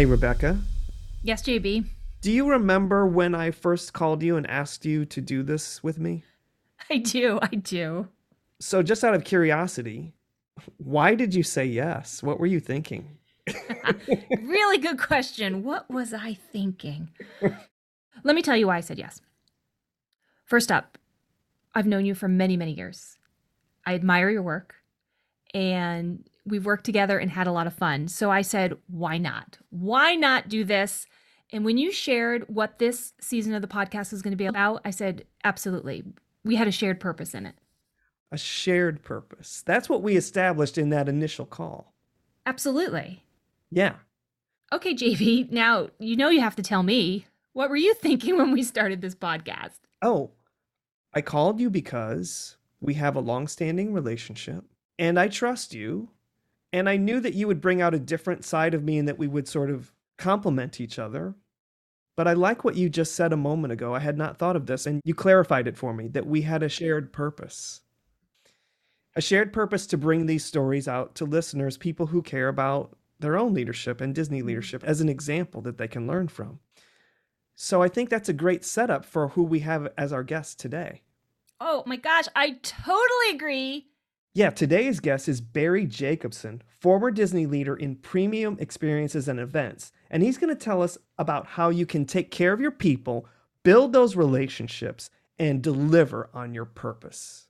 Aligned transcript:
Hey, 0.00 0.06
Rebecca. 0.06 0.58
Yes, 1.22 1.42
JB. 1.42 1.84
Do 2.22 2.32
you 2.32 2.48
remember 2.48 3.06
when 3.06 3.34
I 3.34 3.50
first 3.50 3.92
called 3.92 4.22
you 4.22 4.38
and 4.38 4.48
asked 4.48 4.86
you 4.86 5.04
to 5.04 5.20
do 5.20 5.42
this 5.42 5.82
with 5.82 5.98
me? 5.98 6.24
I 6.88 6.96
do. 6.96 7.38
I 7.42 7.48
do. 7.48 8.08
So, 8.60 8.82
just 8.82 9.04
out 9.04 9.12
of 9.12 9.24
curiosity, 9.24 10.14
why 10.78 11.14
did 11.14 11.34
you 11.34 11.42
say 11.42 11.66
yes? 11.66 12.22
What 12.22 12.40
were 12.40 12.46
you 12.46 12.60
thinking? 12.60 13.18
really 14.40 14.78
good 14.78 14.98
question. 14.98 15.64
What 15.64 15.90
was 15.90 16.14
I 16.14 16.32
thinking? 16.32 17.10
Let 18.24 18.34
me 18.34 18.40
tell 18.40 18.56
you 18.56 18.68
why 18.68 18.78
I 18.78 18.80
said 18.80 18.98
yes. 18.98 19.20
First 20.46 20.72
up, 20.72 20.96
I've 21.74 21.86
known 21.86 22.06
you 22.06 22.14
for 22.14 22.26
many, 22.26 22.56
many 22.56 22.72
years. 22.72 23.18
I 23.84 23.96
admire 23.96 24.30
your 24.30 24.42
work 24.42 24.76
and 25.52 26.24
we've 26.46 26.66
worked 26.66 26.84
together 26.84 27.18
and 27.18 27.30
had 27.30 27.46
a 27.46 27.52
lot 27.52 27.66
of 27.66 27.74
fun. 27.74 28.08
So 28.08 28.30
I 28.30 28.42
said, 28.42 28.76
why 28.86 29.18
not? 29.18 29.58
Why 29.70 30.14
not 30.14 30.48
do 30.48 30.64
this? 30.64 31.06
And 31.52 31.64
when 31.64 31.78
you 31.78 31.90
shared 31.90 32.44
what 32.48 32.78
this 32.78 33.12
season 33.20 33.54
of 33.54 33.62
the 33.62 33.68
podcast 33.68 34.12
was 34.12 34.22
going 34.22 34.32
to 34.32 34.36
be 34.36 34.46
about, 34.46 34.80
I 34.84 34.90
said, 34.90 35.24
absolutely. 35.44 36.04
We 36.44 36.56
had 36.56 36.68
a 36.68 36.72
shared 36.72 37.00
purpose 37.00 37.34
in 37.34 37.46
it. 37.46 37.56
A 38.32 38.38
shared 38.38 39.02
purpose. 39.02 39.62
That's 39.66 39.88
what 39.88 40.02
we 40.02 40.16
established 40.16 40.78
in 40.78 40.90
that 40.90 41.08
initial 41.08 41.46
call. 41.46 41.92
Absolutely. 42.46 43.24
Yeah. 43.70 43.94
Okay, 44.72 44.94
JB, 44.94 45.50
now 45.50 45.88
you 45.98 46.14
know 46.16 46.30
you 46.30 46.40
have 46.40 46.56
to 46.56 46.62
tell 46.62 46.84
me. 46.84 47.26
What 47.52 47.68
were 47.68 47.76
you 47.76 47.94
thinking 48.00 48.36
when 48.36 48.52
we 48.52 48.62
started 48.62 49.00
this 49.00 49.16
podcast? 49.16 49.80
Oh, 50.00 50.30
I 51.12 51.20
called 51.20 51.58
you 51.58 51.68
because 51.70 52.56
we 52.80 52.94
have 52.94 53.16
a 53.16 53.20
long 53.20 53.48
standing 53.48 53.92
relationship 53.92 54.64
and 54.98 55.18
I 55.18 55.28
trust 55.28 55.74
you. 55.74 56.10
And 56.72 56.88
I 56.88 56.96
knew 56.96 57.20
that 57.20 57.34
you 57.34 57.46
would 57.46 57.60
bring 57.60 57.82
out 57.82 57.94
a 57.94 57.98
different 57.98 58.44
side 58.44 58.74
of 58.74 58.84
me 58.84 58.98
and 58.98 59.08
that 59.08 59.18
we 59.18 59.26
would 59.26 59.48
sort 59.48 59.70
of 59.70 59.92
complement 60.18 60.80
each 60.80 60.98
other. 60.98 61.34
But 62.16 62.28
I 62.28 62.34
like 62.34 62.64
what 62.64 62.76
you 62.76 62.88
just 62.88 63.14
said 63.14 63.32
a 63.32 63.36
moment 63.36 63.72
ago. 63.72 63.94
I 63.94 64.00
had 64.00 64.18
not 64.18 64.36
thought 64.36 64.56
of 64.56 64.66
this, 64.66 64.86
and 64.86 65.00
you 65.04 65.14
clarified 65.14 65.66
it 65.66 65.76
for 65.76 65.94
me 65.94 66.06
that 66.08 66.26
we 66.26 66.42
had 66.42 66.62
a 66.62 66.68
shared 66.68 67.12
purpose. 67.12 67.80
A 69.16 69.20
shared 69.20 69.52
purpose 69.52 69.86
to 69.88 69.96
bring 69.96 70.26
these 70.26 70.44
stories 70.44 70.86
out 70.86 71.14
to 71.16 71.24
listeners, 71.24 71.76
people 71.76 72.06
who 72.06 72.22
care 72.22 72.48
about 72.48 72.96
their 73.18 73.36
own 73.36 73.54
leadership 73.54 74.00
and 74.00 74.14
Disney 74.14 74.38
mm-hmm. 74.38 74.48
leadership 74.48 74.84
as 74.84 75.00
an 75.00 75.08
example 75.08 75.60
that 75.62 75.78
they 75.78 75.88
can 75.88 76.06
learn 76.06 76.28
from. 76.28 76.60
So 77.54 77.82
I 77.82 77.88
think 77.88 78.08
that's 78.08 78.28
a 78.28 78.34
great 78.34 78.64
setup 78.64 79.04
for 79.04 79.28
who 79.28 79.42
we 79.42 79.60
have 79.60 79.92
as 79.98 80.12
our 80.12 80.22
guest 80.22 80.58
today. 80.58 81.02
Oh 81.60 81.82
my 81.84 81.96
gosh, 81.96 82.24
I 82.34 82.52
totally 82.62 83.34
agree. 83.34 83.89
Yeah, 84.32 84.50
today's 84.50 85.00
guest 85.00 85.28
is 85.28 85.40
Barry 85.40 85.86
Jacobson, 85.86 86.62
former 86.68 87.10
Disney 87.10 87.46
leader 87.46 87.74
in 87.74 87.96
premium 87.96 88.56
experiences 88.60 89.26
and 89.26 89.40
events. 89.40 89.90
And 90.08 90.22
he's 90.22 90.38
going 90.38 90.56
to 90.56 90.64
tell 90.64 90.82
us 90.82 90.96
about 91.18 91.48
how 91.48 91.70
you 91.70 91.84
can 91.84 92.04
take 92.04 92.30
care 92.30 92.52
of 92.52 92.60
your 92.60 92.70
people, 92.70 93.26
build 93.64 93.92
those 93.92 94.14
relationships, 94.14 95.10
and 95.40 95.60
deliver 95.60 96.30
on 96.32 96.54
your 96.54 96.64
purpose. 96.64 97.48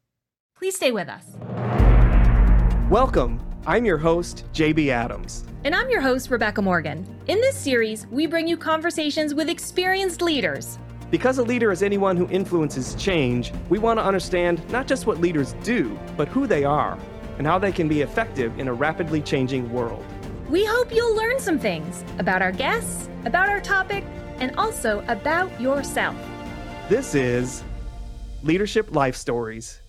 Please 0.56 0.74
stay 0.74 0.90
with 0.90 1.10
us. 1.10 1.26
Welcome. 2.88 3.42
I'm 3.66 3.84
your 3.84 3.98
host, 3.98 4.46
JB 4.54 4.88
Adams. 4.88 5.44
And 5.64 5.74
I'm 5.74 5.90
your 5.90 6.00
host, 6.00 6.30
Rebecca 6.30 6.62
Morgan. 6.62 7.06
In 7.26 7.42
this 7.42 7.58
series, 7.58 8.06
we 8.06 8.26
bring 8.26 8.48
you 8.48 8.56
conversations 8.56 9.34
with 9.34 9.50
experienced 9.50 10.22
leaders 10.22 10.78
because 11.10 11.38
a 11.38 11.42
leader 11.42 11.72
is 11.72 11.82
anyone 11.82 12.16
who 12.16 12.28
influences 12.28 12.94
change, 12.94 13.52
we 13.68 13.78
want 13.78 13.98
to 13.98 14.04
understand 14.04 14.66
not 14.70 14.86
just 14.86 15.06
what 15.06 15.18
leaders 15.18 15.54
do, 15.64 15.98
but 16.16 16.28
who 16.28 16.46
they 16.46 16.64
are 16.64 16.98
and 17.38 17.46
how 17.46 17.58
they 17.58 17.72
can 17.72 17.88
be 17.88 18.02
effective 18.02 18.58
in 18.58 18.68
a 18.68 18.72
rapidly 18.72 19.20
changing 19.20 19.72
world. 19.72 20.04
We 20.48 20.64
hope 20.64 20.94
you'll 20.94 21.16
learn 21.16 21.40
some 21.40 21.58
things 21.58 22.04
about 22.18 22.42
our 22.42 22.52
guests, 22.52 23.08
about 23.24 23.48
our 23.48 23.60
topic, 23.60 24.04
and 24.38 24.54
also 24.56 25.04
about 25.08 25.60
yourself. 25.60 26.16
This 26.88 27.14
is 27.14 27.64
Leadership 28.42 28.94
Life 28.94 29.16
Stories. 29.16 29.80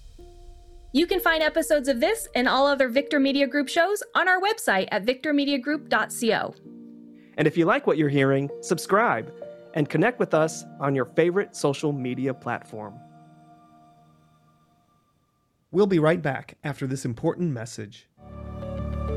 You 0.94 1.08
can 1.08 1.20
find 1.20 1.42
episodes 1.42 1.88
of 1.88 2.00
this 2.00 2.28
and 2.36 2.48
all 2.48 2.68
other 2.68 2.90
Victor 2.90 3.20
Media 3.20 3.48
Group 3.48 3.70
shows 3.70 4.04
on 4.14 4.28
our 4.28 4.42
website 4.42 4.88
at 4.92 5.06
victormediagroup.co. 5.06 6.56
And 7.38 7.48
if 7.48 7.58
you 7.58 7.66
like 7.66 7.88
what 7.88 7.98
you're 7.98 8.10
hearing, 8.10 8.50
subscribe 8.62 9.32
and 9.74 9.90
connect 9.90 10.20
with 10.20 10.34
us 10.34 10.66
on 10.80 10.96
your 10.96 11.06
favorite 11.06 11.56
social 11.56 11.92
media 11.92 12.34
platform. 12.34 13.00
We'll 15.72 15.88
be 15.88 16.00
right 16.00 16.22
back 16.22 16.58
after 16.64 16.86
this 16.86 17.06
important 17.06 17.52
message. 17.52 18.08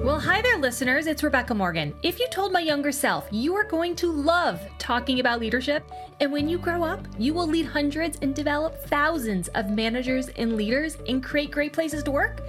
Well, 0.04 0.20
hi 0.20 0.42
there, 0.42 0.58
listeners. 0.58 1.06
It's 1.06 1.22
Rebecca 1.22 1.54
Morgan. 1.54 1.94
If 2.02 2.20
you 2.20 2.28
told 2.28 2.52
my 2.52 2.60
younger 2.60 2.92
self 2.92 3.26
you 3.30 3.54
are 3.54 3.64
going 3.64 3.96
to 3.96 4.12
love 4.12 4.60
talking 4.78 5.18
about 5.18 5.40
leadership, 5.40 5.90
and 6.20 6.30
when 6.30 6.46
you 6.46 6.58
grow 6.58 6.84
up, 6.84 7.08
you 7.18 7.32
will 7.32 7.46
lead 7.46 7.64
hundreds 7.64 8.18
and 8.20 8.34
develop 8.34 8.76
thousands 8.84 9.48
of 9.48 9.70
managers 9.70 10.28
and 10.36 10.56
leaders 10.56 10.98
and 11.08 11.24
create 11.24 11.50
great 11.50 11.72
places 11.72 12.02
to 12.02 12.10
work, 12.10 12.42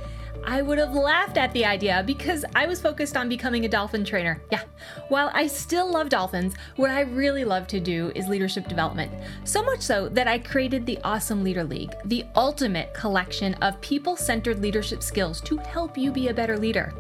I 0.48 0.62
would 0.62 0.78
have 0.78 0.94
laughed 0.94 1.38
at 1.38 1.52
the 1.54 1.66
idea 1.66 2.04
because 2.06 2.46
I 2.56 2.68
was 2.68 2.80
focused 2.80 3.18
on 3.18 3.28
becoming 3.28 3.66
a 3.66 3.70
dolphin 3.70 4.06
trainer. 4.06 4.42
Yeah, 4.52 4.62
while 5.10 5.32
I 5.34 5.48
still 5.48 5.92
love 5.92 6.10
dolphins, 6.10 6.54
what 6.76 6.92
I 6.92 7.02
really 7.02 7.44
love 7.44 7.66
to 7.68 7.80
do 7.80 8.12
is 8.14 8.28
leadership 8.28 8.68
development. 8.68 9.12
So 9.44 9.64
much 9.64 9.82
so 9.82 10.08
that 10.10 10.28
I 10.28 10.38
created 10.38 10.86
the 10.86 11.00
Awesome 11.04 11.44
Leader 11.44 11.64
League, 11.64 11.96
the 12.06 12.26
ultimate 12.36 12.94
collection 12.94 13.56
of 13.56 13.82
people 13.82 14.16
centered 14.16 14.62
leadership 14.62 15.02
skills 15.02 15.42
to 15.42 15.58
help 15.58 15.98
you 15.98 16.12
be 16.12 16.28
a 16.28 16.34
better 16.34 16.60
leader. 16.60 16.94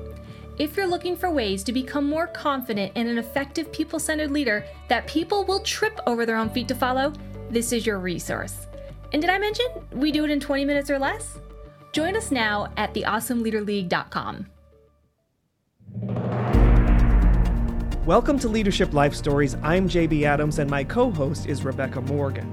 If 0.57 0.75
you're 0.75 0.87
looking 0.87 1.15
for 1.15 1.29
ways 1.29 1.63
to 1.65 1.73
become 1.73 2.09
more 2.09 2.27
confident 2.27 2.93
and 2.95 3.07
an 3.07 3.19
effective 3.19 3.71
people 3.71 3.99
centered 3.99 4.31
leader 4.31 4.65
that 4.87 5.05
people 5.05 5.43
will 5.43 5.59
trip 5.59 5.99
over 6.07 6.25
their 6.25 6.37
own 6.37 6.49
feet 6.49 6.67
to 6.69 6.75
follow, 6.75 7.13
this 7.51 7.71
is 7.71 7.85
your 7.85 7.99
resource. 7.99 8.65
And 9.13 9.21
did 9.21 9.29
I 9.29 9.37
mention 9.37 9.65
we 9.91 10.11
do 10.11 10.23
it 10.25 10.31
in 10.31 10.39
20 10.39 10.65
minutes 10.65 10.89
or 10.89 10.97
less? 10.97 11.37
Join 11.95 12.17
us 12.17 12.29
now 12.29 12.73
at 12.75 12.93
theawesomeleaderleague.com. 12.93 14.47
Welcome 18.05 18.37
to 18.39 18.49
Leadership 18.49 18.93
Life 18.93 19.15
Stories. 19.15 19.55
I'm 19.63 19.87
JB 19.87 20.23
Adams, 20.23 20.59
and 20.59 20.69
my 20.69 20.83
co 20.83 21.09
host 21.09 21.45
is 21.45 21.63
Rebecca 21.63 22.01
Morgan. 22.01 22.51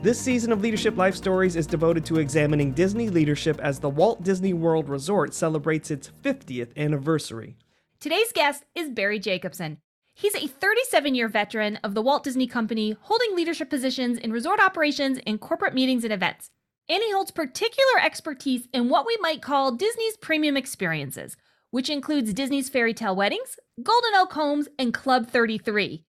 This 0.00 0.18
season 0.18 0.50
of 0.50 0.62
Leadership 0.62 0.96
Life 0.96 1.14
Stories 1.14 1.56
is 1.56 1.66
devoted 1.66 2.06
to 2.06 2.20
examining 2.20 2.72
Disney 2.72 3.10
leadership 3.10 3.60
as 3.60 3.80
the 3.80 3.90
Walt 3.90 4.22
Disney 4.22 4.54
World 4.54 4.88
Resort 4.88 5.34
celebrates 5.34 5.90
its 5.90 6.10
50th 6.24 6.74
anniversary. 6.78 7.58
Today's 8.00 8.32
guest 8.32 8.64
is 8.74 8.88
Barry 8.88 9.18
Jacobson. 9.18 9.76
He's 10.14 10.34
a 10.34 10.46
37 10.46 11.14
year 11.14 11.28
veteran 11.28 11.76
of 11.84 11.92
the 11.92 12.00
Walt 12.00 12.24
Disney 12.24 12.46
Company, 12.46 12.96
holding 13.02 13.36
leadership 13.36 13.68
positions 13.68 14.16
in 14.16 14.32
resort 14.32 14.58
operations 14.58 15.18
and 15.26 15.38
corporate 15.38 15.74
meetings 15.74 16.02
and 16.02 16.14
events. 16.14 16.50
Annie 16.90 17.12
holds 17.12 17.30
particular 17.30 18.00
expertise 18.04 18.66
in 18.72 18.88
what 18.88 19.06
we 19.06 19.16
might 19.20 19.40
call 19.40 19.70
Disney's 19.70 20.16
premium 20.16 20.56
experiences, 20.56 21.36
which 21.70 21.88
includes 21.88 22.34
Disney's 22.34 22.68
fairy 22.68 22.94
tale 22.94 23.14
weddings, 23.14 23.60
Golden 23.80 24.16
Oak 24.16 24.32
Homes, 24.32 24.66
and 24.76 24.92
Club 24.92 25.28
33. 25.28 26.04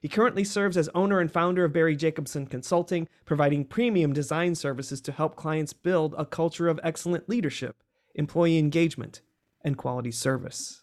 He 0.00 0.08
currently 0.08 0.44
serves 0.44 0.76
as 0.76 0.88
owner 0.94 1.18
and 1.18 1.28
founder 1.28 1.64
of 1.64 1.72
Barry 1.72 1.96
Jacobson 1.96 2.46
Consulting, 2.46 3.08
providing 3.24 3.64
premium 3.64 4.12
design 4.12 4.54
services 4.54 5.00
to 5.00 5.10
help 5.10 5.34
clients 5.34 5.72
build 5.72 6.14
a 6.16 6.24
culture 6.24 6.68
of 6.68 6.78
excellent 6.84 7.28
leadership, 7.28 7.82
employee 8.14 8.58
engagement, 8.58 9.22
and 9.62 9.76
quality 9.76 10.12
service. 10.12 10.81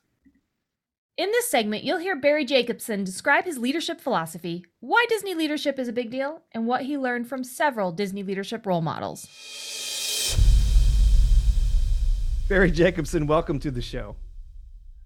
In 1.20 1.32
this 1.32 1.52
segment, 1.52 1.84
you'll 1.84 1.98
hear 1.98 2.16
Barry 2.16 2.46
Jacobson 2.46 3.04
describe 3.04 3.44
his 3.44 3.58
leadership 3.58 4.00
philosophy, 4.00 4.64
why 4.80 5.06
Disney 5.10 5.36
leadership 5.36 5.78
is 5.78 5.90
a 5.90 5.92
big 5.92 6.10
deal, 6.12 6.44
and 6.54 6.66
what 6.66 6.84
he 6.84 6.98
learned 6.98 7.28
from 7.28 7.44
several 7.44 7.92
Disney 7.92 8.24
leadership 8.24 8.66
role 8.66 8.80
models. 8.80 9.28
Barry 12.48 12.72
Jacobson, 12.72 13.28
welcome 13.28 13.60
to 13.60 13.70
the 13.70 13.82
show. 13.82 14.16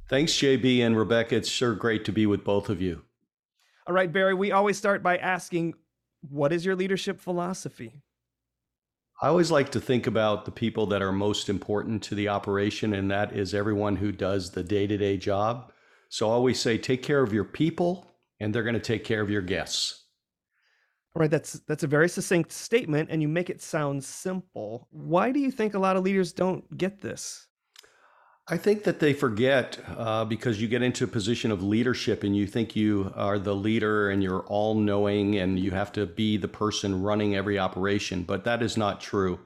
Thanks, 0.07 0.33
JB 0.33 0.81
and 0.81 0.95
Rebecca. 0.95 1.35
It's 1.35 1.49
sure 1.49 1.73
great 1.73 2.05
to 2.05 2.11
be 2.11 2.27
with 2.27 2.43
both 2.43 2.69
of 2.69 2.79
you. 2.79 3.01
All 3.87 3.95
right, 3.95 4.13
Barry, 4.13 4.35
we 4.35 4.51
always 4.51 4.77
start 4.77 5.01
by 5.01 5.17
asking 5.17 5.73
what 6.29 6.53
is 6.53 6.63
your 6.63 6.75
leadership 6.75 7.19
philosophy? 7.19 8.03
I 9.19 9.29
always 9.29 9.49
like 9.49 9.71
to 9.71 9.81
think 9.81 10.05
about 10.05 10.45
the 10.45 10.51
people 10.51 10.85
that 10.87 11.01
are 11.01 11.11
most 11.11 11.49
important 11.49 12.03
to 12.03 12.13
the 12.13 12.27
operation, 12.27 12.93
and 12.93 13.09
that 13.09 13.35
is 13.35 13.55
everyone 13.55 13.95
who 13.95 14.11
does 14.11 14.51
the 14.51 14.63
day 14.63 14.85
to 14.85 14.95
day 14.95 15.17
job. 15.17 15.71
So 16.13 16.29
I 16.29 16.33
always 16.33 16.59
say 16.59 16.77
take 16.77 17.01
care 17.01 17.23
of 17.23 17.33
your 17.33 17.43
people 17.43 18.05
and 18.39 18.53
they're 18.53 18.61
going 18.61 18.75
to 18.75 18.79
take 18.79 19.03
care 19.03 19.19
of 19.19 19.31
your 19.31 19.41
guests. 19.41 20.03
All 21.15 21.21
right, 21.21 21.31
that's 21.31 21.53
that's 21.67 21.81
a 21.81 21.87
very 21.87 22.07
succinct 22.07 22.51
statement 22.51 23.09
and 23.09 23.19
you 23.19 23.27
make 23.27 23.49
it 23.49 23.63
sound 23.63 24.03
simple. 24.03 24.87
Why 24.91 25.31
do 25.31 25.39
you 25.39 25.49
think 25.49 25.73
a 25.73 25.79
lot 25.79 25.95
of 25.95 26.03
leaders 26.03 26.31
don't 26.31 26.77
get 26.77 27.01
this? 27.01 27.47
I 28.47 28.57
think 28.57 28.83
that 28.83 28.99
they 28.99 29.13
forget 29.13 29.79
uh, 29.97 30.23
because 30.23 30.61
you 30.61 30.67
get 30.67 30.83
into 30.83 31.03
a 31.05 31.07
position 31.07 31.49
of 31.49 31.63
leadership 31.63 32.21
and 32.21 32.37
you 32.37 32.45
think 32.45 32.75
you 32.75 33.11
are 33.15 33.39
the 33.39 33.55
leader 33.55 34.11
and 34.11 34.21
you're 34.21 34.45
all 34.45 34.75
knowing 34.75 35.37
and 35.37 35.59
you 35.59 35.71
have 35.71 35.91
to 35.93 36.05
be 36.05 36.37
the 36.37 36.47
person 36.47 37.01
running 37.01 37.35
every 37.35 37.57
operation, 37.57 38.21
but 38.21 38.43
that 38.43 38.61
is 38.61 38.77
not 38.77 39.01
true. 39.01 39.39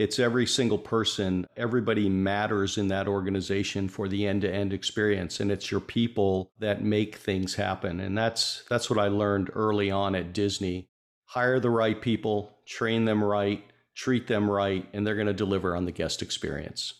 It's 0.00 0.18
every 0.18 0.46
single 0.46 0.78
person. 0.78 1.46
Everybody 1.58 2.08
matters 2.08 2.78
in 2.78 2.88
that 2.88 3.06
organization 3.06 3.86
for 3.86 4.08
the 4.08 4.26
end-to-end 4.26 4.72
experience 4.72 5.40
and 5.40 5.52
it's 5.52 5.70
your 5.70 5.80
people 5.80 6.52
that 6.58 6.82
make 6.82 7.16
things 7.16 7.54
happen. 7.54 8.00
And 8.00 8.16
that's 8.16 8.62
that's 8.70 8.88
what 8.88 8.98
I 8.98 9.08
learned 9.08 9.50
early 9.52 9.90
on 9.90 10.14
at 10.14 10.32
Disney. 10.32 10.88
Hire 11.26 11.60
the 11.60 11.68
right 11.68 12.00
people, 12.00 12.56
train 12.66 13.04
them 13.04 13.22
right, 13.22 13.62
treat 13.94 14.26
them 14.26 14.50
right, 14.50 14.88
and 14.94 15.06
they're 15.06 15.16
going 15.16 15.26
to 15.26 15.34
deliver 15.34 15.76
on 15.76 15.84
the 15.84 15.92
guest 15.92 16.22
experience. 16.22 16.94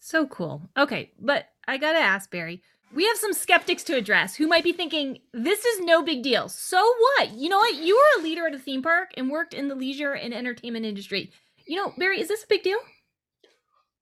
So 0.00 0.26
cool. 0.26 0.68
Okay, 0.76 1.12
but 1.18 1.48
I 1.66 1.78
got 1.78 1.92
to 1.92 1.98
ask 1.98 2.30
Barry, 2.30 2.60
we 2.94 3.06
have 3.06 3.16
some 3.16 3.32
skeptics 3.32 3.84
to 3.84 3.96
address 3.96 4.36
who 4.36 4.46
might 4.46 4.64
be 4.64 4.72
thinking, 4.74 5.20
this 5.32 5.64
is 5.64 5.80
no 5.80 6.02
big 6.02 6.22
deal. 6.22 6.50
So 6.50 6.76
what? 6.76 7.32
You 7.32 7.48
know 7.48 7.56
what? 7.56 7.76
You 7.76 7.96
were 7.96 8.20
a 8.20 8.22
leader 8.22 8.46
at 8.46 8.54
a 8.54 8.58
theme 8.58 8.82
park 8.82 9.12
and 9.16 9.30
worked 9.30 9.54
in 9.54 9.68
the 9.68 9.74
leisure 9.74 10.12
and 10.12 10.34
entertainment 10.34 10.84
industry. 10.84 11.32
You 11.66 11.76
know, 11.76 11.92
Barry, 11.96 12.20
is 12.20 12.28
this 12.28 12.44
a 12.44 12.48
big 12.48 12.62
deal? 12.62 12.78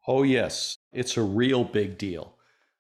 Oh, 0.07 0.23
yes. 0.25 0.77
It's 0.93 1.17
a 1.17 1.23
real 1.23 1.65
big 1.65 1.99
deal. 1.99 2.35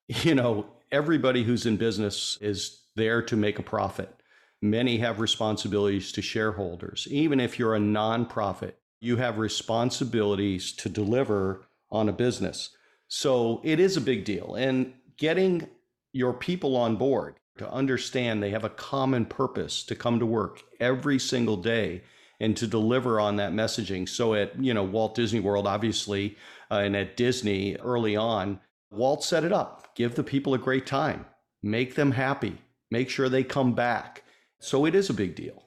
You 0.24 0.34
know, 0.34 0.66
everybody 0.90 1.42
who's 1.42 1.64
in 1.64 1.78
business 1.78 2.36
is 2.42 2.82
there 2.96 3.22
to 3.22 3.36
make 3.36 3.58
a 3.58 3.62
profit. 3.62 4.14
Many 4.60 4.98
have 4.98 5.20
responsibilities 5.20 6.12
to 6.12 6.20
shareholders. 6.20 7.08
Even 7.10 7.40
if 7.40 7.58
you're 7.58 7.74
a 7.74 7.80
nonprofit, 7.80 8.72
you 9.00 9.16
have 9.16 9.38
responsibilities 9.38 10.72
to 10.72 10.90
deliver 10.90 11.66
on 11.90 12.10
a 12.10 12.12
business. 12.12 12.76
So 13.08 13.62
it 13.64 13.80
is 13.80 13.96
a 13.96 14.02
big 14.02 14.24
deal. 14.24 14.54
And 14.54 14.92
getting 15.16 15.66
your 16.12 16.34
people 16.34 16.76
on 16.76 16.96
board 16.96 17.36
to 17.58 17.70
understand 17.70 18.42
they 18.42 18.50
have 18.50 18.64
a 18.64 18.70
common 18.70 19.24
purpose 19.24 19.82
to 19.84 19.94
come 19.94 20.18
to 20.18 20.26
work 20.26 20.62
every 20.78 21.18
single 21.18 21.56
day 21.56 22.02
and 22.42 22.56
to 22.56 22.66
deliver 22.66 23.20
on 23.20 23.36
that 23.36 23.52
messaging. 23.52 24.06
So 24.06 24.34
at 24.34 24.62
you 24.62 24.74
know 24.74 24.82
Walt 24.82 25.14
Disney 25.14 25.40
World, 25.40 25.66
obviously, 25.66 26.36
uh, 26.70 26.82
and 26.84 26.96
at 26.96 27.16
Disney 27.16 27.76
early 27.76 28.16
on, 28.16 28.60
Walt 28.90 29.24
set 29.24 29.44
it 29.44 29.52
up. 29.52 29.94
Give 29.94 30.14
the 30.14 30.24
people 30.24 30.52
a 30.52 30.58
great 30.58 30.84
time, 30.84 31.24
make 31.62 31.94
them 31.94 32.10
happy, 32.10 32.58
make 32.90 33.08
sure 33.08 33.28
they 33.28 33.44
come 33.44 33.74
back. 33.74 34.24
So 34.58 34.84
it 34.84 34.94
is 34.94 35.08
a 35.08 35.14
big 35.14 35.36
deal. 35.36 35.62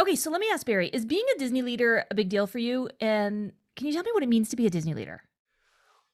Okay, 0.00 0.14
so 0.14 0.30
let 0.30 0.40
me 0.40 0.48
ask 0.52 0.64
Barry: 0.64 0.88
Is 0.88 1.04
being 1.04 1.26
a 1.34 1.38
Disney 1.38 1.60
leader 1.60 2.06
a 2.10 2.14
big 2.14 2.28
deal 2.28 2.46
for 2.46 2.58
you? 2.58 2.88
And 3.00 3.52
can 3.74 3.88
you 3.88 3.92
tell 3.92 4.04
me 4.04 4.12
what 4.14 4.22
it 4.22 4.28
means 4.28 4.48
to 4.50 4.56
be 4.56 4.66
a 4.66 4.70
Disney 4.70 4.94
leader? 4.94 5.22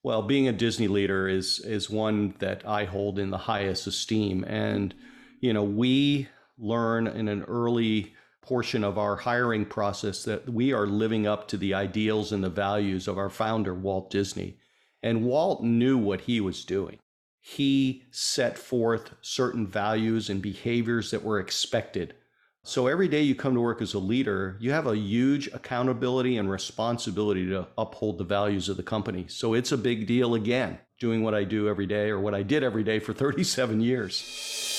Well, 0.03 0.23
being 0.23 0.49
a 0.49 0.53
Disney 0.53 0.89
leader 0.89 1.29
is 1.29 1.61
is 1.61 1.91
one 1.91 2.35
that 2.39 2.67
I 2.67 2.87
hold 2.87 3.19
in 3.19 3.29
the 3.29 3.39
highest 3.39 3.87
esteem, 3.87 4.43
and 4.45 4.95
you 5.41 5.53
know 5.53 5.65
we 5.65 6.29
learn 6.59 7.07
in 7.07 7.29
an 7.29 7.43
early 7.43 8.15
portion 8.47 8.85
of 8.85 8.97
our 8.97 9.17
hiring 9.17 9.67
process 9.67 10.23
that 10.23 10.49
we 10.49 10.73
are 10.73 10.87
living 10.87 11.27
up 11.27 11.49
to 11.49 11.57
the 11.57 11.75
ideals 11.75 12.31
and 12.31 12.45
the 12.45 12.49
values 12.49 13.09
of 13.09 13.19
our 13.19 13.29
founder, 13.29 13.75
Walt 13.75 14.09
Disney. 14.09 14.57
And 15.03 15.25
Walt 15.25 15.65
knew 15.65 15.99
what 15.99 16.23
he 16.23 16.41
was 16.41 16.65
doing. 16.65 16.99
He 17.41 18.05
set 18.11 18.57
forth 18.57 19.15
certain 19.21 19.67
values 19.67 20.31
and 20.31 20.41
behaviors 20.41 21.11
that 21.11 21.25
were 21.25 21.41
expected. 21.41 22.15
So 22.63 22.87
every 22.89 23.07
day 23.07 23.23
you 23.23 23.37
come 23.37 23.55
to 23.55 23.61
work 23.61 23.81
as 23.81 23.95
a 23.95 23.99
leader, 24.01 24.57
you 24.61 24.73
have 24.73 24.89
a 24.89 24.97
huge 24.97 25.47
accountability 25.49 26.37
and 26.37 26.51
responsibility 26.51 27.47
to 27.47 27.69
uphold 27.79 28.19
the 28.19 28.25
values 28.25 28.69
of 28.69 28.77
the 28.77 28.83
company. 28.83 29.27
So 29.29 29.55
it's 29.55 29.71
a 29.71 29.79
big 29.79 30.07
deal 30.07 30.35
again, 30.35 30.81
doing 30.99 31.23
what 31.23 31.35
I 31.35 31.45
do 31.45 31.69
every 31.69 31.87
day 31.87 32.11
or 32.11 32.19
what 32.19 32.35
I 32.35 32.43
did 32.43 32.65
every 32.65 32.83
day 32.83 32.99
for 32.99 33.13
37 33.13 33.81
years. 33.81 34.76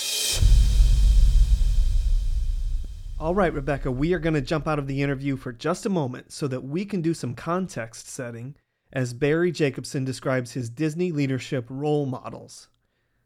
All 3.19 3.33
right, 3.33 3.51
Rebecca, 3.51 3.89
we 3.89 4.13
are 4.13 4.19
going 4.19 4.35
to 4.35 4.41
jump 4.41 4.67
out 4.67 4.77
of 4.77 4.85
the 4.85 5.01
interview 5.01 5.37
for 5.37 5.51
just 5.51 5.87
a 5.87 5.89
moment 5.89 6.31
so 6.31 6.47
that 6.49 6.63
we 6.63 6.85
can 6.85 7.01
do 7.01 7.15
some 7.15 7.33
context 7.33 8.07
setting 8.07 8.55
as 8.93 9.15
Barry 9.15 9.51
Jacobson 9.51 10.05
describes 10.05 10.51
his 10.51 10.69
Disney 10.69 11.11
leadership 11.11 11.65
role 11.67 12.05
models. 12.05 12.69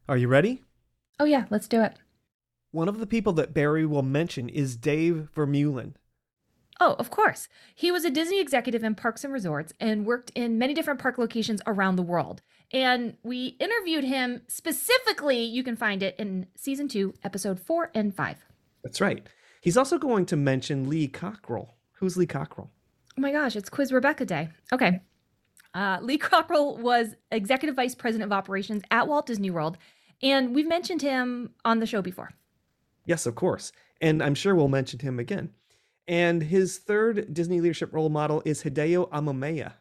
Are 0.07 0.15
you 0.15 0.29
ready? 0.29 0.63
Oh, 1.19 1.25
yeah, 1.25 1.43
let's 1.49 1.67
do 1.67 1.81
it. 1.81 1.97
One 2.71 2.87
of 2.87 2.99
the 2.99 3.05
people 3.05 3.33
that 3.33 3.53
Barry 3.53 3.85
will 3.85 4.01
mention 4.01 4.47
is 4.47 4.77
Dave 4.77 5.27
Vermeulen. 5.35 5.95
Oh, 6.79 6.95
of 6.97 7.11
course. 7.11 7.49
He 7.75 7.91
was 7.91 8.05
a 8.05 8.09
Disney 8.09 8.39
executive 8.39 8.85
in 8.85 8.95
parks 8.95 9.25
and 9.25 9.33
resorts 9.33 9.73
and 9.77 10.05
worked 10.05 10.31
in 10.35 10.57
many 10.57 10.73
different 10.73 11.01
park 11.01 11.17
locations 11.17 11.61
around 11.67 11.97
the 11.97 12.01
world. 12.01 12.41
And 12.71 13.17
we 13.23 13.57
interviewed 13.59 14.05
him 14.05 14.43
specifically, 14.47 15.43
you 15.43 15.65
can 15.65 15.75
find 15.75 16.01
it 16.01 16.15
in 16.17 16.47
season 16.55 16.87
two, 16.87 17.13
episode 17.25 17.59
four 17.59 17.91
and 17.93 18.15
five. 18.15 18.37
That's 18.83 19.01
right. 19.01 19.27
He's 19.61 19.77
also 19.77 19.99
going 19.99 20.25
to 20.25 20.35
mention 20.35 20.89
Lee 20.89 21.07
Cockrell. 21.07 21.75
Who's 21.93 22.17
Lee 22.17 22.25
Cockrell? 22.25 22.71
Oh 23.17 23.21
my 23.21 23.31
gosh, 23.31 23.55
it's 23.55 23.69
Quiz 23.69 23.93
Rebecca 23.93 24.25
Day. 24.25 24.49
Okay. 24.73 25.01
Uh, 25.75 25.99
Lee 26.01 26.17
Cockrell 26.17 26.77
was 26.79 27.15
Executive 27.31 27.75
Vice 27.75 27.93
President 27.93 28.27
of 28.27 28.35
Operations 28.35 28.81
at 28.89 29.07
Walt 29.07 29.27
Disney 29.27 29.51
World, 29.51 29.77
and 30.21 30.55
we've 30.55 30.67
mentioned 30.67 31.03
him 31.03 31.51
on 31.63 31.79
the 31.79 31.85
show 31.85 32.01
before. 32.01 32.31
Yes, 33.05 33.25
of 33.27 33.35
course. 33.35 33.71
And 34.01 34.23
I'm 34.23 34.35
sure 34.35 34.55
we'll 34.55 34.67
mention 34.67 34.99
him 34.99 35.19
again. 35.19 35.51
And 36.07 36.41
his 36.41 36.79
third 36.79 37.31
Disney 37.31 37.61
leadership 37.61 37.93
role 37.93 38.09
model 38.09 38.41
is 38.45 38.63
Hideo 38.63 39.09
Amamiya. 39.11 39.73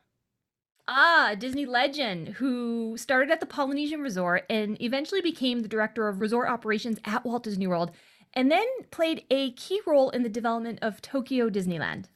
Ah, 0.86 1.34
Disney 1.38 1.64
legend 1.64 2.28
who 2.28 2.96
started 2.98 3.30
at 3.30 3.40
the 3.40 3.46
Polynesian 3.46 4.00
Resort 4.00 4.44
and 4.50 4.80
eventually 4.82 5.22
became 5.22 5.60
the 5.60 5.68
director 5.68 6.08
of 6.08 6.20
resort 6.20 6.48
operations 6.50 6.98
at 7.04 7.24
Walt 7.24 7.44
Disney 7.44 7.66
World 7.66 7.92
and 8.34 8.50
then 8.50 8.66
played 8.90 9.24
a 9.30 9.52
key 9.52 9.80
role 9.86 10.10
in 10.10 10.22
the 10.22 10.28
development 10.28 10.78
of 10.82 11.02
Tokyo 11.02 11.50
Disneyland. 11.50 12.06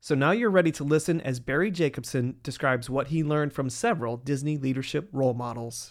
So 0.00 0.14
now 0.14 0.30
you're 0.30 0.50
ready 0.50 0.70
to 0.72 0.84
listen 0.84 1.20
as 1.20 1.40
Barry 1.40 1.70
Jacobson 1.70 2.36
describes 2.42 2.88
what 2.88 3.08
he 3.08 3.24
learned 3.24 3.52
from 3.52 3.68
several 3.70 4.16
Disney 4.16 4.56
leadership 4.56 5.08
role 5.12 5.34
models. 5.34 5.90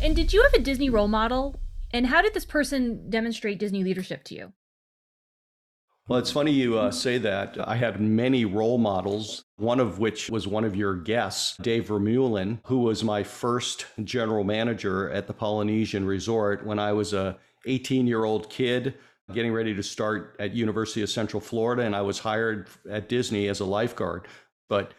And 0.00 0.14
did 0.14 0.32
you 0.32 0.42
have 0.42 0.54
a 0.54 0.62
Disney 0.62 0.90
role 0.90 1.08
model? 1.08 1.60
And 1.90 2.06
how 2.06 2.22
did 2.22 2.34
this 2.34 2.44
person 2.44 3.10
demonstrate 3.10 3.58
Disney 3.58 3.82
leadership 3.82 4.22
to 4.24 4.34
you? 4.34 4.52
Well, 6.08 6.18
it's 6.18 6.30
funny 6.30 6.52
you 6.52 6.78
uh, 6.78 6.90
say 6.90 7.18
that. 7.18 7.58
I 7.68 7.76
had 7.76 8.00
many 8.00 8.46
role 8.46 8.78
models, 8.78 9.44
one 9.56 9.78
of 9.78 9.98
which 9.98 10.30
was 10.30 10.48
one 10.48 10.64
of 10.64 10.74
your 10.74 10.94
guests, 10.96 11.54
Dave 11.58 11.88
Vermeulen, 11.88 12.60
who 12.64 12.78
was 12.78 13.04
my 13.04 13.22
first 13.22 13.84
general 14.02 14.42
manager 14.42 15.10
at 15.10 15.26
the 15.26 15.34
Polynesian 15.34 16.06
Resort 16.06 16.64
when 16.64 16.78
I 16.78 16.94
was 16.94 17.12
a 17.12 17.36
18 17.66 18.06
year 18.06 18.24
old 18.24 18.48
kid 18.48 18.94
getting 19.34 19.52
ready 19.52 19.74
to 19.74 19.82
start 19.82 20.34
at 20.38 20.54
University 20.54 21.02
of 21.02 21.10
Central 21.10 21.42
Florida 21.42 21.82
and 21.82 21.94
I 21.94 22.00
was 22.00 22.20
hired 22.20 22.68
at 22.90 23.10
Disney 23.10 23.46
as 23.48 23.60
a 23.60 23.66
lifeguard. 23.66 24.26
But 24.70 24.94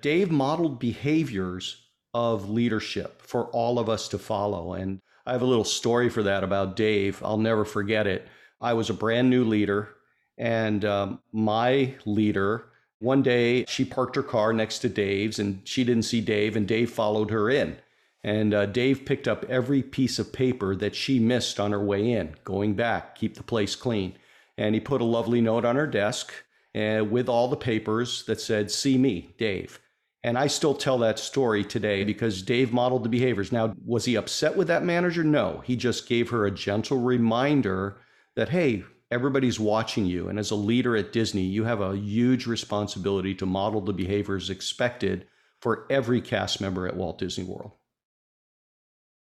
Dave 0.00 0.30
modeled 0.30 0.80
behaviors 0.80 1.84
of 2.14 2.48
leadership 2.48 3.20
for 3.20 3.48
all 3.48 3.78
of 3.78 3.90
us 3.90 4.08
to 4.08 4.18
follow. 4.18 4.72
And 4.72 5.00
I 5.26 5.32
have 5.32 5.42
a 5.42 5.46
little 5.46 5.64
story 5.64 6.08
for 6.08 6.22
that 6.22 6.42
about 6.42 6.76
Dave. 6.76 7.22
I'll 7.22 7.36
never 7.36 7.66
forget 7.66 8.06
it. 8.06 8.26
I 8.58 8.72
was 8.72 8.88
a 8.88 8.94
brand 8.94 9.28
new 9.28 9.44
leader 9.44 9.90
and 10.38 10.84
um, 10.84 11.20
my 11.32 11.94
leader, 12.04 12.66
one 12.98 13.22
day 13.22 13.64
she 13.66 13.84
parked 13.84 14.16
her 14.16 14.22
car 14.22 14.52
next 14.52 14.78
to 14.80 14.88
Dave's 14.88 15.38
and 15.38 15.60
she 15.64 15.84
didn't 15.84 16.04
see 16.04 16.20
Dave, 16.20 16.56
and 16.56 16.66
Dave 16.66 16.90
followed 16.90 17.30
her 17.30 17.50
in. 17.50 17.76
And 18.24 18.54
uh, 18.54 18.66
Dave 18.66 19.04
picked 19.04 19.28
up 19.28 19.44
every 19.48 19.82
piece 19.82 20.18
of 20.18 20.32
paper 20.32 20.74
that 20.76 20.96
she 20.96 21.20
missed 21.20 21.60
on 21.60 21.70
her 21.70 21.82
way 21.82 22.10
in, 22.10 22.34
going 22.42 22.74
back, 22.74 23.14
keep 23.14 23.36
the 23.36 23.42
place 23.42 23.76
clean. 23.76 24.16
And 24.58 24.74
he 24.74 24.80
put 24.80 25.00
a 25.00 25.04
lovely 25.04 25.40
note 25.40 25.64
on 25.64 25.76
her 25.76 25.86
desk 25.86 26.32
uh, 26.74 27.04
with 27.04 27.28
all 27.28 27.46
the 27.46 27.56
papers 27.56 28.24
that 28.24 28.40
said, 28.40 28.70
See 28.70 28.98
me, 28.98 29.34
Dave. 29.38 29.78
And 30.24 30.36
I 30.36 30.48
still 30.48 30.74
tell 30.74 30.98
that 30.98 31.20
story 31.20 31.62
today 31.62 32.02
because 32.02 32.42
Dave 32.42 32.72
modeled 32.72 33.04
the 33.04 33.08
behaviors. 33.08 33.52
Now, 33.52 33.74
was 33.84 34.06
he 34.06 34.16
upset 34.16 34.56
with 34.56 34.66
that 34.66 34.82
manager? 34.82 35.22
No. 35.22 35.62
He 35.64 35.76
just 35.76 36.08
gave 36.08 36.30
her 36.30 36.46
a 36.46 36.50
gentle 36.50 36.98
reminder 36.98 37.98
that, 38.34 38.48
hey, 38.48 38.84
everybody's 39.10 39.60
watching 39.60 40.06
you. 40.06 40.28
And 40.28 40.38
as 40.38 40.50
a 40.50 40.56
leader 40.56 40.96
at 40.96 41.12
Disney, 41.12 41.42
you 41.42 41.64
have 41.64 41.80
a 41.80 41.96
huge 41.96 42.46
responsibility 42.46 43.34
to 43.36 43.46
model 43.46 43.80
the 43.80 43.92
behaviors 43.92 44.50
expected 44.50 45.26
for 45.60 45.86
every 45.90 46.20
cast 46.20 46.60
member 46.60 46.86
at 46.86 46.96
Walt 46.96 47.18
Disney 47.18 47.44
World. 47.44 47.72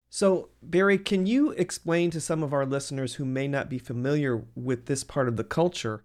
So, 0.08 0.50
Barry, 0.62 0.98
can 0.98 1.26
you 1.26 1.50
explain 1.52 2.10
to 2.12 2.20
some 2.20 2.42
of 2.42 2.52
our 2.52 2.64
listeners 2.64 3.14
who 3.14 3.24
may 3.24 3.48
not 3.48 3.68
be 3.68 3.78
familiar 3.78 4.44
with 4.54 4.86
this 4.86 5.04
part 5.04 5.28
of 5.28 5.36
the 5.36 5.44
culture 5.44 6.04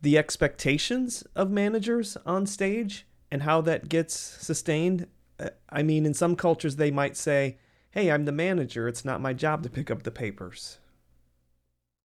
the 0.00 0.18
expectations 0.18 1.22
of 1.36 1.48
managers 1.48 2.16
on 2.26 2.44
stage 2.44 3.06
and 3.30 3.42
how 3.42 3.60
that 3.62 3.88
gets 3.88 4.14
sustained? 4.14 5.06
Uh, 5.38 5.50
I 5.70 5.82
mean, 5.82 6.04
in 6.04 6.12
some 6.12 6.34
cultures, 6.34 6.76
they 6.76 6.90
might 6.90 7.16
say, 7.16 7.58
Hey, 7.92 8.10
I'm 8.10 8.24
the 8.24 8.32
manager. 8.32 8.88
It's 8.88 9.04
not 9.04 9.20
my 9.20 9.32
job 9.32 9.62
to 9.62 9.70
pick 9.70 9.90
up 9.90 10.02
the 10.02 10.10
papers. 10.10 10.78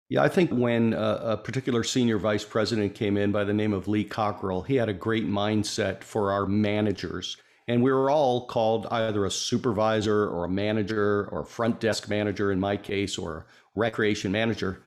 Yeah, 0.08 0.22
I 0.22 0.30
think 0.30 0.52
when 0.52 0.94
a, 0.94 1.20
a, 1.24 1.38
particular 1.38 1.84
senior 1.84 2.20
vice 2.20 2.44
president 2.44 2.94
came 2.94 3.18
in 3.18 3.32
by 3.32 3.44
the 3.44 3.54
name 3.54 3.74
of 3.74 3.88
Lee 3.88 4.04
Cockrell, 4.04 4.62
he 4.62 4.76
had 4.76 4.88
a 4.88 4.94
great 4.94 5.28
mindset 5.28 6.04
for 6.04 6.32
our 6.32 6.46
managers. 6.46 7.38
And 7.68 7.82
we 7.82 7.92
were 7.92 8.12
all 8.12 8.46
called 8.46 8.86
either 8.92 9.26
a 9.26 9.32
supervisor 9.32 10.28
or 10.28 10.46
a 10.46 10.50
manager 10.50 11.28
or 11.32 11.42
a 11.42 11.46
front 11.46 11.80
desk 11.80 12.08
manager 12.08 12.52
in 12.52 12.60
my 12.60 12.78
case, 12.78 13.18
or 13.18 13.48
recreation 13.74 14.32
manager. 14.32 14.86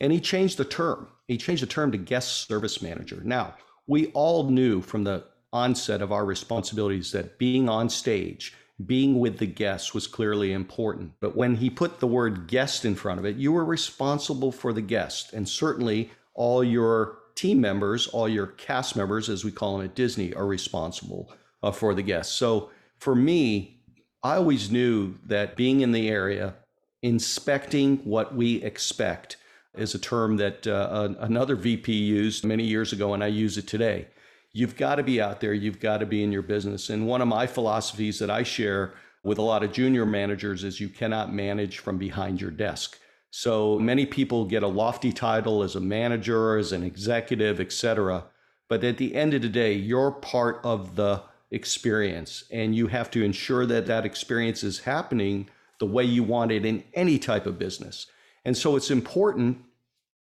And 0.00 0.12
he 0.12 0.20
changed 0.20 0.58
the 0.58 0.64
term. 0.64 1.06
He 1.28 1.38
changed 1.38 1.62
the 1.62 1.68
term 1.68 1.92
to 1.92 1.98
guest 1.98 2.48
service 2.48 2.82
manager. 2.82 3.20
Now, 3.24 3.54
we 3.86 4.06
all 4.08 4.50
knew 4.50 4.80
from 4.80 5.04
the 5.04 5.24
onset 5.52 6.02
of 6.02 6.10
our 6.10 6.24
responsibilities 6.24 7.12
that 7.12 7.38
being 7.38 7.68
on 7.68 7.88
stage, 7.88 8.52
being 8.84 9.18
with 9.18 9.38
the 9.38 9.46
guests 9.46 9.94
was 9.94 10.06
clearly 10.06 10.52
important. 10.52 11.12
But 11.20 11.34
when 11.34 11.56
he 11.56 11.70
put 11.70 12.00
the 12.00 12.06
word 12.06 12.46
guest 12.46 12.84
in 12.84 12.94
front 12.94 13.18
of 13.18 13.24
it, 13.24 13.36
you 13.36 13.52
were 13.52 13.64
responsible 13.64 14.52
for 14.52 14.72
the 14.72 14.82
guest. 14.82 15.32
And 15.32 15.48
certainly 15.48 16.10
all 16.34 16.62
your 16.62 17.18
team 17.34 17.60
members, 17.60 18.06
all 18.08 18.28
your 18.28 18.48
cast 18.48 18.96
members, 18.96 19.28
as 19.28 19.44
we 19.44 19.50
call 19.50 19.76
them 19.76 19.86
at 19.86 19.94
Disney, 19.94 20.34
are 20.34 20.46
responsible 20.46 21.32
uh, 21.62 21.70
for 21.72 21.94
the 21.94 22.02
guests. 22.02 22.34
So 22.34 22.70
for 22.98 23.14
me, 23.14 23.80
I 24.22 24.36
always 24.36 24.70
knew 24.70 25.14
that 25.24 25.56
being 25.56 25.80
in 25.80 25.92
the 25.92 26.08
area, 26.08 26.54
inspecting 27.02 27.98
what 27.98 28.34
we 28.34 28.62
expect, 28.62 29.36
is 29.74 29.94
a 29.94 29.98
term 29.98 30.38
that 30.38 30.66
uh, 30.66 31.14
another 31.20 31.54
VP 31.54 31.92
used 31.92 32.44
many 32.44 32.64
years 32.64 32.92
ago, 32.92 33.14
and 33.14 33.22
I 33.22 33.28
use 33.28 33.58
it 33.58 33.66
today. 33.66 34.08
You've 34.56 34.76
got 34.76 34.94
to 34.94 35.02
be 35.02 35.20
out 35.20 35.40
there, 35.40 35.52
you've 35.52 35.80
got 35.80 35.98
to 35.98 36.06
be 36.06 36.22
in 36.22 36.32
your 36.32 36.40
business. 36.40 36.88
And 36.88 37.06
one 37.06 37.20
of 37.20 37.28
my 37.28 37.46
philosophies 37.46 38.18
that 38.20 38.30
I 38.30 38.42
share 38.42 38.94
with 39.22 39.36
a 39.36 39.42
lot 39.42 39.62
of 39.62 39.70
junior 39.70 40.06
managers 40.06 40.64
is 40.64 40.80
you 40.80 40.88
cannot 40.88 41.30
manage 41.30 41.80
from 41.80 41.98
behind 41.98 42.40
your 42.40 42.50
desk. 42.50 42.98
So 43.30 43.78
many 43.78 44.06
people 44.06 44.46
get 44.46 44.62
a 44.62 44.66
lofty 44.66 45.12
title 45.12 45.62
as 45.62 45.76
a 45.76 45.80
manager, 45.80 46.56
as 46.56 46.72
an 46.72 46.82
executive, 46.82 47.60
etc. 47.60 48.24
But 48.66 48.82
at 48.82 48.96
the 48.96 49.14
end 49.14 49.34
of 49.34 49.42
the 49.42 49.50
day, 49.50 49.74
you're 49.74 50.10
part 50.10 50.62
of 50.64 50.96
the 50.96 51.22
experience 51.50 52.44
and 52.50 52.74
you 52.74 52.86
have 52.86 53.10
to 53.10 53.22
ensure 53.22 53.66
that 53.66 53.84
that 53.88 54.06
experience 54.06 54.64
is 54.64 54.78
happening 54.78 55.50
the 55.80 55.86
way 55.86 56.04
you 56.04 56.22
want 56.22 56.50
it 56.50 56.64
in 56.64 56.82
any 56.94 57.18
type 57.18 57.44
of 57.44 57.58
business. 57.58 58.06
And 58.46 58.56
so 58.56 58.74
it's 58.74 58.90
important 58.90 59.58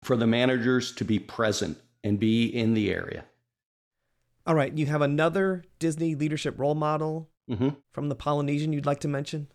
for 0.03 0.17
the 0.17 0.27
managers 0.27 0.91
to 0.95 1.05
be 1.05 1.21
present 1.21 1.79
and 2.03 2.19
be 2.19 2.47
in 2.47 2.75
the 2.75 2.91
area. 2.93 3.25
All 4.47 4.55
right, 4.55 4.77
you 4.77 4.87
have 4.87 5.03
another 5.03 5.65
Disney 5.81 6.15
leadership 6.15 6.59
role 6.59 6.77
model 6.77 7.29
mm-hmm. 7.51 7.71
from 7.93 8.09
the 8.09 8.15
Polynesian 8.15 8.73
you'd 8.73 8.87
like 8.87 9.01
to 9.01 9.09
mention? 9.09 9.49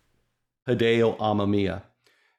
Hideo 0.68 1.16
Amamiya. 1.18 1.82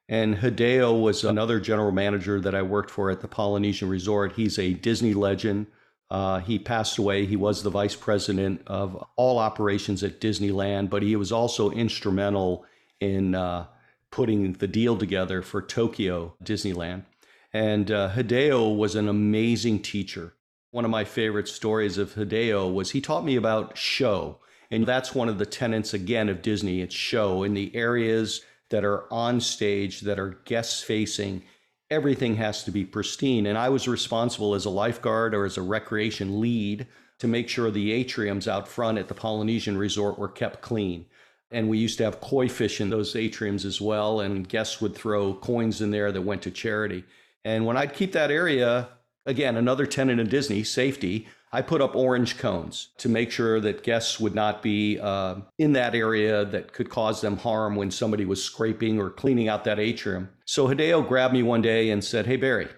And 0.08 0.36
Hideo 0.36 1.00
was 1.00 1.24
another 1.24 1.58
general 1.58 1.90
manager 1.90 2.40
that 2.40 2.54
I 2.54 2.62
worked 2.62 2.90
for 2.90 3.10
at 3.10 3.20
the 3.20 3.28
Polynesian 3.28 3.88
Resort. 3.88 4.34
He's 4.34 4.58
a 4.58 4.74
Disney 4.74 5.14
legend. 5.14 5.66
Uh, 6.10 6.40
he 6.40 6.58
passed 6.58 6.98
away. 6.98 7.26
He 7.26 7.36
was 7.36 7.62
the 7.62 7.70
vice 7.70 7.96
president 7.96 8.62
of 8.66 9.02
all 9.16 9.38
operations 9.38 10.04
at 10.04 10.20
Disneyland, 10.20 10.90
but 10.90 11.02
he 11.02 11.16
was 11.16 11.32
also 11.32 11.70
instrumental 11.70 12.66
in 13.00 13.34
uh, 13.34 13.66
putting 14.10 14.52
the 14.52 14.68
deal 14.68 14.96
together 14.96 15.42
for 15.42 15.60
Tokyo 15.60 16.36
Disneyland. 16.44 17.04
And 17.52 17.90
uh, 17.90 18.10
Hideo 18.10 18.76
was 18.76 18.94
an 18.94 19.08
amazing 19.08 19.80
teacher. 19.80 20.34
One 20.74 20.84
of 20.84 20.90
my 20.90 21.04
favorite 21.04 21.46
stories 21.46 21.98
of 21.98 22.14
Hideo 22.14 22.74
was 22.74 22.90
he 22.90 23.00
taught 23.00 23.24
me 23.24 23.36
about 23.36 23.78
show. 23.78 24.40
And 24.72 24.84
that's 24.84 25.14
one 25.14 25.28
of 25.28 25.38
the 25.38 25.46
tenets, 25.46 25.94
again, 25.94 26.28
of 26.28 26.42
Disney 26.42 26.80
it's 26.80 26.92
show 26.92 27.44
in 27.44 27.54
the 27.54 27.70
areas 27.76 28.40
that 28.70 28.84
are 28.84 29.04
on 29.12 29.40
stage, 29.40 30.00
that 30.00 30.18
are 30.18 30.40
guest 30.46 30.84
facing. 30.84 31.44
Everything 31.92 32.34
has 32.34 32.64
to 32.64 32.72
be 32.72 32.84
pristine. 32.84 33.46
And 33.46 33.56
I 33.56 33.68
was 33.68 33.86
responsible 33.86 34.52
as 34.56 34.64
a 34.64 34.70
lifeguard 34.70 35.32
or 35.32 35.44
as 35.44 35.56
a 35.56 35.62
recreation 35.62 36.40
lead 36.40 36.88
to 37.20 37.28
make 37.28 37.48
sure 37.48 37.70
the 37.70 38.04
atriums 38.04 38.48
out 38.48 38.66
front 38.66 38.98
at 38.98 39.06
the 39.06 39.14
Polynesian 39.14 39.78
Resort 39.78 40.18
were 40.18 40.28
kept 40.28 40.60
clean. 40.60 41.06
And 41.52 41.68
we 41.68 41.78
used 41.78 41.98
to 41.98 42.04
have 42.04 42.20
koi 42.20 42.48
fish 42.48 42.80
in 42.80 42.90
those 42.90 43.14
atriums 43.14 43.64
as 43.64 43.80
well. 43.80 44.18
And 44.18 44.48
guests 44.48 44.80
would 44.80 44.96
throw 44.96 45.34
coins 45.34 45.80
in 45.80 45.92
there 45.92 46.10
that 46.10 46.22
went 46.22 46.42
to 46.42 46.50
charity. 46.50 47.04
And 47.44 47.64
when 47.64 47.76
I'd 47.76 47.94
keep 47.94 48.10
that 48.10 48.32
area, 48.32 48.88
again, 49.26 49.56
another 49.56 49.86
tenant 49.86 50.20
of 50.20 50.28
Disney, 50.28 50.64
safety, 50.64 51.26
I 51.52 51.62
put 51.62 51.80
up 51.80 51.94
orange 51.94 52.36
cones 52.36 52.88
to 52.98 53.08
make 53.08 53.30
sure 53.30 53.60
that 53.60 53.84
guests 53.84 54.18
would 54.18 54.34
not 54.34 54.60
be 54.60 54.98
uh, 54.98 55.36
in 55.58 55.72
that 55.74 55.94
area 55.94 56.44
that 56.46 56.72
could 56.72 56.90
cause 56.90 57.20
them 57.20 57.36
harm 57.36 57.76
when 57.76 57.92
somebody 57.92 58.24
was 58.24 58.42
scraping 58.42 58.98
or 58.98 59.08
cleaning 59.08 59.48
out 59.48 59.62
that 59.64 59.78
atrium. 59.78 60.30
So 60.46 60.66
Hideo 60.66 61.06
grabbed 61.06 61.32
me 61.32 61.44
one 61.44 61.62
day 61.62 61.90
and 61.90 62.02
said, 62.02 62.26
Hey, 62.26 62.36
Barry, 62.36 62.68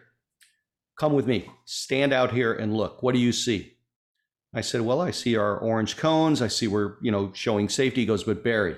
come 0.98 1.14
with 1.14 1.26
me. 1.26 1.48
Stand 1.64 2.12
out 2.12 2.32
here 2.32 2.52
and 2.52 2.76
look. 2.76 3.02
What 3.02 3.14
do 3.14 3.18
you 3.18 3.32
see? 3.32 3.78
I 4.52 4.60
said, 4.60 4.82
Well, 4.82 5.00
I 5.00 5.10
see 5.10 5.36
our 5.36 5.56
orange 5.56 5.96
cones. 5.96 6.42
I 6.42 6.48
see 6.48 6.68
we're, 6.68 6.96
you 7.00 7.10
know, 7.10 7.32
showing 7.32 7.70
safety. 7.70 8.02
He 8.02 8.06
goes, 8.06 8.24
But 8.24 8.44
Barry, 8.44 8.76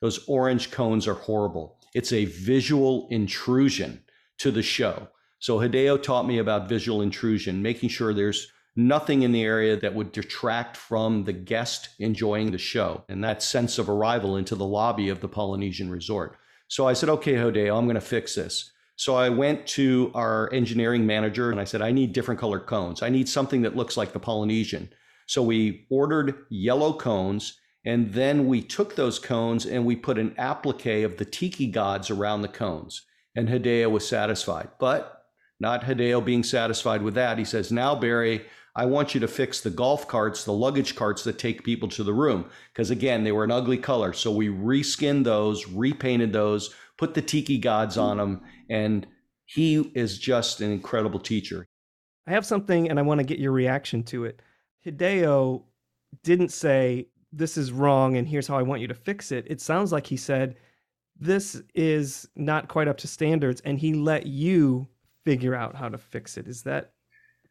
those 0.00 0.24
orange 0.28 0.70
cones 0.70 1.08
are 1.08 1.14
horrible. 1.14 1.76
It's 1.92 2.12
a 2.12 2.26
visual 2.26 3.08
intrusion 3.10 4.04
to 4.38 4.52
the 4.52 4.62
show. 4.62 5.08
So 5.40 5.58
Hideo 5.58 6.00
taught 6.02 6.26
me 6.26 6.38
about 6.38 6.68
visual 6.68 7.02
intrusion, 7.02 7.62
making 7.62 7.88
sure 7.88 8.14
there's 8.14 8.52
nothing 8.76 9.22
in 9.22 9.32
the 9.32 9.42
area 9.42 9.76
that 9.76 9.94
would 9.94 10.12
detract 10.12 10.76
from 10.76 11.24
the 11.24 11.32
guest 11.32 11.88
enjoying 11.98 12.52
the 12.52 12.58
show 12.58 13.04
and 13.08 13.24
that 13.24 13.42
sense 13.42 13.78
of 13.78 13.88
arrival 13.88 14.36
into 14.36 14.54
the 14.54 14.64
lobby 14.64 15.08
of 15.08 15.20
the 15.20 15.28
Polynesian 15.28 15.90
resort. 15.90 16.36
So 16.68 16.86
I 16.86 16.92
said, 16.92 17.08
okay, 17.08 17.34
Hideo, 17.34 17.76
I'm 17.76 17.86
going 17.86 17.94
to 17.94 18.00
fix 18.00 18.34
this. 18.34 18.70
So 18.96 19.16
I 19.16 19.30
went 19.30 19.66
to 19.68 20.12
our 20.14 20.52
engineering 20.52 21.06
manager 21.06 21.50
and 21.50 21.58
I 21.58 21.64
said, 21.64 21.80
I 21.80 21.90
need 21.90 22.12
different 22.12 22.38
colored 22.38 22.66
cones. 22.66 23.02
I 23.02 23.08
need 23.08 23.28
something 23.28 23.62
that 23.62 23.74
looks 23.74 23.96
like 23.96 24.12
the 24.12 24.20
Polynesian. 24.20 24.90
So 25.26 25.42
we 25.42 25.86
ordered 25.90 26.44
yellow 26.50 26.92
cones, 26.92 27.58
and 27.86 28.12
then 28.12 28.46
we 28.46 28.60
took 28.60 28.94
those 28.94 29.18
cones 29.18 29.64
and 29.64 29.86
we 29.86 29.96
put 29.96 30.18
an 30.18 30.34
applique 30.36 31.02
of 31.04 31.16
the 31.16 31.24
tiki 31.24 31.66
gods 31.66 32.10
around 32.10 32.42
the 32.42 32.48
cones. 32.48 33.06
And 33.34 33.48
Hideo 33.48 33.90
was 33.90 34.06
satisfied. 34.06 34.68
But 34.78 35.19
not 35.60 35.84
Hideo 35.84 36.24
being 36.24 36.42
satisfied 36.42 37.02
with 37.02 37.14
that. 37.14 37.38
He 37.38 37.44
says, 37.44 37.70
Now, 37.70 37.94
Barry, 37.94 38.46
I 38.74 38.86
want 38.86 39.14
you 39.14 39.20
to 39.20 39.28
fix 39.28 39.60
the 39.60 39.70
golf 39.70 40.08
carts, 40.08 40.44
the 40.44 40.52
luggage 40.52 40.94
carts 40.96 41.22
that 41.24 41.38
take 41.38 41.64
people 41.64 41.88
to 41.90 42.02
the 42.02 42.14
room. 42.14 42.46
Because 42.72 42.90
again, 42.90 43.24
they 43.24 43.32
were 43.32 43.44
an 43.44 43.50
ugly 43.50 43.78
color. 43.78 44.12
So 44.12 44.30
we 44.30 44.48
reskinned 44.48 45.24
those, 45.24 45.68
repainted 45.68 46.32
those, 46.32 46.74
put 46.96 47.14
the 47.14 47.22
tiki 47.22 47.58
gods 47.58 47.98
on 47.98 48.16
them. 48.16 48.42
And 48.68 49.06
he 49.44 49.92
is 49.94 50.18
just 50.18 50.60
an 50.60 50.70
incredible 50.70 51.20
teacher. 51.20 51.66
I 52.26 52.32
have 52.32 52.46
something 52.46 52.88
and 52.88 52.98
I 52.98 53.02
want 53.02 53.18
to 53.18 53.26
get 53.26 53.40
your 53.40 53.52
reaction 53.52 54.02
to 54.04 54.24
it. 54.24 54.40
Hideo 54.86 55.64
didn't 56.22 56.52
say, 56.52 57.08
This 57.32 57.56
is 57.56 57.72
wrong 57.72 58.16
and 58.16 58.26
here's 58.26 58.46
how 58.46 58.56
I 58.56 58.62
want 58.62 58.80
you 58.80 58.88
to 58.88 58.94
fix 58.94 59.32
it. 59.32 59.46
It 59.48 59.60
sounds 59.60 59.90
like 59.90 60.06
he 60.06 60.16
said, 60.16 60.56
This 61.18 61.60
is 61.74 62.28
not 62.36 62.68
quite 62.68 62.88
up 62.88 62.98
to 62.98 63.08
standards. 63.08 63.60
And 63.62 63.78
he 63.78 63.94
let 63.94 64.26
you 64.26 64.86
figure 65.24 65.54
out 65.54 65.74
how 65.74 65.88
to 65.88 65.98
fix 65.98 66.36
it. 66.36 66.48
Is 66.48 66.62
that 66.62 66.92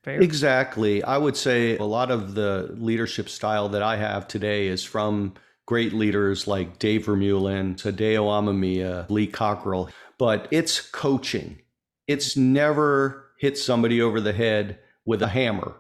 fair? 0.04 0.22
Exactly. 0.22 1.04
I 1.04 1.18
would 1.18 1.38
say 1.38 1.78
a 1.78 1.84
lot 1.84 2.12
of 2.12 2.36
the 2.36 2.76
leadership 2.78 3.30
style 3.30 3.70
that 3.70 3.84
I 3.84 3.98
have 3.98 4.28
today 4.28 4.68
is 4.68 4.84
from 4.84 5.34
great 5.66 5.94
leaders 5.94 6.48
like 6.48 6.80
Dave 6.80 7.06
Vermeulen, 7.06 7.76
Hideo 7.76 8.26
Amamiya, 8.26 9.10
Lee 9.10 9.28
Cockrell, 9.28 9.90
but 10.18 10.48
it's 10.52 10.82
coaching. 10.82 11.60
It's 12.08 12.36
never 12.36 13.28
hit 13.38 13.58
somebody 13.58 14.02
over 14.02 14.20
the 14.20 14.34
head 14.34 14.80
with 15.06 15.22
a 15.22 15.28
hammer. 15.28 15.76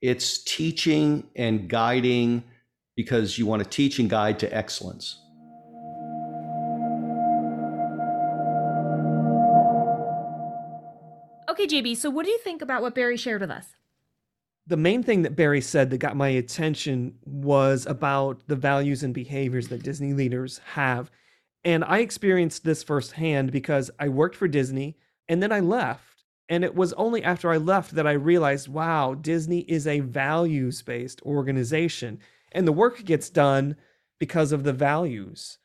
It's 0.00 0.42
teaching 0.44 1.28
and 1.36 1.68
guiding 1.68 2.44
because 2.96 3.38
you 3.38 3.46
want 3.46 3.62
to 3.62 3.68
teach 3.68 3.98
and 3.98 4.08
guide 4.08 4.38
to 4.40 4.56
excellence. 4.56 5.21
Okay, 11.62 11.80
JB, 11.80 11.96
so 11.96 12.10
what 12.10 12.24
do 12.24 12.32
you 12.32 12.38
think 12.38 12.60
about 12.60 12.82
what 12.82 12.92
Barry 12.92 13.16
shared 13.16 13.40
with 13.40 13.50
us? 13.50 13.76
The 14.66 14.76
main 14.76 15.04
thing 15.04 15.22
that 15.22 15.36
Barry 15.36 15.60
said 15.60 15.90
that 15.90 15.98
got 15.98 16.16
my 16.16 16.28
attention 16.28 17.14
was 17.24 17.86
about 17.86 18.42
the 18.48 18.56
values 18.56 19.04
and 19.04 19.14
behaviors 19.14 19.68
that 19.68 19.84
Disney 19.84 20.12
leaders 20.12 20.60
have. 20.74 21.08
And 21.62 21.84
I 21.84 21.98
experienced 21.98 22.64
this 22.64 22.82
firsthand 22.82 23.52
because 23.52 23.92
I 24.00 24.08
worked 24.08 24.34
for 24.34 24.48
Disney 24.48 24.96
and 25.28 25.40
then 25.40 25.52
I 25.52 25.60
left 25.60 26.24
and 26.48 26.64
it 26.64 26.74
was 26.74 26.92
only 26.94 27.22
after 27.22 27.52
I 27.52 27.58
left 27.58 27.94
that 27.94 28.08
I 28.08 28.12
realized 28.12 28.66
wow, 28.66 29.14
Disney 29.14 29.60
is 29.60 29.86
a 29.86 30.00
values 30.00 30.82
based 30.82 31.22
organization, 31.22 32.18
and 32.50 32.66
the 32.66 32.72
work 32.72 33.04
gets 33.04 33.30
done 33.30 33.76
because 34.18 34.50
of 34.50 34.64
the 34.64 34.72
values. 34.72 35.58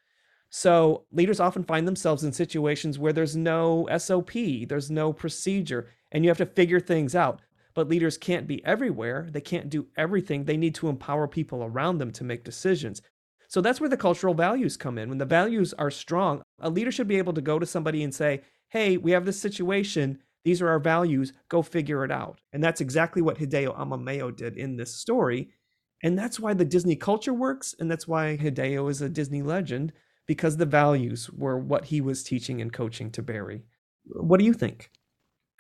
So 0.50 1.06
leaders 1.12 1.39
often 1.39 1.63
find 1.63 1.88
themselves 1.88 2.24
in 2.24 2.32
situations 2.32 2.98
where 2.98 3.13
there's 3.13 3.36
no 3.36 3.88
SOP, 3.98 4.32
there's 4.68 4.89
no 4.89 5.12
procedure, 5.13 5.89
and 6.12 6.24
you 6.24 6.30
have 6.30 6.38
to 6.38 6.46
figure 6.46 6.80
things 6.80 7.16
out. 7.16 7.42
But 7.74 7.89
leaders 7.89 8.18
can't 8.18 8.48
be 8.48 8.63
everywhere, 8.66 9.27
they 9.32 9.42
can't 9.42 9.70
do 9.70 9.88
everything. 9.98 10.46
They 10.46 10.58
need 10.58 10.75
to 10.75 10.89
empower 10.89 11.27
people 11.27 11.63
around 11.63 12.00
them 12.00 12.12
to 12.13 12.24
make 12.24 12.44
decisions. 12.44 13.01
So 13.50 13.62
that's 13.62 13.80
where 13.80 13.89
the 13.89 13.98
cultural 13.98 14.34
values 14.34 14.77
come 14.77 14.98
in. 14.98 15.10
When 15.10 15.20
the 15.20 15.25
values 15.25 15.74
are 15.74 15.92
strong, 15.92 16.42
a 16.60 16.70
leader 16.70 16.92
should 16.92 17.08
be 17.08 17.18
able 17.18 17.34
to 17.34 17.42
go 17.42 17.60
to 17.60 17.66
somebody 17.66 18.04
and 18.04 18.13
say, 18.13 18.42
Hey, 18.70 18.98
we 18.98 19.12
have 19.12 19.25
this 19.25 19.39
situation 19.39 20.20
these 20.48 20.62
are 20.62 20.70
our 20.70 20.80
values. 20.80 21.34
Go 21.50 21.62
figure 21.62 22.06
it 22.06 22.12
out. 22.12 22.39
And 22.54 22.63
that's 22.63 22.80
exactly 22.80 23.22
what 23.22 23.38
Hideo 23.38 23.77
Amamiya 23.77 24.34
did 24.34 24.56
in 24.56 24.77
this 24.77 24.96
story. 24.96 25.50
And 26.04 26.18
that's 26.18 26.39
why 26.39 26.54
the 26.54 26.63
Disney 26.63 26.96
culture 26.96 27.34
works. 27.34 27.75
And 27.77 27.92
that's 27.92 28.08
why 28.08 28.38
Hideo 28.38 28.89
is 28.89 29.01
a 29.01 29.10
Disney 29.10 29.42
legend, 29.42 29.92
because 30.28 30.58
the 30.58 30.66
values 30.66 31.30
were 31.32 31.58
what 31.58 31.86
he 31.86 32.02
was 32.02 32.24
teaching 32.24 32.62
and 32.62 32.72
coaching 32.72 33.10
to 33.12 33.24
Barry. 33.24 33.64
What 34.06 34.40
do 34.40 34.46
you 34.46 34.54
think? 34.54 34.92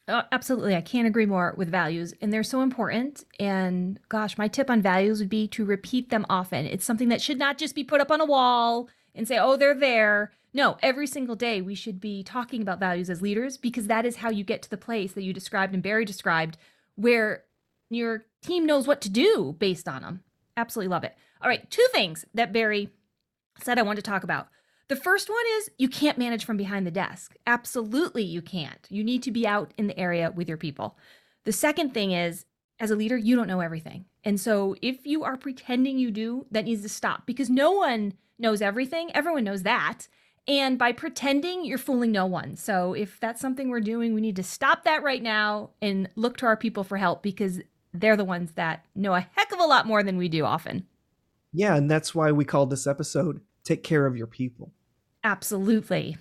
Uh, 0.07 0.23
absolutely. 0.31 0.75
I 0.75 0.81
can't 0.81 1.07
agree 1.07 1.25
more 1.25 1.53
with 1.57 1.69
values, 1.69 2.13
and 2.21 2.31
they're 2.31 2.43
so 2.43 2.61
important. 2.61 3.25
And 3.39 3.99
gosh, 4.07 4.37
my 4.37 4.47
tip 4.47 4.69
on 4.69 4.81
values 4.81 5.19
would 5.19 5.29
be 5.29 5.47
to 5.49 5.65
repeat 5.65 6.09
them 6.09 6.25
often. 6.29 6.65
It's 6.65 6.85
something 6.85 7.09
that 7.09 7.21
should 7.21 7.37
not 7.37 7.57
just 7.57 7.75
be 7.75 7.83
put 7.83 7.99
up 7.99 8.11
on 8.11 8.21
a 8.21 8.25
wall 8.25 8.87
and 9.13 9.27
say, 9.27 9.37
oh, 9.37 9.57
they're 9.57 9.75
there. 9.75 10.31
No, 10.53 10.77
every 10.81 11.07
single 11.07 11.35
day 11.35 11.61
we 11.61 11.75
should 11.75 11.99
be 11.99 12.23
talking 12.23 12.61
about 12.61 12.79
values 12.79 13.09
as 13.09 13.21
leaders 13.21 13.57
because 13.57 13.87
that 13.87 14.05
is 14.05 14.17
how 14.17 14.29
you 14.29 14.45
get 14.45 14.61
to 14.61 14.69
the 14.69 14.77
place 14.77 15.11
that 15.11 15.23
you 15.23 15.33
described 15.33 15.73
and 15.73 15.83
Barry 15.83 16.05
described 16.05 16.57
where 16.95 17.43
your 17.89 18.25
team 18.41 18.65
knows 18.65 18.87
what 18.87 19.01
to 19.01 19.09
do 19.09 19.55
based 19.59 19.89
on 19.89 20.03
them. 20.03 20.23
Absolutely 20.55 20.89
love 20.89 21.03
it. 21.03 21.15
All 21.41 21.49
right, 21.49 21.69
two 21.69 21.85
things 21.91 22.25
that 22.33 22.53
Barry 22.53 22.89
said 23.61 23.77
I 23.77 23.83
want 23.83 23.97
to 23.97 24.03
talk 24.03 24.23
about. 24.23 24.47
The 24.89 24.95
first 24.95 25.29
one 25.29 25.43
is 25.57 25.69
you 25.77 25.89
can't 25.89 26.17
manage 26.17 26.45
from 26.45 26.55
behind 26.57 26.87
the 26.87 26.91
desk. 26.91 27.35
Absolutely, 27.45 28.23
you 28.23 28.41
can't. 28.41 28.87
You 28.89 29.03
need 29.03 29.21
to 29.23 29.31
be 29.31 29.45
out 29.45 29.73
in 29.77 29.87
the 29.87 29.99
area 29.99 30.31
with 30.31 30.47
your 30.47 30.57
people. 30.57 30.97
The 31.43 31.51
second 31.51 31.93
thing 31.93 32.11
is, 32.11 32.45
as 32.79 32.91
a 32.91 32.95
leader, 32.95 33.17
you 33.17 33.35
don't 33.35 33.47
know 33.47 33.59
everything. 33.59 34.05
And 34.23 34.39
so 34.39 34.75
if 34.81 35.05
you 35.05 35.23
are 35.23 35.35
pretending 35.35 35.97
you 35.97 36.11
do, 36.11 36.45
that 36.51 36.65
needs 36.65 36.83
to 36.83 36.89
stop 36.89 37.25
because 37.25 37.49
no 37.49 37.71
one 37.71 38.13
knows 38.39 38.61
everything. 38.61 39.09
Everyone 39.13 39.43
knows 39.43 39.63
that. 39.63 40.07
And 40.47 40.77
by 40.77 40.93
pretending, 40.93 41.65
you're 41.65 41.77
fooling 41.77 42.11
no 42.11 42.25
one. 42.25 42.55
So 42.55 42.93
if 42.93 43.19
that's 43.19 43.41
something 43.41 43.69
we're 43.69 43.81
doing, 43.81 44.13
we 44.13 44.21
need 44.21 44.37
to 44.37 44.43
stop 44.43 44.83
that 44.83 45.03
right 45.03 45.21
now 45.21 45.71
and 45.81 46.09
look 46.15 46.37
to 46.37 46.45
our 46.45 46.55
people 46.55 46.85
for 46.85 46.97
help 46.97 47.21
because 47.21 47.59
they're 47.93 48.15
the 48.15 48.23
ones 48.23 48.53
that 48.53 48.85
know 48.95 49.13
a 49.13 49.27
heck 49.35 49.51
of 49.51 49.59
a 49.59 49.65
lot 49.65 49.87
more 49.87 50.03
than 50.03 50.17
we 50.17 50.29
do 50.29 50.45
often. 50.45 50.85
Yeah, 51.51 51.75
and 51.75 51.91
that's 51.91 52.15
why 52.15 52.31
we 52.31 52.45
called 52.45 52.69
this 52.69 52.87
episode 52.87 53.41
Take 53.63 53.83
Care 53.83 54.05
of 54.05 54.15
Your 54.15 54.27
People. 54.27 54.71
Absolutely. 55.23 56.17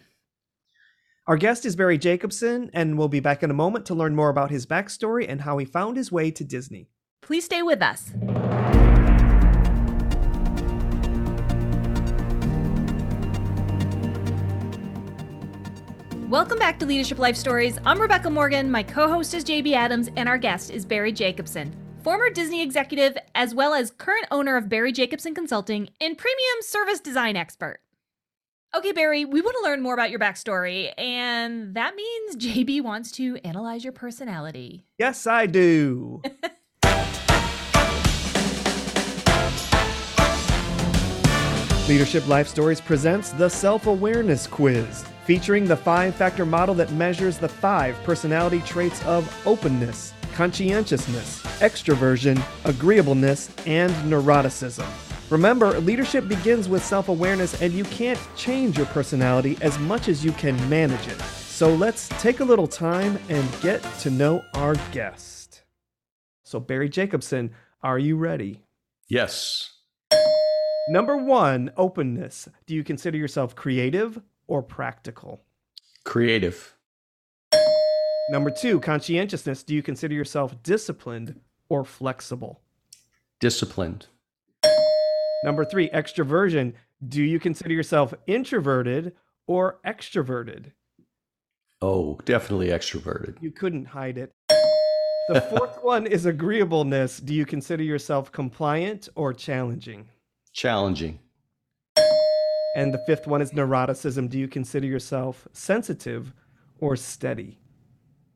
Our 1.26 1.37
guest 1.37 1.67
is 1.67 1.75
Barry 1.75 1.99
Jacobson, 1.99 2.71
and 2.73 2.97
we'll 2.97 3.09
be 3.09 3.19
back 3.19 3.43
in 3.43 3.50
a 3.50 3.55
moment 3.55 3.87
to 3.87 3.95
learn 3.95 4.15
more 4.15 4.29
about 4.29 4.50
his 4.50 4.65
backstory 4.65 5.26
and 5.29 5.41
how 5.41 5.59
he 5.59 5.65
found 5.65 5.97
his 5.97 6.12
way 6.12 6.31
to 6.31 6.45
Disney. 6.45 6.88
Please 7.21 7.45
stay 7.45 7.62
with 7.62 7.83
us. 7.83 8.12
Welcome 16.29 16.59
back 16.59 16.79
to 16.81 16.87
Leadership 16.87 17.19
Life 17.19 17.37
Stories. 17.37 17.79
I'm 17.85 18.00
Rebecca 18.00 18.31
Morgan, 18.31 18.71
my 18.71 18.83
co 18.83 19.09
host 19.09 19.33
is 19.33 19.45
JB 19.45 19.73
Adams, 19.73 20.11
and 20.17 20.29
our 20.29 20.38
guest 20.38 20.71
is 20.71 20.85
Barry 20.85 21.12
Jacobson, 21.12 21.75
former 22.03 22.31
Disney 22.31 22.62
executive, 22.62 23.17
as 23.35 23.55
well 23.55 23.75
as 23.75 23.93
current 23.93 24.26
owner 24.31 24.57
of 24.57 24.69
Barry 24.69 24.93
Jacobson 24.93 25.35
Consulting 25.35 25.88
and 26.00 26.19
premium 26.19 26.62
service 26.62 27.00
design 27.00 27.37
expert. 27.37 27.81
Okay, 28.75 28.92
Barry, 28.92 29.25
we 29.25 29.40
want 29.40 29.56
to 29.58 29.62
learn 29.62 29.80
more 29.80 29.94
about 29.94 30.11
your 30.11 30.18
backstory, 30.18 30.92
and 30.99 31.75
that 31.75 31.94
means 31.94 32.37
JB 32.44 32.82
wants 32.82 33.11
to 33.12 33.38
analyze 33.44 33.85
your 33.85 33.92
personality. 33.92 34.85
Yes, 34.99 35.26
I 35.26 35.46
do. 35.46 36.23
Leadership 41.88 42.26
Life 42.26 42.49
Stories 42.49 42.80
presents 42.80 43.30
the 43.30 43.49
Self 43.49 43.87
Awareness 43.87 44.49
Quiz, 44.49 45.04
featuring 45.25 45.66
the 45.66 45.76
five 45.76 46.16
factor 46.16 46.44
model 46.44 46.75
that 46.75 46.90
measures 46.92 47.38
the 47.38 47.49
five 47.49 47.96
personality 48.02 48.61
traits 48.62 49.00
of 49.04 49.32
openness, 49.46 50.12
conscientiousness, 50.35 51.42
extroversion, 51.61 52.42
agreeableness, 52.64 53.50
and 53.66 53.92
neuroticism. 54.11 55.05
Remember, 55.30 55.80
leadership 55.80 56.28
begins 56.28 56.68
with 56.68 56.85
self 56.85 57.09
awareness, 57.09 57.61
and 57.61 57.73
you 57.73 57.85
can't 57.85 58.21
change 58.37 58.76
your 58.76 58.87
personality 58.87 59.59
as 59.61 59.78
much 59.78 60.09
as 60.09 60.25
you 60.25 60.33
can 60.33 60.56
manage 60.68 61.09
it. 61.09 61.21
So 61.21 61.75
let's 61.75 62.09
take 62.21 62.40
a 62.40 62.45
little 62.45 62.68
time 62.68 63.18
and 63.28 63.49
get 63.61 63.83
to 64.00 64.11
know 64.11 64.45
our 64.54 64.75
guest. 64.92 65.62
So, 66.45 66.61
Barry 66.61 66.88
Jacobson, 66.88 67.50
are 67.83 67.99
you 67.99 68.16
ready? 68.16 68.62
Yes. 69.09 69.73
Number 70.88 71.16
one, 71.16 71.73
openness. 71.76 72.49
Do 72.66 72.75
you 72.75 72.85
consider 72.85 73.18
yourself 73.18 73.56
creative 73.56 74.21
or 74.47 74.62
practical? 74.62 75.42
Creative. 76.04 76.76
Number 78.30 78.50
two, 78.50 78.78
conscientiousness. 78.78 79.65
Do 79.65 79.75
you 79.75 79.82
consider 79.82 80.15
yourself 80.15 80.62
disciplined 80.62 81.41
or 81.69 81.84
flexible? 81.84 82.60
Disciplined. 83.41 84.06
Number 85.47 85.65
three, 85.65 85.89
extroversion. 85.91 86.73
Do 87.06 87.23
you 87.23 87.39
consider 87.39 87.73
yourself 87.73 88.13
introverted 88.26 89.13
or 89.47 89.78
extroverted? 89.87 90.73
Oh, 91.80 92.19
definitely 92.25 92.69
extroverted. 92.69 93.41
You 93.41 93.52
couldn't 93.52 93.85
hide 93.85 94.19
it. 94.19 94.32
The 95.28 95.41
fourth 95.43 95.78
one 95.82 96.04
is 96.04 96.26
agreeableness. 96.26 97.19
Do 97.19 97.32
you 97.32 97.47
consider 97.47 97.85
yourself 97.85 98.32
compliant 98.32 99.09
or 99.15 99.32
challenging? 99.32 100.09
Challenging. 100.52 101.21
And 102.75 102.93
the 102.93 103.02
fifth 103.06 103.28
one 103.28 103.41
is 103.41 103.52
neuroticism. 103.52 104.28
Do 104.28 104.41
you 104.41 104.49
consider 104.49 104.87
yourself 104.89 105.47
sensitive 105.52 106.32
or 106.80 106.97
steady? 106.97 107.61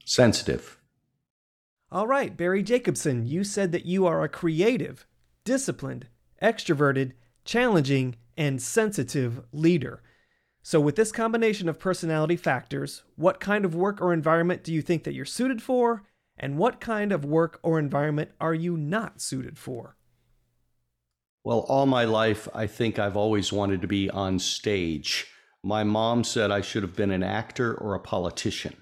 Sensitive. 0.05 0.79
All 1.91 2.07
right, 2.07 2.37
Barry 2.37 2.63
Jacobson, 2.63 3.27
you 3.27 3.43
said 3.43 3.73
that 3.73 3.85
you 3.85 4.07
are 4.07 4.23
a 4.23 4.29
creative, 4.29 5.09
disciplined, 5.45 6.07
extroverted, 6.43 7.13
challenging, 7.45 8.17
and 8.37 8.61
sensitive 8.61 9.43
leader. 9.53 10.03
So, 10.63 10.81
with 10.81 10.97
this 10.97 11.13
combination 11.13 11.69
of 11.69 11.79
personality 11.79 12.37
factors, 12.37 13.03
what 13.17 13.41
kind 13.41 13.65
of 13.65 13.75
work 13.75 14.01
or 14.01 14.13
environment 14.13 14.63
do 14.63 14.73
you 14.73 14.83
think 14.83 15.05
that 15.05 15.15
you're 15.15 15.25
suited 15.25 15.63
for? 15.63 16.05
And 16.37 16.57
what 16.57 16.81
kind 16.81 17.13
of 17.13 17.25
work 17.25 17.61
or 17.63 17.79
environment 17.79 18.31
are 18.41 18.55
you 18.55 18.77
not 18.77 19.21
suited 19.21 19.59
for? 19.59 19.97
Well, 21.45 21.61
all 21.61 21.87
my 21.87 22.05
life, 22.05 22.49
I 22.55 22.67
think 22.67 22.99
I've 22.99 23.17
always 23.17 23.53
wanted 23.53 23.83
to 23.83 23.89
be 23.89 24.11
on 24.11 24.39
stage. 24.39 25.27
My 25.63 25.85
mom 25.85 26.25
said 26.25 26.51
I 26.51 26.61
should 26.61 26.83
have 26.83 26.97
been 26.97 27.11
an 27.11 27.23
actor 27.23 27.75
or 27.75 27.95
a 27.95 28.01
politician. 28.01 28.77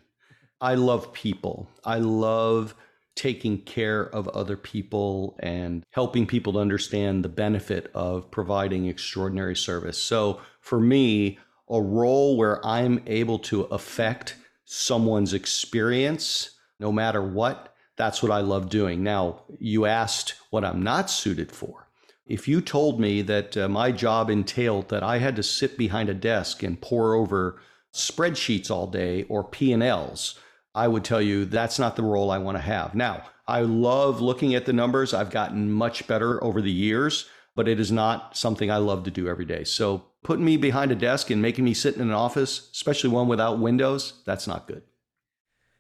I 0.61 0.75
love 0.75 1.13
people. 1.13 1.69
I 1.85 1.99
love 1.99 2.75
taking 3.19 3.61
care 3.63 4.09
of 4.15 4.29
other 4.29 4.57
people 4.57 5.37
and 5.41 5.85
helping 5.91 6.25
people 6.25 6.53
to 6.53 6.61
understand 6.61 7.25
the 7.25 7.29
benefit 7.29 7.91
of 7.93 8.31
providing 8.31 8.87
extraordinary 8.87 9.57
service. 9.57 10.01
So, 10.01 10.41
for 10.61 10.79
me, 10.79 11.39
a 11.69 11.83
role 11.83 12.37
where 12.37 12.65
I'm 12.65 13.03
able 13.09 13.41
to 13.41 13.63
affect 13.63 14.37
someone's 14.65 15.35
experience, 15.35 16.51
no 16.79 16.93
matter 16.93 17.21
what, 17.21 17.75
that's 17.97 18.23
what 18.23 18.31
I 18.31 18.41
love 18.41 18.69
doing. 18.69 19.03
Now, 19.03 19.43
you 19.59 19.85
asked 19.85 20.35
what 20.51 20.65
I'm 20.65 20.83
not 20.83 21.11
suited 21.11 21.51
for. 21.51 21.89
If 22.25 22.47
you 22.47 22.61
told 22.61 23.01
me 23.01 23.23
that 23.23 23.57
uh, 23.57 23.69
my 23.69 23.91
job 23.91 24.31
entailed 24.31 24.91
that 24.91 25.03
I 25.03 25.19
had 25.19 25.35
to 25.37 25.43
sit 25.43 25.77
behind 25.77 26.09
a 26.09 26.15
desk 26.15 26.63
and 26.63 26.81
pore 26.81 27.15
over 27.15 27.61
spreadsheets 27.93 28.71
all 28.71 28.87
day 28.87 29.25
or 29.25 29.43
P&Ls, 29.43 30.39
I 30.75 30.89
would 30.89 31.05
tell 31.05 31.21
you 31.21 31.45
that's 31.45 31.79
not 31.79 31.97
the 31.97 32.03
role 32.03 32.31
I 32.31 32.39
want 32.39 32.57
to 32.57 32.63
have. 32.63 32.95
Now, 32.95 33.25
I 33.47 33.63
love 33.63 34.21
looking 34.21 34.55
at 34.55 34.67
the 34.67 34.73
numbers. 34.73 35.15
I've 35.15 35.31
gotten 35.31 35.73
much 35.73 36.07
better 36.07 36.43
over 36.45 36.61
the 36.61 36.71
years, 36.71 37.29
but 37.57 37.67
it 37.69 37.81
is 37.81 37.91
not 37.91 38.37
something 38.37 38.71
I 38.71 38.77
love 38.77 39.05
to 39.05 39.11
do 39.11 39.29
every 39.29 39.45
day. 39.45 39.65
So, 39.65 40.05
putting 40.23 40.45
me 40.45 40.57
behind 40.57 40.93
a 40.93 40.97
desk 40.97 41.31
and 41.31 41.41
making 41.41 41.65
me 41.65 41.75
sit 41.75 41.97
in 41.97 42.03
an 42.03 42.13
office, 42.13 42.71
especially 42.73 43.11
one 43.11 43.29
without 43.29 43.59
windows, 43.59 44.23
that's 44.27 44.47
not 44.47 44.69
good. 44.69 44.83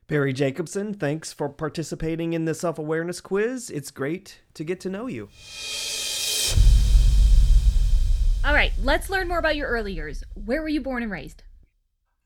Barry 0.07 0.33
Jacobson, 0.33 0.95
thanks 0.95 1.35
for 1.35 1.51
participating 1.51 2.33
in 2.33 2.47
the 2.47 2.55
self 2.55 2.79
awareness 2.79 3.21
quiz. 3.21 3.69
It's 3.69 3.91
great 3.91 4.41
to 4.55 4.65
get 4.65 4.81
to 4.81 4.89
know 4.89 5.07
you. 5.07 5.29
All 8.43 8.55
right, 8.55 8.73
let's 8.83 9.11
learn 9.11 9.29
more 9.29 9.39
about 9.39 9.57
your 9.57 9.69
early 9.69 9.93
years. 9.93 10.25
Where 10.35 10.63
were 10.63 10.69
you 10.69 10.81
born 10.81 11.03
and 11.03 11.13
raised? 11.13 11.43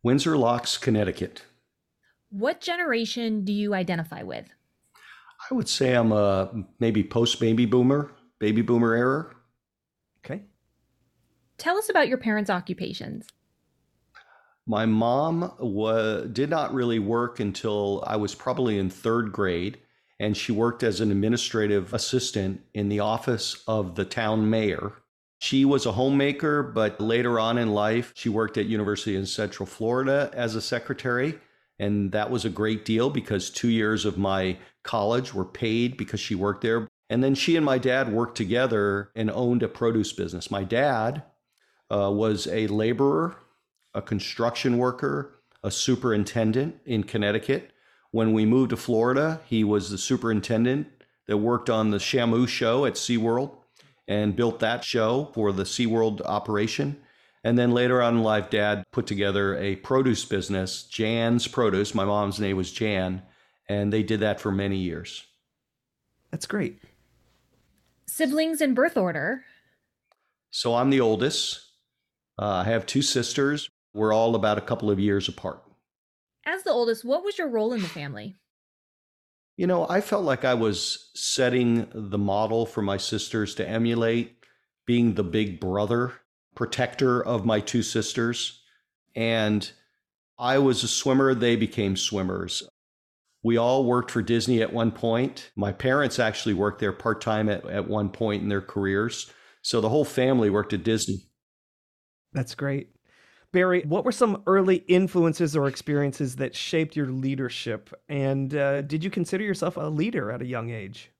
Windsor 0.05 0.37
Locks, 0.37 0.79
Connecticut. 0.79 1.43
What 2.33 2.63
generation 2.63 3.45
do 3.45 3.53
you 3.53 3.75
identify 3.75 4.23
with? 4.23 4.47
I 5.51 5.55
would 5.55 5.69
say 5.69 5.93
I'm 5.93 6.13
a 6.13 6.65
maybe 6.81 7.05
post 7.05 7.39
baby 7.39 7.67
boomer, 7.67 8.11
baby 8.39 8.63
boomer 8.63 8.95
era. 8.95 9.35
Okay. 10.25 10.43
Tell 11.59 11.77
us 11.77 11.91
about 11.91 12.09
your 12.09 12.17
parents' 12.17 12.49
occupations. 12.49 13.27
My 14.67 14.87
mom 14.87 15.53
wa- 15.59 16.21
did 16.21 16.49
not 16.49 16.73
really 16.73 16.99
work 16.99 17.39
until 17.39 18.03
I 18.07 18.17
was 18.17 18.35
probably 18.35 18.79
in 18.79 18.89
third 18.89 19.31
grade, 19.33 19.79
and 20.19 20.35
she 20.35 20.53
worked 20.53 20.83
as 20.83 21.01
an 21.01 21.11
administrative 21.11 21.93
assistant 21.93 22.63
in 22.73 22.89
the 22.89 23.01
office 23.01 23.63
of 23.67 23.95
the 23.95 24.05
town 24.07 24.49
mayor. 24.49 24.93
She 25.41 25.65
was 25.65 25.85
a 25.85 25.93
homemaker, 25.93 26.63
but 26.63 26.99
later 27.01 27.39
on 27.39 27.59
in 27.59 27.75
life, 27.75 28.13
she 28.15 28.29
worked 28.31 28.57
at 28.57 28.67
University 28.67 29.17
in 29.17 29.27
Central 29.27 29.67
Florida 29.67 30.31
as 30.33 30.55
a 30.55 30.63
secretary. 30.63 31.39
And 31.79 32.13
that 32.13 32.31
was 32.31 32.45
a 32.45 32.51
great 32.51 32.85
deal 32.85 33.11
because 33.11 33.51
two 33.51 33.71
years 33.71 34.05
of 34.05 34.19
my 34.19 34.59
college 34.83 35.35
were 35.35 35.45
paid 35.45 35.97
because 35.97 36.21
she 36.21 36.35
worked 36.35 36.63
there. 36.63 36.89
And 37.11 37.23
then 37.23 37.35
she 37.35 37.57
and 37.57 37.65
my 37.65 37.79
dad 37.79 38.13
worked 38.13 38.37
together 38.37 39.11
and 39.15 39.31
owned 39.31 39.63
a 39.63 39.69
produce 39.69 40.13
business. 40.13 40.51
My 40.51 40.65
dad 40.65 41.25
uh, 41.91 42.11
was 42.11 42.47
a 42.47 42.67
laborer, 42.69 43.37
a 43.95 44.01
construction 44.01 44.79
worker, 44.79 45.43
a 45.63 45.71
superintendent 45.71 46.81
in 46.85 47.05
Connecticut, 47.05 47.71
When 48.11 48.33
we 48.33 48.45
moved 48.45 48.71
to 48.71 48.77
Florida, 48.77 49.41
he 49.47 49.65
was 49.65 49.91
the 49.91 49.99
superintendent 49.99 50.89
that 51.27 51.39
worked 51.39 51.71
on 51.71 51.91
the 51.91 51.99
Shamu 51.99 52.47
show 52.49 52.85
at 52.85 52.95
SeaWorld 52.95 53.57
and 54.09 54.37
built 54.37 54.59
that 54.61 54.85
show 54.85 55.31
for 55.35 55.53
the 55.53 55.63
SeaWorld 55.63 56.21
operation. 56.23 57.01
And 57.45 57.59
then 57.59 57.73
later 57.73 58.01
on 58.01 58.19
in 58.19 58.23
life, 58.23 58.51
dad 58.51 58.85
put 58.93 59.07
together 59.07 59.57
a 59.57 59.77
produce 59.77 60.25
business, 60.25 60.85
Jan's 60.85 61.49
Produce. 61.49 61.95
My 61.95 62.05
mom's 62.05 62.39
name 62.39 62.57
was 62.57 62.71
Jan, 62.71 63.23
and 63.69 63.93
they 63.93 64.03
did 64.03 64.21
that 64.21 64.41
for 64.41 64.53
many 64.53 64.77
years. 64.77 65.25
That's 66.31 66.47
great. 66.47 66.81
Siblings 68.07 68.61
in 68.61 68.75
birth 68.75 68.97
order. 68.97 69.45
So 70.51 70.75
I'm 70.75 70.91
the 70.91 71.01
oldest. 71.01 71.61
Uh, 72.39 72.47
I 72.47 72.65
have 72.65 72.87
two 72.87 73.03
sisters. 73.03 73.69
We're 73.93 74.13
all 74.13 74.35
about 74.35 74.59
a 74.59 74.63
couple 74.63 74.91
of 74.91 75.01
years 75.01 75.29
apart. 75.29 75.63
As 76.47 76.63
the 76.63 76.71
oldest, 76.71 77.05
what 77.05 77.25
was 77.25 77.39
your 77.39 77.49
role 77.49 77.73
in 77.73 77.83
the 77.83 77.89
family? 77.89 78.37
You 79.57 79.67
know, 79.67 79.87
I 79.89 80.01
felt 80.01 80.25
like 80.25 80.45
I 80.45 80.55
was 80.55 81.11
setting 81.15 81.89
the 81.93 82.19
model 82.19 82.67
for 82.67 82.83
my 82.83 82.97
sisters 82.97 83.55
to 83.57 83.69
emulate, 83.69 84.37
being 84.87 85.15
the 85.15 85.25
big 85.25 85.61
brother, 85.61 86.13
protector 86.55 87.23
of 87.23 87.45
my 87.45 87.61
two 87.61 87.83
sisters. 87.83 88.63
And 89.15 89.71
I 90.39 90.59
was 90.59 90.83
a 90.83 90.89
swimmer, 90.89 91.35
they 91.35 91.57
became 91.57 91.97
swimmers. 91.97 92.63
We 93.45 93.57
all 93.57 93.85
worked 93.85 94.11
for 94.11 94.23
Disney 94.23 94.63
at 94.63 94.73
one 94.73 94.93
point. 94.93 95.51
My 95.57 95.73
parents 95.73 96.19
actually 96.19 96.55
worked 96.55 96.81
there 96.81 96.93
part 96.93 97.21
time 97.21 97.49
at, 97.49 97.65
at 97.67 97.89
one 97.89 98.09
point 98.09 98.43
in 98.43 98.49
their 98.49 98.61
careers. 98.61 99.31
So 99.63 99.81
the 99.81 99.89
whole 99.89 100.05
family 100.05 100.51
worked 100.51 100.73
at 100.73 100.85
Disney. 100.85 101.27
That's 102.33 102.55
great. 102.55 102.89
Barry, 103.53 103.83
what 103.83 104.05
were 104.05 104.13
some 104.13 104.43
early 104.47 104.77
influences 104.89 105.55
or 105.55 105.69
experiences 105.69 106.37
that 106.37 106.57
shaped 106.57 106.97
your 106.97 107.09
leadership? 107.09 107.95
And 108.09 108.55
uh, 108.55 108.83
did 108.83 109.05
you 109.05 109.11
consider 109.11 109.45
yourself 109.45 109.77
a 109.77 109.89
leader 109.89 110.33
at 110.33 110.41
a 110.41 110.47
young 110.47 110.71
age? 110.71 111.12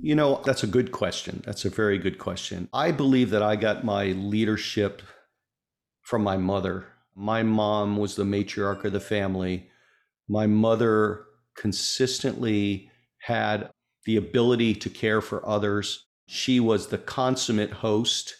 You 0.00 0.14
know, 0.14 0.42
that's 0.44 0.62
a 0.62 0.68
good 0.68 0.92
question. 0.92 1.42
That's 1.44 1.64
a 1.64 1.70
very 1.70 1.98
good 1.98 2.18
question. 2.18 2.68
I 2.72 2.92
believe 2.92 3.30
that 3.30 3.42
I 3.42 3.56
got 3.56 3.84
my 3.84 4.06
leadership 4.06 5.02
from 6.02 6.22
my 6.22 6.36
mother. 6.36 6.86
My 7.14 7.42
mom 7.42 7.96
was 7.96 8.14
the 8.14 8.24
matriarch 8.24 8.84
of 8.84 8.92
the 8.92 9.00
family. 9.00 9.68
My 10.28 10.46
mother 10.46 11.24
consistently 11.56 12.90
had 13.18 13.70
the 14.04 14.16
ability 14.16 14.74
to 14.76 14.90
care 14.90 15.20
for 15.20 15.46
others. 15.46 16.06
She 16.26 16.60
was 16.60 16.88
the 16.88 16.98
consummate 16.98 17.72
host 17.72 18.34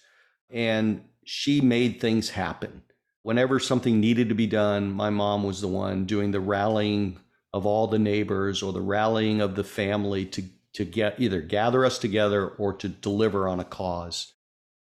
and 0.51 1.03
she 1.25 1.61
made 1.61 2.01
things 2.01 2.31
happen 2.31 2.83
whenever 3.29 3.61
something 3.61 4.01
needed 4.01 4.31
to 4.31 4.35
be 4.35 4.47
done, 4.47 4.91
my 4.91 5.11
mom 5.11 5.43
was 5.43 5.61
the 5.61 5.69
one 5.69 6.07
doing 6.07 6.31
the 6.31 6.41
rallying 6.41 7.21
of 7.53 7.67
all 7.67 7.87
the 7.87 7.99
neighbors 7.99 8.63
or 8.63 8.73
the 8.73 8.81
rallying 8.81 9.43
of 9.43 9.55
the 9.55 9.65
family 9.65 10.25
to 10.25 10.43
to 10.79 10.85
get 10.85 11.21
either 11.21 11.41
gather 11.41 11.85
us 11.85 11.99
together 11.99 12.49
or 12.49 12.73
to 12.73 12.88
deliver 12.88 13.47
on 13.47 13.61
a 13.61 13.64
cause. 13.64 14.33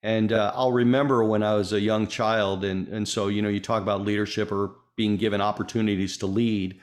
And 0.03 0.33
uh, 0.33 0.53
I'll 0.55 0.72
remember 0.72 1.24
when 1.24 1.42
I 1.42 1.55
was 1.55 1.72
a 1.72 1.81
young 1.81 2.07
child, 2.07 2.64
and 2.64 2.88
and 2.88 3.07
so 3.09 3.29
you 3.29 3.42
know 3.42 3.48
you 3.48 3.61
talk 3.61 3.83
about 3.83 4.05
leadership 4.05 4.53
or 4.53 4.77
being 4.96 5.16
given 5.16 5.40
opportunities 5.40 6.16
to 6.18 6.27
lead. 6.27 6.81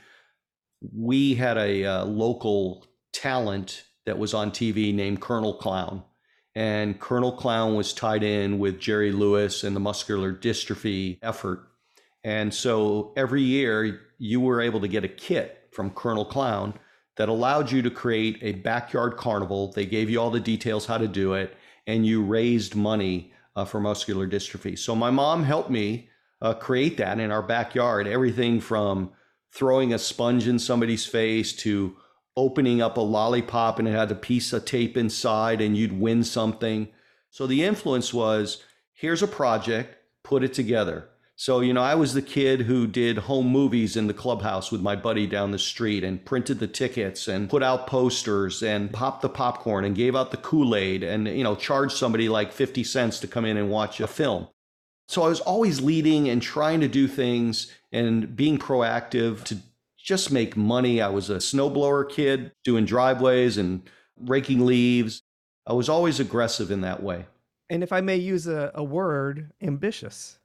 We 0.94 1.36
had 1.36 1.58
a 1.58 1.86
uh, 1.86 2.06
local 2.06 2.86
talent 3.14 3.86
that 4.06 4.20
was 4.20 4.34
on 4.34 4.52
TV 4.52 4.94
named 4.94 5.22
Colonel 5.22 5.56
Clown 5.56 6.04
and 6.56 7.00
Colonel 7.00 7.34
Clown 7.34 7.76
was 7.76 7.94
tied 7.94 8.24
in 8.24 8.60
with 8.60 8.80
Jerry 8.80 9.12
Lewis 9.12 9.64
and 9.64 9.76
the 9.76 9.82
muscular 9.82 10.34
dystrophy 10.34 11.20
effort. 11.22 11.68
And 12.24 12.54
so 12.54 13.14
every 13.18 13.42
year 13.42 14.00
you 14.18 14.40
were 14.40 14.62
able 14.62 14.80
to 14.80 14.88
get 14.88 15.04
a 15.04 15.10
kit 15.10 15.68
from 15.74 15.92
Colonel 15.92 16.26
Clown 16.26 16.74
that 17.18 17.30
allowed 17.30 17.72
you 17.72 17.82
to 17.82 17.90
create 17.90 18.38
a 18.42 18.54
backyard 18.54 19.18
carnival. 19.18 19.72
They 19.72 19.86
gave 19.86 20.10
you 20.10 20.20
all 20.20 20.32
the 20.32 20.40
details 20.40 20.86
how 20.86 20.98
to 20.98 21.08
do 21.08 21.34
it, 21.34 21.56
and 21.88 22.06
you 22.06 22.24
raised 22.24 22.76
money 22.76 23.32
uh, 23.56 23.66
for 23.66 23.80
muscular 23.80 24.28
dystrophy. 24.28 24.78
So 24.78 24.96
my 24.96 25.12
mom 25.12 25.44
helped 25.44 25.70
me 25.70 26.10
uh, 26.42 26.54
create 26.54 26.98
that 26.98 27.20
in 27.20 27.32
our 27.32 27.42
backyard. 27.42 28.08
Everything 28.08 28.60
from 28.60 29.12
throwing 29.52 29.94
a 29.94 30.00
sponge 30.00 30.48
in 30.48 30.60
somebody's 30.60 31.06
face 31.06 31.54
to 31.54 31.96
opening 32.36 32.82
up 32.82 32.98
a 32.98 33.02
lollipop 33.02 33.80
and 33.80 33.88
it 33.88 33.92
had 33.92 34.12
a 34.12 34.16
piece 34.16 34.52
of 34.52 34.66
tape 34.66 34.98
inside 34.98 35.62
and 35.62 35.78
you'd 35.78 35.98
win 35.98 36.24
something. 36.24 36.90
So 37.30 37.48
the 37.48 37.64
influence 37.64 38.14
was 38.14 38.62
here's 38.94 39.24
a 39.24 39.28
project, 39.28 39.96
put 40.24 40.44
it 40.44 40.54
together. 40.54 41.10
So, 41.38 41.60
you 41.60 41.74
know, 41.74 41.82
I 41.82 41.96
was 41.96 42.14
the 42.14 42.22
kid 42.22 42.62
who 42.62 42.88
did 42.88 43.18
home 43.18 43.48
movies 43.48 43.98
in 43.98 44.08
the 44.08 44.14
clubhouse 44.14 44.72
with 44.72 44.80
my 44.80 44.96
buddy 44.96 45.28
down 45.28 45.52
the 45.52 45.60
street 45.60 46.02
and 46.02 46.24
printed 46.24 46.60
the 46.60 46.68
tickets 46.68 47.28
and 47.28 47.50
put 47.50 47.62
out 47.62 47.88
posters 47.88 48.64
and 48.64 48.92
popped 48.94 49.22
the 49.22 49.28
popcorn 49.28 49.84
and 49.84 49.96
gave 49.96 50.16
out 50.16 50.32
the 50.32 50.38
Kool 50.38 50.76
Aid 50.76 51.04
and, 51.04 51.28
you 51.28 51.44
know, 51.44 51.56
charged 51.56 51.98
somebody 51.98 52.30
like 52.30 52.54
50 52.54 52.86
cents 52.86 53.20
to 53.20 53.28
come 53.28 53.44
in 53.44 53.58
and 53.58 53.70
watch 53.70 54.00
a 54.00 54.08
film. 54.08 54.48
So 55.10 55.24
I 55.24 55.28
was 55.28 55.42
always 55.42 55.82
leading 55.82 56.30
and 56.30 56.42
trying 56.42 56.80
to 56.80 56.88
do 56.88 57.06
things 57.06 57.72
and 57.92 58.34
being 58.34 58.58
proactive 58.58 59.44
to 59.46 59.58
just 59.98 60.32
make 60.32 60.56
money. 60.56 61.02
I 61.02 61.10
was 61.10 61.30
a 61.30 61.38
snowblower 61.38 62.10
kid 62.10 62.54
doing 62.64 62.86
driveways 62.86 63.58
and 63.58 63.82
raking 64.18 64.66
leaves. 64.66 65.22
I 65.68 65.74
was 65.74 65.90
always 65.90 66.20
aggressive 66.20 66.72
in 66.72 66.82
that 66.82 67.04
way. 67.04 67.26
And 67.70 67.84
if 67.84 67.92
I 67.92 68.02
may 68.02 68.16
use 68.16 68.48
a, 68.48 68.72
a 68.74 68.84
word, 68.84 69.52
ambitious. 69.62 70.40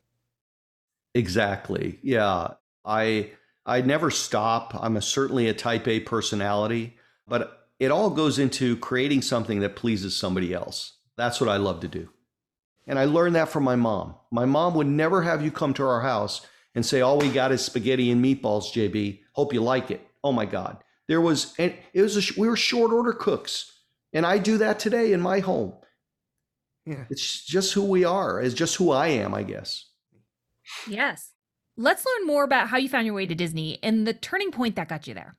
Exactly. 1.14 1.98
Yeah. 2.02 2.54
I 2.84 3.32
I 3.66 3.82
never 3.82 4.10
stop. 4.10 4.74
I'm 4.80 4.96
a, 4.96 5.02
certainly 5.02 5.48
a 5.48 5.54
type 5.54 5.86
A 5.86 6.00
personality, 6.00 6.96
but 7.28 7.68
it 7.78 7.90
all 7.90 8.10
goes 8.10 8.38
into 8.38 8.76
creating 8.76 9.22
something 9.22 9.60
that 9.60 9.76
pleases 9.76 10.16
somebody 10.16 10.52
else. 10.52 10.94
That's 11.16 11.40
what 11.40 11.50
I 11.50 11.56
love 11.56 11.80
to 11.80 11.88
do. 11.88 12.08
And 12.86 12.98
I 12.98 13.04
learned 13.04 13.36
that 13.36 13.50
from 13.50 13.64
my 13.64 13.76
mom. 13.76 14.14
My 14.30 14.44
mom 14.46 14.74
would 14.74 14.86
never 14.86 15.22
have 15.22 15.42
you 15.42 15.50
come 15.50 15.74
to 15.74 15.84
our 15.86 16.00
house 16.00 16.46
and 16.74 16.84
say, 16.84 17.00
All 17.00 17.18
we 17.18 17.30
got 17.30 17.52
is 17.52 17.64
spaghetti 17.64 18.10
and 18.10 18.24
meatballs, 18.24 18.72
JB. 18.72 19.20
Hope 19.32 19.52
you 19.52 19.62
like 19.62 19.90
it. 19.90 20.06
Oh 20.24 20.32
my 20.32 20.46
God. 20.46 20.82
There 21.08 21.20
was, 21.20 21.54
and 21.58 21.74
it 21.92 22.02
was, 22.02 22.16
a, 22.16 22.40
we 22.40 22.48
were 22.48 22.56
short 22.56 22.92
order 22.92 23.12
cooks. 23.12 23.72
And 24.12 24.26
I 24.26 24.38
do 24.38 24.58
that 24.58 24.78
today 24.78 25.12
in 25.12 25.20
my 25.20 25.40
home. 25.40 25.74
Yeah. 26.86 27.04
It's 27.10 27.44
just 27.44 27.72
who 27.74 27.84
we 27.84 28.04
are. 28.04 28.40
It's 28.40 28.54
just 28.54 28.76
who 28.76 28.90
I 28.90 29.08
am, 29.08 29.34
I 29.34 29.42
guess. 29.42 29.89
Yes. 30.88 31.32
Let's 31.76 32.04
learn 32.04 32.26
more 32.26 32.44
about 32.44 32.68
how 32.68 32.76
you 32.76 32.88
found 32.88 33.06
your 33.06 33.14
way 33.14 33.26
to 33.26 33.34
Disney 33.34 33.78
and 33.82 34.06
the 34.06 34.12
turning 34.12 34.50
point 34.50 34.76
that 34.76 34.88
got 34.88 35.06
you 35.06 35.14
there. 35.14 35.36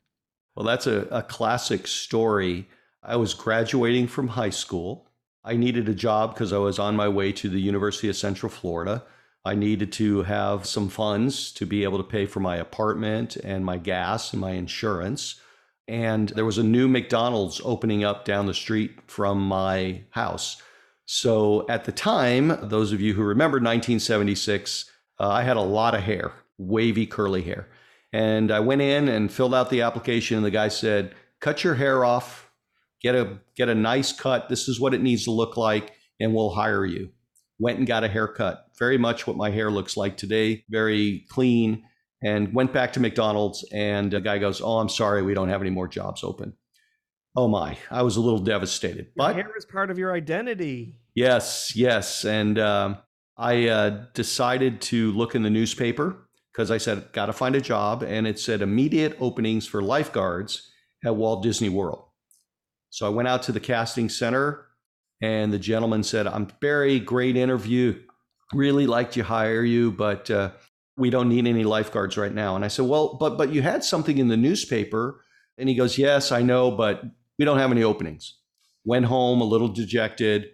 Well, 0.56 0.66
that's 0.66 0.88
a, 0.88 1.08
a 1.12 1.24
classic 1.24 1.88
story. 1.88 2.68
I 3.04 3.16
was 3.16 3.34
graduating 3.34 4.08
from 4.08 4.30
high 4.30 4.50
school. 4.50 5.08
I 5.44 5.56
needed 5.56 5.90
a 5.90 5.96
job 5.96 6.34
because 6.34 6.54
I 6.54 6.58
was 6.58 6.78
on 6.78 6.96
my 6.96 7.08
way 7.08 7.32
to 7.34 7.50
the 7.50 7.62
University 7.62 8.10
of 8.10 8.16
Central 8.16 8.50
Florida. 8.50 9.04
I 9.44 9.56
needed 9.56 9.92
to 9.94 10.24
have 10.24 10.68
some 10.68 10.88
funds 10.88 11.52
to 11.54 11.66
be 11.66 11.84
able 11.84 11.98
to 11.98 12.04
pay 12.04 12.28
for 12.28 12.40
my 12.40 12.58
apartment 12.58 13.38
and 13.38 13.66
my 13.66 13.78
gas 13.78 14.34
and 14.34 14.42
my 14.42 14.52
insurance. 14.52 15.40
And 15.88 16.30
there 16.30 16.46
was 16.46 16.60
a 16.60 16.64
new 16.64 16.88
McDonald's 16.88 17.60
opening 17.64 18.04
up 18.04 18.24
down 18.24 18.46
the 18.46 18.54
street 18.54 19.00
from 19.08 19.40
my 19.42 20.04
house. 20.12 20.62
So 21.06 21.66
at 21.68 21.86
the 21.86 21.92
time, 21.92 22.58
those 22.62 22.94
of 22.94 23.02
you 23.02 23.16
who 23.16 23.24
remember 23.24 23.56
1976, 23.56 24.91
uh, 25.22 25.30
I 25.30 25.44
had 25.44 25.58
a 25.58 25.62
lot 25.62 25.96
of 25.96 26.02
hair, 26.02 26.34
wavy, 26.58 27.06
curly 27.06 27.44
hair. 27.44 27.68
And 28.14 28.52
I 28.52 28.60
went 28.60 28.82
in 28.82 29.08
and 29.08 29.32
filled 29.32 29.56
out 29.56 29.70
the 29.70 29.82
application, 29.82 30.38
and 30.38 30.46
the 30.46 30.52
guy 30.52 30.68
said, 30.68 31.16
Cut 31.40 31.64
your 31.64 31.76
hair 31.76 32.04
off, 32.04 32.52
get 33.02 33.16
a, 33.16 33.40
get 33.56 33.70
a 33.70 33.76
nice 33.76 34.12
cut. 34.12 34.50
This 34.50 34.68
is 34.68 34.80
what 34.80 34.94
it 34.94 35.02
needs 35.02 35.24
to 35.26 35.32
look 35.32 35.58
like, 35.58 35.94
and 36.20 36.34
we'll 36.34 36.52
hire 36.52 36.86
you 36.86 37.12
went 37.62 37.78
and 37.78 37.88
got 37.88 38.04
a 38.04 38.08
haircut, 38.08 38.66
very 38.78 38.98
much 38.98 39.28
what 39.28 39.38
my 39.38 39.52
hair 39.52 39.70
looks 39.70 39.96
like 39.96 40.18
today, 40.18 40.66
very 40.70 41.26
clean, 41.30 41.84
and 42.24 42.54
went 42.54 42.74
back 42.74 42.92
to 42.94 43.00
McDonald's. 43.00 43.64
And 43.72 44.12
the 44.12 44.20
guy 44.20 44.40
goes, 44.40 44.62
Oh, 44.62 44.80
I'm 44.80 44.90
sorry, 44.90 45.22
we 45.22 45.34
don't 45.34 45.50
have 45.50 45.62
any 45.62 45.70
more 45.70 45.88
jobs 45.88 46.24
open. 46.24 46.54
Oh 47.36 47.48
my, 47.48 47.78
I 47.90 48.02
was 48.02 48.18
a 48.18 48.22
little 48.22 48.40
devastated. 48.40 49.06
Your 49.06 49.14
but 49.16 49.36
hair 49.36 49.52
is 49.56 49.64
part 49.64 49.92
of 49.92 49.98
your 49.98 50.12
identity. 50.12 50.96
Yes, 51.16 51.74
yes. 51.76 52.26
And 52.26 52.58
um, 52.60 52.98
I 53.42 53.70
uh, 53.70 53.90
decided 54.14 54.82
to 54.82 55.12
look 55.14 55.34
in 55.34 55.42
the 55.42 55.50
newspaper 55.50 56.16
because 56.54 56.70
I 56.70 56.78
said, 56.78 57.12
got 57.12 57.26
to 57.26 57.34
find 57.34 57.56
a 57.56 57.62
job. 57.62 58.04
And 58.04 58.28
it 58.28 58.38
said 58.38 58.62
immediate 58.62 59.18
openings 59.20 59.66
for 59.66 59.82
lifeguards 59.82 60.72
at 61.04 61.16
Walt 61.16 61.42
Disney 61.42 61.68
World. 61.68 62.06
So 62.92 63.08
I 63.08 63.10
went 63.10 63.28
out 63.28 63.42
to 63.44 63.52
the 63.52 63.60
casting 63.60 64.10
center 64.10 64.68
and 65.24 65.52
the 65.52 65.58
gentleman 65.58 66.04
said, 66.04 66.28
I'm 66.28 66.52
very 66.62 67.00
great 67.00 67.36
interview. 67.36 68.00
Really 68.54 68.86
liked 68.86 69.14
to 69.14 69.22
hire 69.22 69.64
you, 69.64 69.92
but 69.92 70.30
uh, 70.30 70.52
we 70.96 71.10
don't 71.10 71.30
need 71.30 71.48
any 71.48 71.64
lifeguards 71.64 72.18
right 72.18 72.34
now. 72.34 72.56
And 72.56 72.64
I 72.64 72.68
said, 72.68 72.86
Well, 72.86 73.16
but 73.20 73.38
but 73.38 73.52
you 73.52 73.64
had 73.64 73.84
something 73.84 74.20
in 74.20 74.28
the 74.28 74.38
newspaper. 74.38 75.24
And 75.58 75.68
he 75.68 75.74
goes, 75.74 75.98
Yes, 75.98 76.32
I 76.32 76.44
know, 76.44 76.70
but 76.70 77.02
we 77.40 77.46
don't 77.46 77.58
have 77.58 77.72
any 77.72 77.82
openings. 77.82 78.38
Went 78.84 79.06
home 79.06 79.42
a 79.42 79.46
little 79.46 79.68
dejected. 79.68 80.50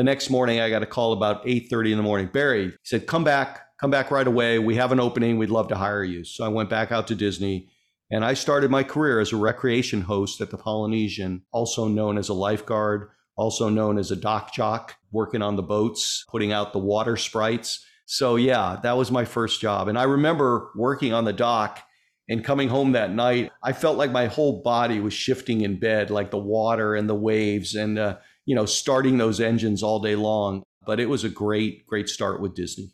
The 0.00 0.04
next 0.04 0.30
morning 0.30 0.60
I 0.60 0.70
got 0.70 0.82
a 0.82 0.86
call 0.86 1.12
about 1.12 1.44
8:30 1.44 1.90
in 1.90 1.98
the 1.98 2.02
morning. 2.02 2.30
Barry 2.32 2.70
he 2.70 2.76
said, 2.84 3.06
Come 3.06 3.22
back, 3.22 3.66
come 3.78 3.90
back 3.90 4.10
right 4.10 4.26
away. 4.26 4.58
We 4.58 4.76
have 4.76 4.92
an 4.92 4.98
opening. 4.98 5.36
We'd 5.36 5.50
love 5.50 5.68
to 5.68 5.74
hire 5.74 6.02
you. 6.02 6.24
So 6.24 6.42
I 6.42 6.48
went 6.48 6.70
back 6.70 6.90
out 6.90 7.06
to 7.08 7.14
Disney 7.14 7.68
And 8.10 8.24
I 8.24 8.32
started 8.32 8.70
my 8.70 8.82
career 8.82 9.20
as 9.20 9.30
a 9.30 9.36
recreation 9.36 10.00
host 10.00 10.40
at 10.40 10.48
the 10.50 10.56
Polynesian, 10.56 11.42
also 11.52 11.86
known 11.86 12.16
as 12.16 12.30
a 12.30 12.32
lifeguard, 12.32 13.10
also 13.36 13.68
known 13.68 13.98
as 13.98 14.10
a 14.10 14.16
dock 14.16 14.54
jock, 14.54 14.96
working 15.12 15.42
on 15.42 15.56
the 15.56 15.62
boats, 15.62 16.24
putting 16.30 16.50
out 16.50 16.72
the 16.72 16.78
water 16.78 17.18
sprites. 17.18 17.84
So, 18.06 18.36
yeah, 18.36 18.80
that 18.82 18.96
was 18.96 19.10
my 19.10 19.26
first 19.26 19.60
job. 19.60 19.86
And 19.86 19.98
I 19.98 20.04
remember 20.04 20.70
working 20.76 21.12
on 21.12 21.26
the 21.26 21.34
dock 21.34 21.78
and 22.26 22.42
coming 22.42 22.70
home 22.70 22.92
that 22.92 23.12
night. 23.12 23.50
I 23.62 23.74
felt 23.74 23.98
like 23.98 24.12
my 24.12 24.28
whole 24.28 24.62
body 24.62 24.98
was 24.98 25.12
shifting 25.12 25.60
in 25.60 25.78
bed, 25.78 26.10
like 26.10 26.30
the 26.30 26.38
water 26.38 26.94
and 26.94 27.06
the 27.06 27.14
waves, 27.14 27.74
and, 27.74 27.98
uh, 27.98 28.16
you 28.50 28.56
know, 28.56 28.66
starting 28.66 29.16
those 29.16 29.38
engines 29.38 29.80
all 29.80 30.00
day 30.00 30.16
long. 30.16 30.64
But 30.84 30.98
it 30.98 31.08
was 31.08 31.22
a 31.22 31.28
great, 31.28 31.86
great 31.86 32.08
start 32.08 32.40
with 32.40 32.56
Disney. 32.56 32.90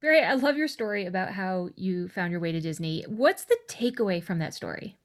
Barry, 0.00 0.22
I 0.24 0.32
love 0.36 0.56
your 0.56 0.68
story 0.68 1.04
about 1.04 1.32
how 1.32 1.68
you 1.76 2.08
found 2.08 2.30
your 2.30 2.40
way 2.40 2.50
to 2.52 2.60
Disney. 2.60 3.04
What's 3.06 3.44
the 3.44 3.58
takeaway 3.68 4.22
from 4.22 4.38
that 4.38 4.54
story? 4.54 4.96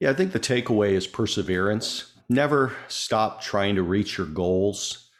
Yeah, 0.00 0.08
I 0.08 0.14
think 0.14 0.32
the 0.32 0.40
takeaway 0.40 0.92
is 0.92 1.06
perseverance. 1.06 2.14
Never 2.30 2.72
stop 2.86 3.42
trying 3.42 3.74
to 3.74 3.82
reach 3.82 4.16
your 4.16 4.26
goals. 4.26 5.10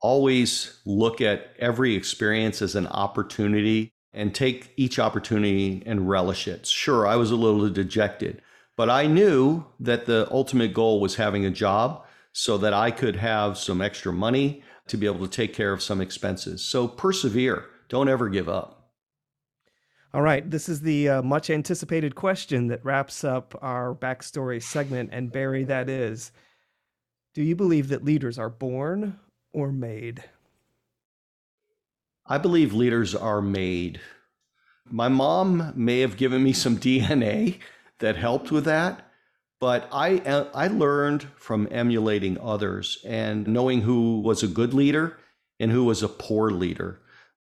Always 0.00 0.80
look 0.86 1.20
at 1.20 1.56
every 1.58 1.96
experience 1.96 2.62
as 2.62 2.76
an 2.76 2.86
opportunity 2.86 3.90
and 4.12 4.32
take 4.32 4.72
each 4.76 5.00
opportunity 5.00 5.82
and 5.84 6.08
relish 6.08 6.46
it. 6.46 6.64
Sure, 6.64 7.08
I 7.08 7.16
was 7.16 7.32
a 7.32 7.36
little 7.36 7.68
dejected, 7.70 8.40
but 8.76 8.88
I 8.88 9.08
knew 9.08 9.64
that 9.80 10.06
the 10.06 10.28
ultimate 10.30 10.74
goal 10.74 11.00
was 11.00 11.16
having 11.16 11.44
a 11.44 11.50
job 11.50 12.04
so 12.38 12.56
that 12.56 12.72
I 12.72 12.92
could 12.92 13.16
have 13.16 13.58
some 13.58 13.82
extra 13.82 14.12
money 14.12 14.62
to 14.86 14.96
be 14.96 15.06
able 15.06 15.26
to 15.26 15.28
take 15.28 15.52
care 15.52 15.72
of 15.72 15.82
some 15.82 16.00
expenses. 16.00 16.64
So 16.64 16.86
persevere 16.86 17.64
don't 17.88 18.08
ever 18.08 18.28
give 18.28 18.48
up. 18.48 18.92
All 20.14 20.22
right, 20.22 20.48
this 20.48 20.68
is 20.68 20.80
the 20.80 21.08
uh, 21.08 21.22
much 21.22 21.50
anticipated 21.50 22.14
question 22.14 22.68
that 22.68 22.84
wraps 22.84 23.24
up 23.24 23.58
our 23.60 23.92
backstory 23.92 24.62
segment. 24.62 25.10
And 25.12 25.32
Barry, 25.32 25.64
that 25.64 25.88
is 25.88 26.30
Do 27.34 27.42
you 27.42 27.56
believe 27.56 27.88
that 27.88 28.04
leaders 28.04 28.38
are 28.38 28.50
born 28.50 29.18
or 29.52 29.72
made? 29.72 30.22
I 32.24 32.38
believe 32.38 32.72
leaders 32.72 33.16
are 33.16 33.42
made. 33.42 34.00
My 34.88 35.08
mom 35.08 35.72
may 35.74 35.98
have 36.02 36.16
given 36.16 36.44
me 36.44 36.52
some 36.52 36.78
DNA 36.78 37.58
that 37.98 38.14
helped 38.14 38.52
with 38.52 38.64
that, 38.66 39.07
but 39.60 39.88
I, 39.92 40.46
I 40.54 40.68
learned 40.68 41.26
from 41.36 41.68
emulating 41.70 42.38
others 42.40 42.98
and 43.04 43.46
knowing 43.46 43.82
who 43.82 44.20
was 44.20 44.42
a 44.42 44.48
good 44.48 44.72
leader 44.72 45.18
and 45.58 45.70
who 45.70 45.84
was 45.84 46.02
a 46.02 46.08
poor 46.08 46.50
leader. 46.50 47.00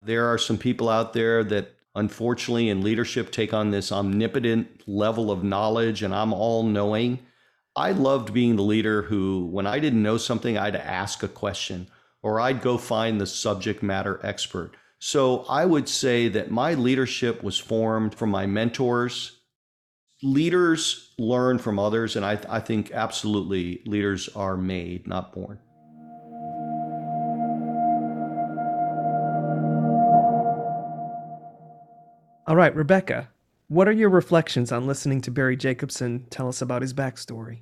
There 0.01 0.27
are 0.27 0.38
some 0.38 0.57
people 0.57 0.88
out 0.88 1.13
there 1.13 1.43
that 1.43 1.73
unfortunately 1.95 2.69
in 2.69 2.81
leadership 2.81 3.31
take 3.31 3.53
on 3.53 3.71
this 3.71 3.91
omnipotent 3.91 4.88
level 4.88 5.31
of 5.31 5.43
knowledge 5.43 6.01
and 6.01 6.15
I'm 6.15 6.33
all 6.33 6.63
knowing. 6.63 7.19
I 7.75 7.91
loved 7.91 8.33
being 8.33 8.55
the 8.55 8.63
leader 8.63 9.03
who, 9.03 9.45
when 9.45 9.67
I 9.67 9.79
didn't 9.79 10.03
know 10.03 10.17
something, 10.17 10.57
I'd 10.57 10.75
ask 10.75 11.23
a 11.23 11.27
question 11.27 11.88
or 12.21 12.39
I'd 12.39 12.62
go 12.62 12.77
find 12.77 13.19
the 13.19 13.25
subject 13.25 13.83
matter 13.83 14.19
expert. 14.23 14.71
So 14.99 15.45
I 15.49 15.65
would 15.65 15.88
say 15.88 16.27
that 16.29 16.51
my 16.51 16.73
leadership 16.73 17.41
was 17.41 17.57
formed 17.57 18.13
from 18.15 18.29
my 18.29 18.45
mentors. 18.45 19.38
Leaders 20.21 21.12
learn 21.17 21.58
from 21.58 21.79
others, 21.79 22.15
and 22.17 22.25
I, 22.25 22.38
I 22.49 22.60
think 22.60 22.91
absolutely 22.91 23.82
leaders 23.86 24.27
are 24.36 24.58
made, 24.58 25.08
not 25.08 25.32
born. 25.34 25.60
All 32.47 32.55
right, 32.55 32.75
Rebecca, 32.75 33.29
what 33.69 33.88
are 33.88 33.93
your 33.93 34.10
reflections 34.10 34.71
on 34.71 34.88
listening 34.88 35.21
to 35.21 35.32
Barry 35.32 35.55
Jacobson 35.55 36.25
tell 36.32 36.49
us 36.49 36.62
about 36.62 36.82
his 36.82 36.93
backstory? 36.93 37.60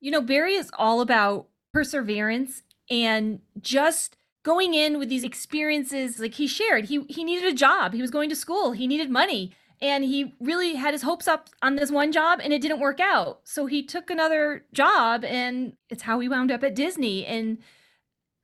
You 0.00 0.10
know, 0.10 0.22
Barry 0.22 0.54
is 0.54 0.70
all 0.76 1.02
about 1.02 1.46
perseverance 1.72 2.62
and 2.90 3.40
just 3.60 4.16
going 4.42 4.74
in 4.74 4.98
with 4.98 5.08
these 5.08 5.22
experiences 5.22 6.18
like 6.18 6.34
he 6.34 6.46
shared. 6.46 6.86
He 6.86 7.04
he 7.08 7.22
needed 7.22 7.44
a 7.44 7.54
job. 7.54 7.92
He 7.92 8.00
was 8.00 8.10
going 8.10 8.28
to 8.30 8.36
school. 8.36 8.72
He 8.72 8.86
needed 8.86 9.10
money. 9.10 9.52
And 9.82 10.04
he 10.04 10.34
really 10.40 10.76
had 10.76 10.94
his 10.94 11.02
hopes 11.02 11.28
up 11.28 11.50
on 11.60 11.76
this 11.76 11.90
one 11.90 12.12
job 12.12 12.40
and 12.42 12.52
it 12.52 12.62
didn't 12.62 12.80
work 12.80 13.00
out. 13.00 13.40
So 13.44 13.66
he 13.66 13.82
took 13.82 14.08
another 14.08 14.64
job 14.72 15.24
and 15.24 15.74
it's 15.90 16.04
how 16.04 16.20
he 16.20 16.28
wound 16.28 16.50
up 16.50 16.62
at 16.62 16.74
Disney. 16.74 17.26
And 17.26 17.58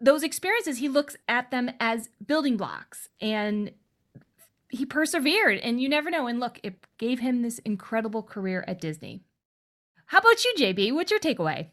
those 0.01 0.23
experiences, 0.23 0.79
he 0.79 0.89
looks 0.89 1.17
at 1.29 1.51
them 1.51 1.71
as 1.79 2.11
building 2.27 2.57
blocks. 2.57 3.09
And 3.21 3.71
he 4.69 4.85
persevered 4.85 5.59
and 5.59 5.81
you 5.81 5.89
never 5.89 6.11
know 6.11 6.27
and 6.27 6.41
look 6.41 6.61
it 6.63 6.87
gave 6.99 7.21
him 7.21 7.43
this 7.43 7.59
incredible 7.61 8.23
career 8.23 8.65
at 8.69 8.81
disney 8.81 9.23
how 10.07 10.19
about 10.19 10.45
you 10.45 10.55
jb 10.59 10.93
what's 10.93 11.11
your 11.11 11.21
takeaway 11.21 11.69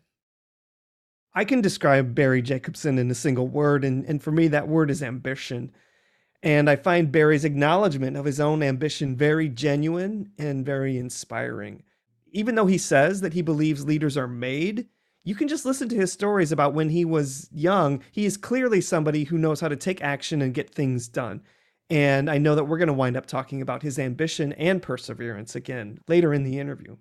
i 1.33 1.43
can 1.43 1.61
describe 1.61 2.15
barry 2.15 2.41
jacobson 2.41 2.97
in 2.97 3.11
a 3.11 3.15
single 3.15 3.47
word 3.47 3.83
and, 3.83 4.05
and 4.05 4.23
for 4.23 4.31
me 4.31 4.47
that 4.47 4.67
word 4.67 4.89
is 4.89 5.03
ambition 5.03 5.71
and 6.43 6.69
i 6.69 6.75
find 6.75 7.11
barry's 7.11 7.45
acknowledgement 7.45 8.17
of 8.17 8.25
his 8.25 8.39
own 8.39 8.61
ambition 8.63 9.15
very 9.15 9.49
genuine 9.49 10.31
and 10.37 10.65
very 10.65 10.97
inspiring 10.97 11.83
even 12.31 12.55
though 12.55 12.65
he 12.65 12.77
says 12.77 13.21
that 13.21 13.33
he 13.33 13.41
believes 13.41 13.85
leaders 13.85 14.17
are 14.17 14.27
made 14.27 14.87
you 15.23 15.33
can 15.33 15.47
just 15.47 15.65
listen 15.65 15.89
to 15.89 15.95
his 15.95 16.11
stories 16.11 16.51
about 16.51 16.73
when 16.73 16.89
he 16.89 17.05
was 17.05 17.49
young 17.51 18.01
he 18.11 18.25
is 18.25 18.37
clearly 18.37 18.81
somebody 18.81 19.23
who 19.25 19.37
knows 19.37 19.59
how 19.59 19.67
to 19.67 19.75
take 19.75 20.01
action 20.03 20.41
and 20.41 20.53
get 20.53 20.69
things 20.69 21.07
done 21.07 21.41
and 21.89 22.29
I 22.29 22.37
know 22.39 22.55
that 22.55 22.63
we're 22.63 22.77
going 22.77 22.87
to 22.87 22.93
wind 22.93 23.15
up 23.15 23.27
talking 23.27 23.61
about 23.61 23.83
his 23.83 23.99
ambition 23.99 24.53
and 24.53 24.81
perseverance 24.81 25.55
again 25.55 25.99
later 26.07 26.33
in 26.33 26.43
the 26.43 26.59
interview. 26.59 26.97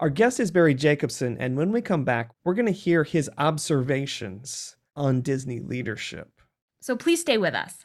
Our 0.00 0.10
guest 0.10 0.40
is 0.40 0.50
Barry 0.50 0.74
Jacobson, 0.74 1.36
and 1.38 1.56
when 1.56 1.72
we 1.72 1.82
come 1.82 2.04
back, 2.04 2.30
we're 2.44 2.54
going 2.54 2.66
to 2.66 2.72
hear 2.72 3.04
his 3.04 3.30
observations 3.38 4.76
on 4.96 5.20
Disney 5.20 5.60
leadership. 5.60 6.39
So 6.80 6.96
please 6.96 7.20
stay 7.20 7.36
with 7.36 7.54
us. 7.54 7.84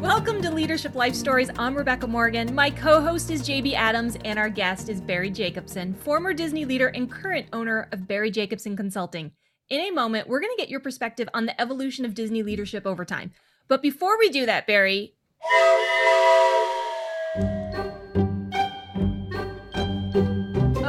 Welcome 0.00 0.42
to 0.42 0.50
Leadership 0.50 0.96
Life 0.96 1.14
Stories. 1.14 1.48
I'm 1.56 1.76
Rebecca 1.76 2.08
Morgan. 2.08 2.52
My 2.52 2.70
co 2.70 3.00
host 3.00 3.30
is 3.30 3.42
JB 3.42 3.74
Adams, 3.74 4.16
and 4.24 4.36
our 4.36 4.48
guest 4.48 4.88
is 4.88 5.00
Barry 5.00 5.30
Jacobson, 5.30 5.94
former 5.94 6.34
Disney 6.34 6.64
leader 6.64 6.88
and 6.88 7.10
current 7.10 7.46
owner 7.52 7.88
of 7.92 8.08
Barry 8.08 8.32
Jacobson 8.32 8.76
Consulting. 8.76 9.30
In 9.68 9.80
a 9.80 9.90
moment, 9.92 10.28
we're 10.28 10.40
going 10.40 10.54
to 10.56 10.60
get 10.60 10.68
your 10.68 10.80
perspective 10.80 11.28
on 11.34 11.46
the 11.46 11.60
evolution 11.60 12.04
of 12.04 12.14
Disney 12.14 12.42
leadership 12.42 12.84
over 12.84 13.04
time. 13.04 13.32
But 13.68 13.82
before 13.82 14.18
we 14.18 14.28
do 14.28 14.46
that, 14.46 14.66
Barry, 14.66 15.14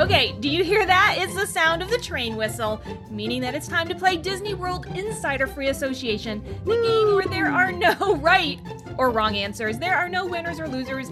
Okay, 0.07 0.31
do 0.39 0.47
you 0.47 0.63
hear 0.63 0.85
that? 0.85 1.15
It's 1.19 1.35
the 1.35 1.45
sound 1.45 1.81
of 1.81 1.89
the 1.89 1.97
train 1.97 2.37
whistle, 2.37 2.81
meaning 3.11 3.41
that 3.41 3.53
it's 3.53 3.67
time 3.67 3.89
to 3.89 3.93
play 3.95 4.15
Disney 4.15 4.53
World 4.53 4.85
Insider 4.95 5.47
Free 5.47 5.67
Association, 5.67 6.41
the 6.63 6.75
game 6.81 7.13
where 7.13 7.25
there 7.25 7.51
are 7.51 7.73
no 7.73 8.15
right 8.21 8.57
or 8.97 9.09
wrong 9.11 9.35
answers, 9.35 9.77
there 9.77 9.97
are 9.97 10.07
no 10.07 10.25
winners 10.25 10.61
or 10.61 10.67
losers, 10.69 11.09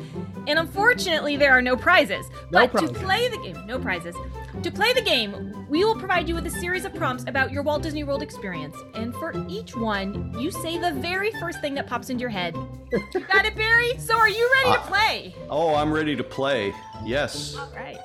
and 0.47 0.57
unfortunately, 0.57 1.35
there 1.35 1.51
are 1.51 1.61
no 1.61 1.75
prizes. 1.75 2.25
No 2.51 2.59
but 2.61 2.71
prizes. 2.71 2.91
to 2.91 2.99
play 2.99 3.27
the 3.27 3.37
game, 3.39 3.67
no 3.67 3.77
prizes. 3.79 4.15
To 4.63 4.71
play 4.71 4.93
the 4.93 5.01
game, 5.01 5.65
we 5.67 5.83
will 5.83 5.95
provide 5.95 6.29
you 6.29 6.33
with 6.35 6.45
a 6.47 6.51
series 6.51 6.85
of 6.85 6.95
prompts 6.95 7.25
about 7.27 7.51
your 7.51 7.63
Walt 7.63 7.83
Disney 7.83 8.05
World 8.05 8.23
experience, 8.23 8.77
and 8.93 9.13
for 9.15 9.33
each 9.49 9.75
one, 9.75 10.33
you 10.39 10.51
say 10.51 10.77
the 10.77 10.93
very 10.93 11.31
first 11.31 11.59
thing 11.59 11.73
that 11.73 11.85
pops 11.85 12.09
into 12.09 12.21
your 12.21 12.29
head. 12.29 12.53
Got 12.93 13.45
it, 13.45 13.57
Barry? 13.57 13.91
So 13.99 14.17
are 14.17 14.29
you 14.29 14.49
ready 14.63 14.77
to 14.77 14.81
Uh, 14.83 14.87
play? 14.87 15.35
Oh, 15.49 15.75
I'm 15.75 15.91
ready 15.91 16.15
to 16.15 16.23
play. 16.23 16.73
Yes. 17.03 17.57
All 17.57 17.69
right. 17.75 17.97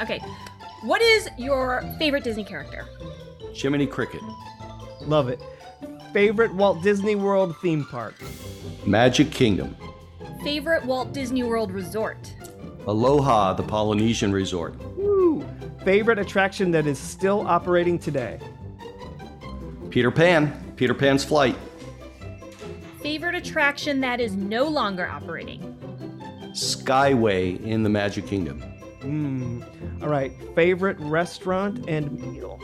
Okay. 0.00 0.20
What 0.82 1.00
is 1.00 1.28
your 1.36 1.82
favorite 1.98 2.24
Disney 2.24 2.44
character? 2.44 2.86
Jiminy 3.52 3.86
Cricket. 3.86 4.20
Love 5.02 5.28
it. 5.28 5.40
Favorite 6.12 6.52
Walt 6.54 6.82
Disney 6.82 7.14
World 7.14 7.56
theme 7.62 7.84
park? 7.84 8.14
Magic 8.86 9.30
Kingdom. 9.30 9.76
Favorite 10.42 10.84
Walt 10.84 11.12
Disney 11.12 11.42
World 11.42 11.70
resort? 11.70 12.34
Aloha, 12.86 13.52
the 13.52 13.62
Polynesian 13.62 14.32
resort. 14.32 14.74
Woo! 14.96 15.46
Favorite 15.84 16.18
attraction 16.18 16.70
that 16.72 16.86
is 16.86 16.98
still 16.98 17.46
operating 17.46 17.98
today? 17.98 18.40
Peter 19.90 20.10
Pan. 20.10 20.74
Peter 20.76 20.94
Pan's 20.94 21.24
flight. 21.24 21.56
Favorite 23.02 23.34
attraction 23.34 24.00
that 24.00 24.20
is 24.20 24.34
no 24.34 24.64
longer 24.64 25.06
operating? 25.06 25.60
Skyway 26.52 27.62
in 27.64 27.82
the 27.82 27.88
Magic 27.88 28.26
Kingdom. 28.26 28.62
Hmm. 29.02 29.62
All 30.00 30.08
right. 30.08 30.32
Favorite 30.54 30.98
restaurant 31.00 31.88
and 31.88 32.12
meal? 32.20 32.60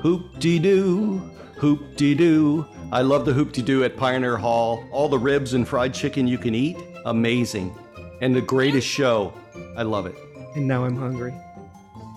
Hoop 0.00 0.38
de 0.38 0.58
doo, 0.58 1.18
hoop 1.56 1.96
de 1.96 2.14
doo. 2.14 2.66
I 2.92 3.00
love 3.02 3.24
the 3.24 3.32
hoop 3.32 3.52
de 3.52 3.62
doo 3.62 3.82
at 3.82 3.96
Pioneer 3.96 4.36
Hall. 4.36 4.84
All 4.92 5.08
the 5.08 5.18
ribs 5.18 5.54
and 5.54 5.66
fried 5.66 5.94
chicken 5.94 6.28
you 6.28 6.38
can 6.38 6.54
eat, 6.54 6.76
amazing. 7.06 7.76
And 8.20 8.34
the 8.34 8.42
greatest 8.42 8.86
show. 8.86 9.32
I 9.76 9.82
love 9.82 10.06
it. 10.06 10.14
And 10.54 10.68
now 10.68 10.84
I'm 10.84 10.96
hungry. 10.96 11.34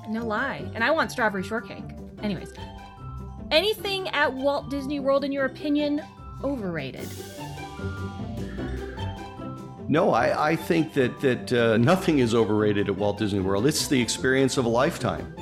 No 0.09 0.25
lie. 0.25 0.69
And 0.75 0.83
I 0.83 0.91
want 0.91 1.11
strawberry 1.11 1.43
shortcake. 1.43 1.83
Anyways, 2.21 2.53
Anything 3.51 4.07
at 4.09 4.31
Walt 4.31 4.69
Disney 4.69 4.99
World, 4.99 5.23
in 5.23 5.31
your 5.31 5.45
opinion, 5.45 6.03
overrated? 6.43 7.07
No, 9.89 10.13
I, 10.13 10.51
I 10.51 10.55
think 10.55 10.93
that 10.93 11.19
that 11.21 11.51
uh, 11.51 11.77
nothing 11.77 12.19
is 12.19 12.35
overrated 12.35 12.89
at 12.89 12.95
Walt 12.95 13.17
Disney 13.17 13.39
World. 13.39 13.65
It's 13.65 13.87
the 13.87 13.99
experience 13.99 14.57
of 14.57 14.65
a 14.65 14.69
lifetime. 14.69 15.35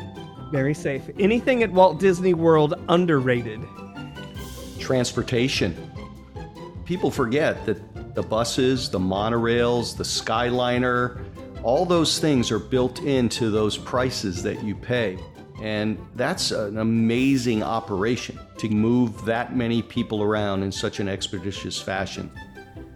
Very 0.53 0.73
safe. 0.73 1.03
Anything 1.19 1.63
at 1.63 1.71
Walt 1.73 1.99
Disney 1.99 2.33
World 2.33 2.73
underrated? 2.87 3.59
Transportation. 4.79 5.75
People 6.85 7.11
forget 7.11 7.65
that 7.65 8.15
the 8.15 8.23
buses, 8.23 8.89
the 8.89 8.99
monorails, 8.99 9.97
the 9.97 10.05
Skyliner, 10.05 11.21
all 11.61 11.85
those 11.85 12.19
things 12.19 12.49
are 12.49 12.59
built 12.59 13.01
into 13.01 13.51
those 13.51 13.77
prices 13.77 14.41
that 14.43 14.63
you 14.63 14.75
pay. 14.75 15.19
And 15.61 15.97
that's 16.15 16.51
an 16.51 16.77
amazing 16.77 17.63
operation 17.63 18.39
to 18.59 18.69
move 18.69 19.25
that 19.25 19.57
many 19.57 19.81
people 19.81 20.23
around 20.23 20.63
in 20.63 20.71
such 20.71 21.01
an 21.01 21.09
expeditious 21.09 21.81
fashion. 21.81 22.31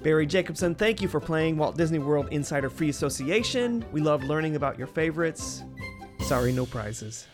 Barry 0.03 0.25
Jacobson, 0.25 0.73
thank 0.73 0.99
you 0.99 1.07
for 1.07 1.19
playing 1.19 1.57
Walt 1.57 1.77
Disney 1.77 1.99
World 1.99 2.27
Insider 2.31 2.71
Free 2.71 2.89
Association. 2.89 3.85
We 3.91 4.01
love 4.01 4.23
learning 4.23 4.55
about 4.55 4.77
your 4.77 4.87
favorites. 4.87 5.63
Sorry, 6.21 6.51
no 6.51 6.65
prizes. 6.65 7.27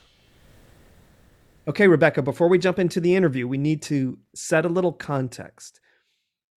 Okay, 1.65 1.87
Rebecca, 1.87 2.21
before 2.21 2.49
we 2.49 2.57
jump 2.57 2.77
into 2.77 2.99
the 2.99 3.15
interview, 3.15 3.47
we 3.47 3.57
need 3.57 3.81
to 3.83 4.17
set 4.35 4.65
a 4.65 4.69
little 4.69 4.91
context. 4.91 5.79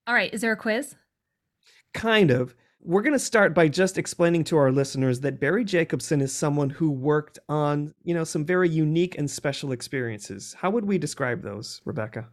All 0.09 0.15
right, 0.15 0.35
is 0.35 0.41
there 0.41 0.51
a 0.51 0.57
quiz? 0.57 0.97
Kind 1.95 2.33
of. 2.33 2.57
We're 2.83 3.03
going 3.03 3.13
to 3.13 3.19
start 3.19 3.55
by 3.55 3.69
just 3.69 3.97
explaining 3.97 4.43
to 4.45 4.57
our 4.57 4.73
listeners 4.73 5.21
that 5.21 5.39
Barry 5.39 5.65
Jacobson 5.65 6.21
is 6.21 6.35
someone 6.35 6.71
who 6.71 6.91
worked 6.91 7.39
on, 7.49 7.95
you 8.03 8.15
know, 8.15 8.25
some 8.25 8.45
very 8.45 8.69
unique 8.69 9.17
and 9.17 9.31
special 9.31 9.71
experiences. 9.71 10.57
How 10.59 10.71
would 10.71 10.87
we 10.87 10.99
describe 10.99 11.43
those, 11.43 11.81
Rebecca? 11.85 12.29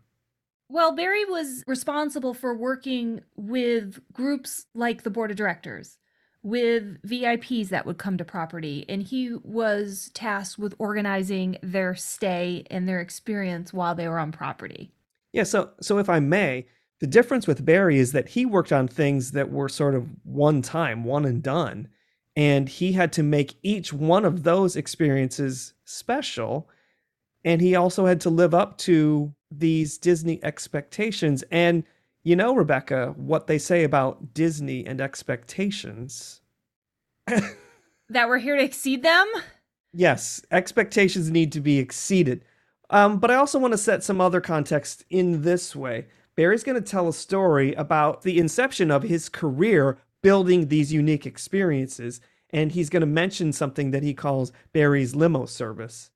Well, 0.70 0.96
Barry 0.96 1.24
was 1.26 1.64
responsible 1.66 2.34
for 2.34 2.56
working 2.56 3.22
with 3.36 4.00
groups 4.12 4.66
like 4.74 5.04
the 5.04 5.10
board 5.10 5.32
of 5.32 5.38
directors, 5.38 5.98
with 6.44 7.02
VIPs 7.04 7.70
that 7.70 7.86
would 7.86 7.98
come 7.98 8.18
to 8.18 8.26
property, 8.26 8.86
and 8.90 9.02
he 9.02 9.34
was 9.44 10.12
tasked 10.14 10.60
with 10.60 10.76
organizing 10.78 11.58
their 11.62 11.96
stay 11.96 12.66
and 12.70 12.88
their 12.88 13.00
experience 13.00 13.74
while 13.74 13.96
they 13.96 14.08
were 14.08 14.20
on 14.20 14.32
property. 14.32 14.92
Yeah, 15.32 15.44
so 15.44 15.72
so 15.82 16.00
if 16.00 16.10
I 16.10 16.20
may, 16.20 16.68
the 17.00 17.08
difference 17.08 17.48
with 17.48 17.66
Barry 17.66 17.98
is 17.98 18.12
that 18.12 18.30
he 18.30 18.46
worked 18.46 18.72
on 18.74 18.88
things 18.88 19.32
that 19.32 19.52
were 19.52 19.70
sort 19.70 19.96
of 19.96 20.08
one 20.24 20.62
time, 20.62 21.04
one 21.04 21.26
and 21.26 21.42
done, 21.42 21.88
and 22.36 22.68
he 22.68 22.92
had 22.92 23.14
to 23.14 23.24
make 23.24 23.58
each 23.64 23.94
one 23.94 24.26
of 24.26 24.44
those 24.44 24.76
experiences 24.76 25.74
special, 25.86 26.70
and 27.46 27.62
he 27.62 27.76
also 27.76 28.06
had 28.06 28.20
to 28.22 28.30
live 28.30 28.54
up 28.54 28.78
to 28.80 29.34
these 29.52 29.98
Disney 29.98 30.44
expectations. 30.44 31.44
And 31.52 31.84
you 32.24 32.36
know, 32.36 32.54
Rebecca, 32.54 33.14
what 33.16 33.48
they 33.48 33.58
say 33.58 33.86
about 33.86 34.34
Disney 34.34 34.86
and 34.86 35.00
expectations. 35.00 36.42
that 37.28 38.28
we're 38.28 38.38
here 38.40 38.58
to 38.58 38.64
exceed 38.64 39.02
them? 39.02 39.26
Yes, 39.94 40.42
expectations 40.52 41.32
need 41.32 41.54
to 41.54 41.62
be 41.62 41.80
exceeded. 41.80 42.44
Um, 42.90 43.20
but 43.20 43.32
I 43.32 43.36
also 43.36 43.60
want 43.60 43.74
to 43.74 43.78
set 43.78 44.04
some 44.04 44.20
other 44.20 44.42
context 44.42 45.06
in 45.10 45.44
this 45.44 45.76
way. 45.76 46.08
Barry's 46.36 46.64
going 46.64 46.82
to 46.82 46.90
tell 46.90 47.08
a 47.08 47.14
story 47.14 47.74
about 47.76 48.22
the 48.22 48.38
inception 48.38 48.92
of 48.92 49.04
his 49.04 49.30
career 49.30 49.98
building 50.22 50.68
these 50.68 50.94
unique 50.94 51.26
experiences, 51.26 52.22
and 52.50 52.72
he's 52.72 52.90
going 52.90 53.02
to 53.02 53.08
mention 53.08 53.54
something 53.54 53.92
that 53.92 54.04
he 54.04 54.14
calls 54.14 54.52
Barry's 54.74 55.16
limo 55.16 55.46
service. 55.46 56.12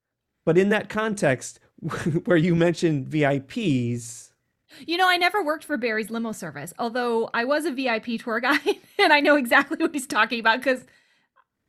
But 0.46 0.58
in 0.58 0.70
that 0.70 0.89
context, 0.89 1.60
where 2.26 2.38
you 2.38 2.56
mentioned 2.56 3.08
VIPs. 3.08 4.32
You 4.86 4.98
know, 4.98 5.10
I 5.10 5.17
never 5.17 5.44
worked 5.44 5.65
for 5.65 5.78
Barry's 5.78 6.10
limo 6.10 6.32
service, 6.32 6.74
although 6.80 7.30
I 7.34 7.44
was 7.44 7.65
a 7.65 7.72
VIP 7.72 8.22
tour 8.22 8.39
guide 8.39 8.78
and 9.00 9.12
I 9.12 9.20
know 9.20 9.36
exactly 9.36 9.78
what 9.78 9.94
he's 9.94 10.08
talking 10.08 10.39
about 10.39 10.60
because, 10.60 10.86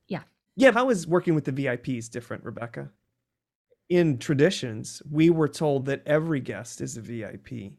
yeah. 0.06 0.22
Yeah, 0.56 0.72
how 0.72 0.90
is 0.90 1.06
working 1.06 1.34
with 1.34 1.44
the 1.44 1.52
VIPs 1.52 2.10
different, 2.10 2.44
Rebecca? 2.44 2.90
In 3.88 4.18
traditions, 4.18 5.02
we 5.10 5.30
were 5.30 5.48
told 5.48 5.86
that 5.86 6.02
every 6.06 6.40
guest 6.40 6.80
is 6.80 6.96
a 6.96 7.00
VIP. 7.00 7.72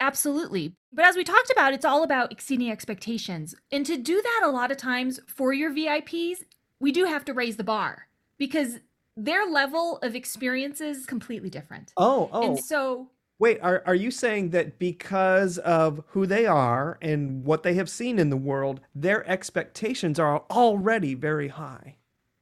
Absolutely. 0.00 0.72
But 0.92 1.04
as 1.04 1.16
we 1.16 1.24
talked 1.24 1.50
about, 1.50 1.72
it's 1.72 1.84
all 1.84 2.02
about 2.02 2.32
exceeding 2.32 2.70
expectations. 2.70 3.54
And 3.70 3.84
to 3.86 3.96
do 3.96 4.20
that, 4.20 4.40
a 4.44 4.50
lot 4.50 4.70
of 4.70 4.76
times 4.76 5.20
for 5.26 5.52
your 5.52 5.72
VIPs, 5.72 6.38
we 6.80 6.92
do 6.92 7.04
have 7.04 7.24
to 7.26 7.34
raise 7.34 7.56
the 7.56 7.64
bar 7.64 8.08
because 8.38 8.78
their 9.16 9.46
level 9.46 9.98
of 10.02 10.14
experience 10.14 10.80
is 10.80 11.06
completely 11.06 11.50
different. 11.50 11.92
Oh, 11.96 12.28
oh. 12.32 12.42
And 12.42 12.58
so 12.58 13.08
Wait, 13.38 13.58
are, 13.60 13.82
are 13.84 13.94
you 13.94 14.10
saying 14.10 14.50
that 14.50 14.78
because 14.78 15.58
of 15.58 16.02
who 16.08 16.26
they 16.26 16.46
are 16.46 16.98
and 17.02 17.44
what 17.44 17.62
they 17.62 17.74
have 17.74 17.90
seen 17.90 18.18
in 18.18 18.30
the 18.30 18.36
world, 18.36 18.80
their 18.94 19.28
expectations 19.28 20.18
are 20.18 20.44
already 20.50 21.14
very 21.14 21.48
high? 21.48 21.96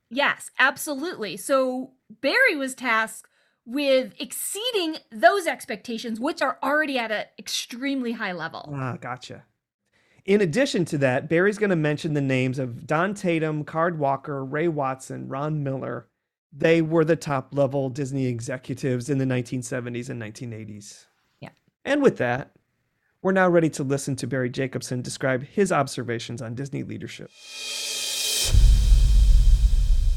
Yes, 0.08 0.50
absolutely. 0.58 1.36
So 1.36 1.92
Barry 2.20 2.54
was 2.54 2.76
tasked 2.76 3.28
with 3.66 4.12
exceeding 4.20 4.98
those 5.10 5.48
expectations, 5.48 6.20
which 6.20 6.40
are 6.40 6.58
already 6.62 6.96
at 6.96 7.10
an 7.10 7.24
extremely 7.38 8.12
high 8.12 8.32
level. 8.32 8.72
Ah, 8.72 8.96
gotcha. 9.00 9.44
In 10.24 10.40
addition 10.40 10.84
to 10.86 10.98
that, 10.98 11.28
Barry's 11.28 11.58
going 11.58 11.70
to 11.70 11.76
mention 11.76 12.14
the 12.14 12.20
names 12.20 12.58
of 12.58 12.86
Don 12.86 13.14
Tatum, 13.14 13.64
Card 13.64 13.98
Walker, 13.98 14.44
Ray 14.44 14.68
Watson, 14.68 15.28
Ron 15.28 15.64
Miller, 15.64 16.06
they 16.56 16.82
were 16.82 17.04
the 17.04 17.16
top 17.16 17.54
level 17.54 17.88
Disney 17.88 18.26
executives 18.26 19.10
in 19.10 19.18
the 19.18 19.24
1970s 19.24 20.08
and 20.08 20.22
1980s. 20.22 21.06
Yeah. 21.40 21.48
And 21.84 22.02
with 22.02 22.18
that, 22.18 22.52
we're 23.22 23.32
now 23.32 23.48
ready 23.48 23.70
to 23.70 23.82
listen 23.82 24.16
to 24.16 24.26
Barry 24.26 24.50
Jacobson 24.50 25.02
describe 25.02 25.44
his 25.44 25.72
observations 25.72 26.40
on 26.40 26.54
Disney 26.54 26.82
leadership. 26.82 27.30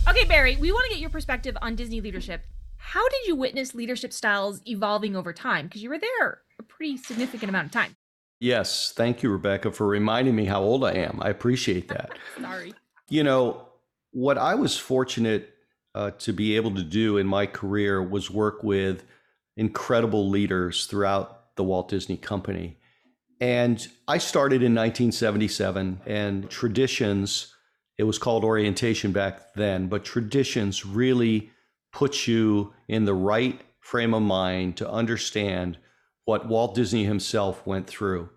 Okay, 0.07 0.25
Barry, 0.25 0.57
we 0.57 0.71
want 0.71 0.85
to 0.85 0.95
get 0.95 0.99
your 0.99 1.09
perspective 1.09 1.57
on 1.61 1.75
Disney 1.75 2.01
leadership. 2.01 2.43
How 2.77 3.07
did 3.09 3.27
you 3.27 3.35
witness 3.35 3.73
leadership 3.73 4.13
styles 4.13 4.61
evolving 4.65 5.15
over 5.15 5.33
time? 5.33 5.65
Because 5.65 5.81
you 5.81 5.89
were 5.89 5.99
there 5.99 6.41
a 6.59 6.63
pretty 6.63 6.97
significant 6.97 7.49
amount 7.49 7.67
of 7.67 7.71
time. 7.71 7.95
Yes. 8.39 8.93
Thank 8.95 9.23
you, 9.23 9.31
Rebecca, 9.31 9.71
for 9.71 9.87
reminding 9.87 10.35
me 10.35 10.45
how 10.45 10.61
old 10.61 10.85
I 10.85 10.93
am. 10.93 11.19
I 11.21 11.29
appreciate 11.29 11.87
that. 11.87 12.11
Sorry. 12.41 12.73
You 13.09 13.23
know, 13.23 13.67
what 14.11 14.37
I 14.37 14.55
was 14.55 14.77
fortunate 14.77 15.56
uh, 15.97 16.11
to 16.11 16.31
be 16.31 16.55
able 16.55 16.75
to 16.75 16.83
do 16.83 17.17
in 17.17 17.25
my 17.25 17.47
career 17.47 18.03
was 18.03 18.29
work 18.29 18.63
with 18.63 19.03
incredible 19.55 20.29
leaders 20.29 20.85
throughout 20.85 21.55
the 21.55 21.63
Walt 21.63 21.89
Disney 21.89 22.17
Company. 22.17 22.77
And 23.41 23.85
I 24.07 24.19
started 24.19 24.61
in 24.61 24.75
1977, 24.75 26.01
and 26.05 26.47
traditions, 26.51 27.51
it 27.97 28.03
was 28.03 28.19
called 28.19 28.43
orientation 28.43 29.11
back 29.11 29.55
then, 29.55 29.87
but 29.87 30.05
traditions 30.05 30.85
really 30.85 31.49
put 31.91 32.27
you 32.27 32.75
in 32.87 33.05
the 33.05 33.15
right 33.15 33.59
frame 33.79 34.13
of 34.13 34.21
mind 34.21 34.77
to 34.77 34.87
understand 34.87 35.79
what 36.25 36.47
Walt 36.47 36.75
Disney 36.75 37.05
himself 37.05 37.65
went 37.65 37.87
through. 37.87 38.29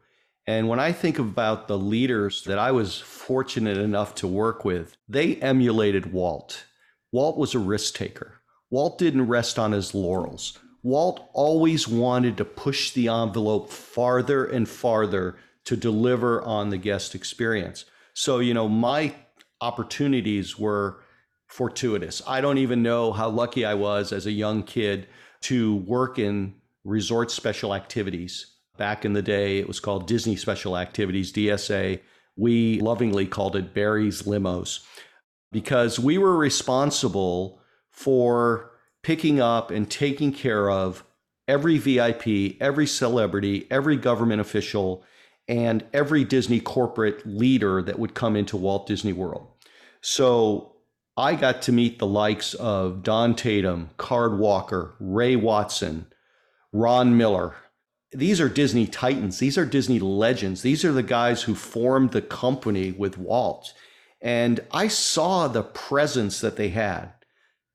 And 0.46 0.66
when 0.66 0.80
I 0.80 0.92
think 0.92 1.18
about 1.18 1.68
the 1.68 1.76
leaders 1.76 2.42
that 2.44 2.58
I 2.58 2.72
was 2.72 2.98
fortunate 2.98 3.76
enough 3.76 4.14
to 4.16 4.26
work 4.26 4.64
with, 4.64 4.96
they 5.06 5.36
emulated 5.36 6.10
Walt. 6.10 6.64
Walt 7.12 7.36
was 7.36 7.54
a 7.54 7.58
risk 7.58 7.94
taker. 7.94 8.40
Walt 8.70 8.98
didn't 8.98 9.26
rest 9.26 9.58
on 9.58 9.72
his 9.72 9.94
laurels. 9.94 10.58
Walt 10.82 11.28
always 11.32 11.88
wanted 11.88 12.36
to 12.36 12.44
push 12.44 12.92
the 12.92 13.08
envelope 13.08 13.70
farther 13.70 14.44
and 14.44 14.68
farther 14.68 15.36
to 15.64 15.76
deliver 15.76 16.40
on 16.42 16.70
the 16.70 16.78
guest 16.78 17.14
experience. 17.14 17.84
So, 18.14 18.38
you 18.38 18.54
know, 18.54 18.68
my 18.68 19.14
opportunities 19.60 20.58
were 20.58 21.00
fortuitous. 21.46 22.22
I 22.26 22.40
don't 22.40 22.58
even 22.58 22.82
know 22.82 23.12
how 23.12 23.28
lucky 23.28 23.64
I 23.64 23.74
was 23.74 24.12
as 24.12 24.26
a 24.26 24.32
young 24.32 24.62
kid 24.62 25.08
to 25.42 25.76
work 25.76 26.18
in 26.18 26.54
resort 26.84 27.30
special 27.30 27.74
activities. 27.74 28.54
Back 28.78 29.04
in 29.04 29.12
the 29.12 29.22
day, 29.22 29.58
it 29.58 29.68
was 29.68 29.80
called 29.80 30.06
Disney 30.06 30.36
Special 30.36 30.78
Activities, 30.78 31.32
DSA. 31.32 32.00
We 32.36 32.80
lovingly 32.80 33.26
called 33.26 33.56
it 33.56 33.74
Barry's 33.74 34.22
Limos 34.22 34.80
because 35.52 35.98
we 35.98 36.18
were 36.18 36.36
responsible 36.36 37.60
for 37.90 38.70
picking 39.02 39.40
up 39.40 39.70
and 39.70 39.90
taking 39.90 40.32
care 40.32 40.70
of 40.70 41.04
every 41.48 41.78
VIP, 41.78 42.56
every 42.60 42.86
celebrity, 42.86 43.66
every 43.70 43.96
government 43.96 44.40
official, 44.40 45.04
and 45.48 45.84
every 45.92 46.22
Disney 46.24 46.60
corporate 46.60 47.26
leader 47.26 47.82
that 47.82 47.98
would 47.98 48.14
come 48.14 48.36
into 48.36 48.56
Walt 48.56 48.86
Disney 48.86 49.12
World. 49.12 49.48
So 50.00 50.76
I 51.16 51.34
got 51.34 51.60
to 51.62 51.72
meet 51.72 51.98
the 51.98 52.06
likes 52.06 52.54
of 52.54 53.02
Don 53.02 53.34
Tatum, 53.34 53.90
Card 53.96 54.38
Walker, 54.38 54.94
Ray 55.00 55.34
Watson, 55.34 56.06
Ron 56.72 57.16
Miller. 57.16 57.56
These 58.12 58.40
are 58.40 58.48
Disney 58.48 58.86
titans. 58.86 59.38
These 59.38 59.58
are 59.58 59.66
Disney 59.66 59.98
legends. 59.98 60.62
These 60.62 60.84
are 60.84 60.92
the 60.92 61.02
guys 61.02 61.42
who 61.42 61.54
formed 61.54 62.12
the 62.12 62.22
company 62.22 62.92
with 62.92 63.18
Walt. 63.18 63.72
And 64.22 64.60
I 64.70 64.88
saw 64.88 65.48
the 65.48 65.62
presence 65.62 66.40
that 66.40 66.56
they 66.56 66.68
had. 66.68 67.12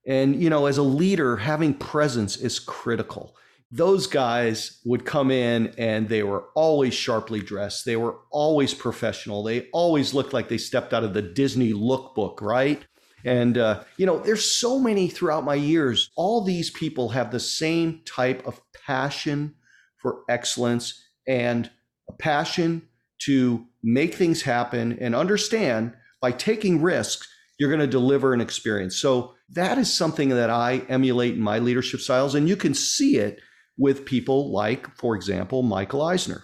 And, 0.07 0.41
you 0.41 0.49
know, 0.49 0.67
as 0.67 0.77
a 0.77 0.83
leader, 0.83 1.37
having 1.37 1.73
presence 1.73 2.37
is 2.37 2.59
critical. 2.59 3.35
those 3.71 4.07
guys 4.07 4.79
would 4.85 5.05
come 5.05 5.31
in 5.31 5.73
and 5.77 6.07
they 6.07 6.23
were 6.23 6.45
always 6.55 6.93
sharply 6.93 7.41
dressed. 7.41 7.85
They 7.85 7.95
were 7.95 8.19
always 8.31 8.73
professional. 8.73 9.43
They 9.43 9.67
always 9.73 10.13
looked 10.13 10.33
like 10.33 10.47
they 10.47 10.57
stepped 10.57 10.93
out 10.93 11.03
of 11.03 11.13
the 11.13 11.21
Disney 11.21 11.73
lookbook, 11.73 12.41
right? 12.41 12.85
And, 13.25 13.57
uh, 13.57 13.83
you 13.97 14.05
know, 14.05 14.19
there's 14.19 14.49
so 14.49 14.79
many 14.79 15.07
throughout 15.09 15.43
my 15.43 15.55
years. 15.55 16.11
All 16.15 16.41
these 16.41 16.69
people 16.69 17.09
have 17.09 17.31
the 17.31 17.39
same 17.39 18.01
type 18.05 18.45
of 18.45 18.61
passion 18.85 19.55
for 19.97 20.21
excellence 20.29 21.01
and 21.27 21.69
a 22.07 22.13
passion 22.13 22.83
to 23.23 23.65
make 23.83 24.13
things 24.13 24.43
happen 24.43 24.97
and 25.01 25.15
understand 25.15 25.93
by 26.21 26.31
taking 26.31 26.81
risks, 26.81 27.27
you're 27.59 27.69
going 27.69 27.79
to 27.79 27.87
deliver 27.87 28.33
an 28.33 28.41
experience. 28.41 28.97
So 28.97 29.35
that 29.49 29.77
is 29.77 29.95
something 29.95 30.29
that 30.29 30.49
I 30.49 30.79
emulate 30.89 31.35
in 31.35 31.41
my 31.41 31.59
leadership 31.59 32.01
styles. 32.01 32.35
And 32.35 32.49
you 32.49 32.55
can 32.55 32.73
see 32.73 33.17
it 33.17 33.39
with 33.77 34.05
people 34.05 34.51
like, 34.51 34.93
for 34.97 35.15
example, 35.15 35.63
Michael 35.63 36.01
Eisner. 36.01 36.43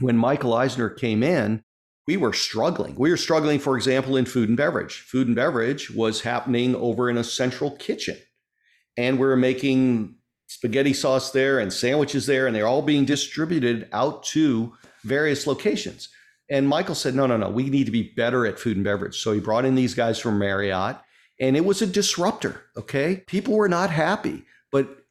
When 0.00 0.16
Michael 0.16 0.54
Eisner 0.54 0.90
came 0.90 1.22
in, 1.22 1.62
we 2.06 2.16
were 2.16 2.32
struggling. 2.32 2.94
We 2.96 3.10
were 3.10 3.16
struggling, 3.16 3.58
for 3.58 3.76
example, 3.76 4.16
in 4.16 4.26
food 4.26 4.48
and 4.48 4.56
beverage. 4.56 5.00
Food 5.00 5.26
and 5.26 5.36
beverage 5.36 5.90
was 5.90 6.20
happening 6.20 6.76
over 6.76 7.10
in 7.10 7.16
a 7.16 7.24
central 7.24 7.72
kitchen. 7.72 8.16
And 8.96 9.18
we 9.18 9.26
were 9.26 9.36
making 9.36 10.16
spaghetti 10.46 10.92
sauce 10.92 11.32
there 11.32 11.58
and 11.58 11.72
sandwiches 11.72 12.26
there, 12.26 12.46
and 12.46 12.54
they're 12.54 12.66
all 12.66 12.82
being 12.82 13.04
distributed 13.04 13.88
out 13.92 14.22
to 14.22 14.72
various 15.02 15.46
locations. 15.46 16.08
And 16.48 16.68
Michael 16.68 16.94
said, 16.94 17.14
no, 17.14 17.26
no, 17.26 17.36
no, 17.36 17.50
we 17.50 17.70
need 17.70 17.86
to 17.86 17.92
be 17.92 18.12
better 18.14 18.46
at 18.46 18.58
food 18.58 18.76
and 18.76 18.84
beverage. 18.84 19.18
So 19.18 19.32
he 19.32 19.40
brought 19.40 19.64
in 19.64 19.74
these 19.74 19.94
guys 19.94 20.18
from 20.18 20.38
Marriott, 20.38 20.96
and 21.40 21.56
it 21.56 21.64
was 21.64 21.82
a 21.82 21.86
disruptor. 21.86 22.62
Okay. 22.76 23.24
People 23.26 23.54
were 23.54 23.68
not 23.68 23.90
happy. 23.90 24.44
But 24.70 25.04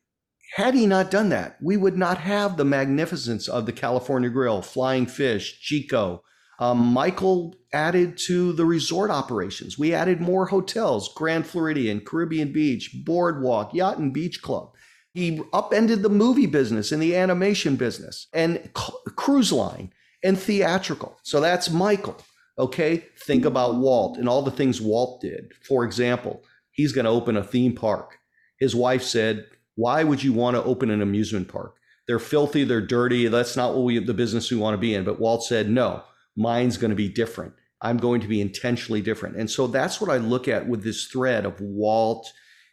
had 0.56 0.74
he 0.74 0.86
not 0.86 1.12
done 1.12 1.30
that, 1.30 1.58
we 1.62 1.76
would 1.76 1.98
not 1.98 2.20
have 2.20 2.56
the 2.56 2.66
magnificence 2.66 3.48
of 3.48 3.66
the 3.66 3.74
California 3.74 4.30
Grill, 4.30 4.62
Flying 4.62 5.06
Fish, 5.06 5.60
Chico. 5.62 6.24
Um, 6.58 6.78
Michael 6.78 7.54
added 7.74 8.18
to 8.28 8.54
the 8.54 8.64
resort 8.64 9.12
operations. 9.12 9.78
We 9.78 9.94
added 9.94 10.22
more 10.22 10.46
hotels, 10.46 11.14
Grand 11.14 11.46
Floridian, 11.46 12.00
Caribbean 12.00 12.54
Beach, 12.54 12.96
Boardwalk, 13.04 13.74
Yacht 13.74 13.98
and 13.98 14.14
Beach 14.14 14.42
Club. 14.42 14.74
He 15.14 15.42
upended 15.52 16.02
the 16.02 16.10
movie 16.10 16.46
business 16.46 16.92
and 16.92 17.02
the 17.02 17.16
animation 17.16 17.76
business 17.76 18.28
and 18.34 18.70
cruise 18.74 19.52
line 19.52 19.92
and 20.26 20.38
theatrical. 20.38 21.18
So 21.24 21.40
that's 21.40 21.70
Michael. 21.70 22.18
Okay. 22.58 23.06
Think 23.26 23.46
about 23.46 23.76
Walt 23.76 24.18
and 24.18 24.28
all 24.28 24.42
the 24.42 24.52
things 24.52 24.82
Walt 24.82 25.22
did. 25.22 25.54
For 25.68 25.86
example, 25.86 26.44
he's 26.72 26.92
going 26.92 27.06
to 27.06 27.12
open 27.12 27.38
a 27.38 27.44
theme 27.44 27.74
park. 27.74 28.18
His 28.60 28.76
wife 28.76 29.04
said, 29.04 29.46
why 29.76 30.04
would 30.04 30.24
you 30.24 30.34
want 30.34 30.56
to 30.56 30.64
open 30.64 30.90
an 30.90 31.02
amusement 31.02 31.48
park? 31.48 31.76
They're 32.08 32.20
filthy, 32.20 32.64
they're 32.64 32.82
dirty. 32.82 33.28
That's 33.28 33.56
not 33.56 33.74
what 33.74 33.84
we 33.84 34.00
the 34.00 34.14
business 34.14 34.52
we 34.52 34.58
want 34.58 34.74
to 34.74 34.80
be 34.80 34.94
in. 34.94 35.04
But 35.04 35.20
Walt 35.20 35.44
said, 35.44 35.70
no, 35.70 36.04
mine's 36.36 36.78
going 36.78 36.90
to 36.90 36.96
be 36.96 37.10
different. 37.10 37.54
I'm 37.82 37.98
going 37.98 38.22
to 38.22 38.28
be 38.28 38.42
intentionally 38.42 39.02
different. 39.02 39.36
And 39.36 39.50
so 39.50 39.68
that's 39.68 40.00
what 40.00 40.10
I 40.10 40.18
look 40.18 40.48
at 40.48 40.68
with 40.68 40.84
this 40.84 41.06
thread 41.06 41.46
of 41.46 41.60
Walt 41.60 42.32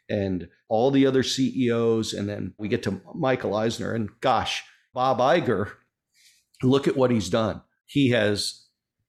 and 0.09 0.49
all 0.69 0.91
the 0.91 1.07
other 1.07 1.23
CEOs. 1.23 2.13
And 2.13 2.29
then 2.29 2.55
we 2.59 2.69
get 2.69 2.83
to 2.85 3.01
Michael 3.15 3.55
Eisner. 3.55 3.93
And 3.95 4.09
gosh, 4.21 4.65
Bob 4.95 5.19
Iger, 5.19 5.73
look 6.63 6.89
at 6.89 6.97
what 6.97 7.11
he's 7.11 7.29
done. 7.29 7.63
He 7.87 8.11
has 8.11 8.67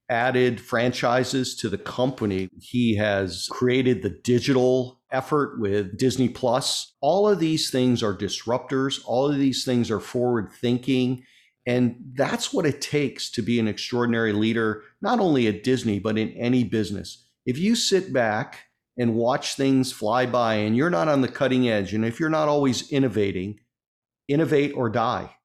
added 0.09 0.59
franchises 0.59 1.55
to 1.55 1.69
the 1.69 1.77
company. 1.77 2.49
He 2.59 2.95
has 2.97 3.47
created 3.49 4.01
the 4.01 4.09
digital 4.09 5.01
effort 5.11 5.59
with 5.59 5.97
Disney 5.97 6.29
Plus. 6.29 6.93
All 7.01 7.27
of 7.27 7.39
these 7.39 7.69
things 7.69 8.03
are 8.03 8.15
disruptors. 8.15 9.01
All 9.05 9.31
of 9.31 9.37
these 9.37 9.63
things 9.63 9.89
are 9.89 9.99
forward 9.99 10.51
thinking. 10.51 11.23
And 11.65 11.95
that's 12.15 12.53
what 12.53 12.65
it 12.65 12.81
takes 12.81 13.31
to 13.31 13.41
be 13.41 13.59
an 13.59 13.67
extraordinary 13.67 14.33
leader, 14.33 14.83
not 15.01 15.19
only 15.19 15.47
at 15.47 15.63
Disney, 15.63 15.99
but 15.99 16.17
in 16.17 16.29
any 16.31 16.63
business. 16.63 17.25
If 17.45 17.57
you 17.57 17.75
sit 17.75 18.11
back 18.11 18.65
and 18.97 19.15
watch 19.15 19.55
things 19.55 19.91
fly 19.91 20.25
by 20.25 20.55
and 20.55 20.75
you're 20.75 20.89
not 20.89 21.07
on 21.07 21.21
the 21.21 21.27
cutting 21.27 21.69
edge, 21.69 21.93
and 21.93 22.03
if 22.05 22.19
you're 22.19 22.29
not 22.29 22.49
always 22.49 22.91
innovating, 22.91 23.59
innovate 24.27 24.73
or 24.75 24.89
die. 24.89 25.35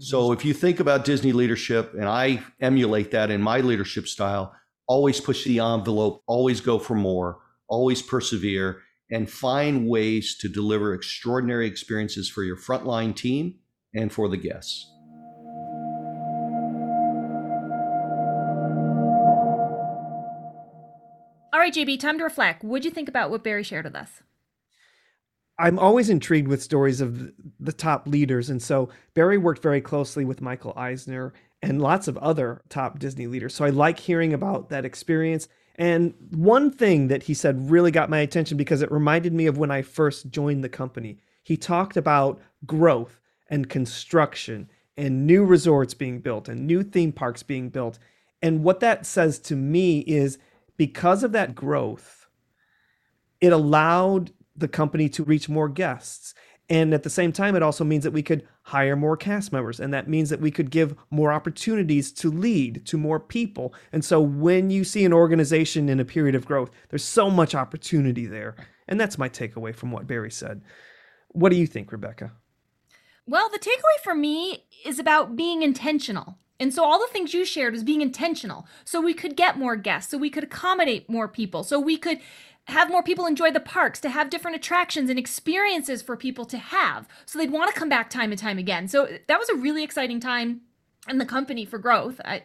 So 0.00 0.22
mm-hmm. 0.22 0.32
if 0.34 0.44
you 0.44 0.54
think 0.54 0.80
about 0.80 1.04
Disney 1.04 1.32
leadership, 1.32 1.94
and 1.94 2.08
I 2.08 2.42
emulate 2.60 3.10
that 3.12 3.30
in 3.30 3.42
my 3.42 3.60
leadership 3.60 4.08
style, 4.08 4.54
always 4.86 5.20
push 5.20 5.44
the 5.44 5.60
envelope, 5.60 6.22
always 6.26 6.60
go 6.60 6.78
for 6.78 6.94
more, 6.94 7.38
always 7.68 8.02
persevere 8.02 8.82
and 9.10 9.30
find 9.30 9.86
ways 9.88 10.36
to 10.38 10.48
deliver 10.48 10.94
extraordinary 10.94 11.66
experiences 11.66 12.28
for 12.28 12.42
your 12.42 12.56
frontline 12.56 13.14
team 13.14 13.56
and 13.94 14.12
for 14.12 14.28
the 14.28 14.36
guests. 14.36 14.88
All 21.52 21.60
right, 21.60 21.72
JB, 21.72 22.00
time 22.00 22.16
to 22.18 22.24
reflect. 22.24 22.64
What'd 22.64 22.86
you 22.86 22.90
think 22.90 23.08
about 23.08 23.30
what 23.30 23.44
Barry 23.44 23.62
shared 23.62 23.84
with 23.84 23.94
us? 23.94 24.22
I'm 25.58 25.78
always 25.78 26.08
intrigued 26.08 26.48
with 26.48 26.62
stories 26.62 27.00
of 27.00 27.30
the 27.60 27.72
top 27.72 28.06
leaders. 28.06 28.50
And 28.50 28.62
so 28.62 28.88
Barry 29.14 29.38
worked 29.38 29.62
very 29.62 29.80
closely 29.80 30.24
with 30.24 30.40
Michael 30.40 30.72
Eisner 30.76 31.32
and 31.62 31.80
lots 31.80 32.08
of 32.08 32.18
other 32.18 32.62
top 32.68 32.98
Disney 32.98 33.26
leaders. 33.26 33.54
So 33.54 33.64
I 33.64 33.70
like 33.70 33.98
hearing 33.98 34.32
about 34.32 34.70
that 34.70 34.84
experience 34.84 35.48
and 35.76 36.14
one 36.30 36.70
thing 36.70 37.08
that 37.08 37.24
he 37.24 37.34
said 37.34 37.70
really 37.70 37.90
got 37.90 38.10
my 38.10 38.18
attention 38.18 38.56
because 38.56 38.82
it 38.82 38.92
reminded 38.92 39.32
me 39.32 39.46
of 39.46 39.58
when 39.58 39.70
I 39.70 39.82
first 39.82 40.30
joined 40.30 40.62
the 40.62 40.68
company. 40.68 41.18
He 41.42 41.56
talked 41.56 41.96
about 41.96 42.40
growth 42.66 43.20
and 43.48 43.68
construction 43.68 44.68
and 44.96 45.26
new 45.26 45.44
resorts 45.44 45.94
being 45.94 46.20
built 46.20 46.48
and 46.48 46.66
new 46.66 46.82
theme 46.82 47.12
parks 47.12 47.42
being 47.42 47.70
built. 47.70 47.98
And 48.42 48.62
what 48.62 48.80
that 48.80 49.06
says 49.06 49.38
to 49.40 49.56
me 49.56 50.00
is 50.00 50.38
because 50.76 51.22
of 51.24 51.32
that 51.32 51.54
growth, 51.54 52.28
it 53.40 53.52
allowed 53.52 54.32
the 54.56 54.68
company 54.68 55.08
to 55.10 55.24
reach 55.24 55.48
more 55.48 55.68
guests. 55.68 56.34
And 56.68 56.94
at 56.94 57.02
the 57.02 57.10
same 57.10 57.32
time, 57.32 57.54
it 57.54 57.62
also 57.62 57.84
means 57.84 58.04
that 58.04 58.12
we 58.12 58.22
could 58.22 58.46
hire 58.62 58.96
more 58.96 59.16
cast 59.16 59.52
members. 59.52 59.80
And 59.80 59.92
that 59.92 60.08
means 60.08 60.30
that 60.30 60.40
we 60.40 60.50
could 60.50 60.70
give 60.70 60.94
more 61.10 61.32
opportunities 61.32 62.12
to 62.12 62.30
lead 62.30 62.86
to 62.86 62.96
more 62.96 63.20
people. 63.20 63.74
And 63.92 64.04
so 64.04 64.20
when 64.20 64.70
you 64.70 64.84
see 64.84 65.04
an 65.04 65.12
organization 65.12 65.88
in 65.88 66.00
a 66.00 66.04
period 66.04 66.34
of 66.34 66.46
growth, 66.46 66.70
there's 66.88 67.04
so 67.04 67.28
much 67.28 67.54
opportunity 67.54 68.26
there. 68.26 68.54
And 68.88 69.00
that's 69.00 69.18
my 69.18 69.28
takeaway 69.28 69.74
from 69.74 69.90
what 69.90 70.06
Barry 70.06 70.30
said. 70.30 70.62
What 71.28 71.50
do 71.50 71.56
you 71.56 71.66
think, 71.66 71.92
Rebecca? 71.92 72.32
Well, 73.26 73.48
the 73.50 73.58
takeaway 73.58 74.02
for 74.02 74.14
me 74.14 74.64
is 74.84 74.98
about 74.98 75.36
being 75.36 75.62
intentional. 75.62 76.38
And 76.58 76.72
so 76.72 76.84
all 76.84 77.00
the 77.00 77.12
things 77.12 77.34
you 77.34 77.44
shared 77.44 77.72
was 77.72 77.82
being 77.82 78.02
intentional. 78.02 78.66
So 78.84 79.00
we 79.00 79.14
could 79.14 79.36
get 79.36 79.58
more 79.58 79.74
guests, 79.74 80.10
so 80.10 80.18
we 80.18 80.30
could 80.30 80.44
accommodate 80.44 81.10
more 81.10 81.26
people, 81.26 81.64
so 81.64 81.80
we 81.80 81.96
could 81.96 82.18
have 82.66 82.90
more 82.90 83.02
people 83.02 83.26
enjoy 83.26 83.50
the 83.50 83.60
parks, 83.60 84.00
to 84.00 84.10
have 84.10 84.30
different 84.30 84.56
attractions 84.56 85.10
and 85.10 85.18
experiences 85.18 86.00
for 86.00 86.16
people 86.16 86.44
to 86.46 86.58
have. 86.58 87.08
So 87.26 87.38
they'd 87.38 87.50
want 87.50 87.72
to 87.72 87.78
come 87.78 87.88
back 87.88 88.08
time 88.08 88.30
and 88.30 88.38
time 88.38 88.58
again. 88.58 88.88
So 88.88 89.08
that 89.26 89.38
was 89.38 89.48
a 89.48 89.54
really 89.54 89.82
exciting 89.82 90.20
time 90.20 90.60
in 91.08 91.18
the 91.18 91.26
company 91.26 91.64
for 91.64 91.78
growth. 91.78 92.20
I 92.24 92.44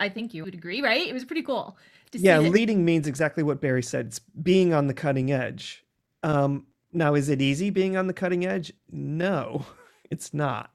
I 0.00 0.08
think 0.08 0.34
you 0.34 0.44
would 0.44 0.54
agree, 0.54 0.82
right? 0.82 1.06
It 1.06 1.12
was 1.12 1.24
pretty 1.24 1.42
cool. 1.42 1.76
yeah, 2.12 2.38
leading 2.38 2.84
means 2.84 3.06
exactly 3.06 3.42
what 3.42 3.60
Barry 3.60 3.82
said. 3.82 4.06
It's 4.06 4.18
being 4.18 4.74
on 4.74 4.86
the 4.86 4.94
cutting 4.94 5.32
edge. 5.32 5.84
Um, 6.22 6.66
now, 6.92 7.14
is 7.14 7.28
it 7.28 7.40
easy 7.40 7.70
being 7.70 7.96
on 7.96 8.06
the 8.06 8.12
cutting 8.12 8.44
edge? 8.44 8.72
No, 8.90 9.64
it's 10.10 10.34
not. 10.34 10.72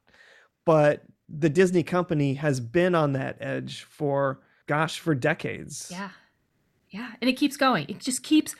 But 0.65 1.03
the 1.27 1.49
Disney 1.49 1.83
company 1.83 2.35
has 2.35 2.59
been 2.59 2.95
on 2.95 3.13
that 3.13 3.37
edge 3.39 3.83
for, 3.83 4.39
gosh, 4.67 4.99
for 4.99 5.13
decades. 5.13 5.89
Yeah. 5.91 6.09
Yeah. 6.89 7.11
And 7.21 7.29
it 7.29 7.33
keeps 7.33 7.55
going. 7.55 7.85
It 7.87 7.99
just 7.99 8.23
keeps 8.23 8.55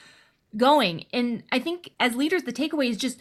going. 0.58 1.06
And 1.14 1.44
I 1.52 1.60
think 1.60 1.92
as 2.00 2.16
leaders, 2.16 2.44
the 2.44 2.54
takeaway 2.54 2.90
is 2.90 2.98
just 2.98 3.20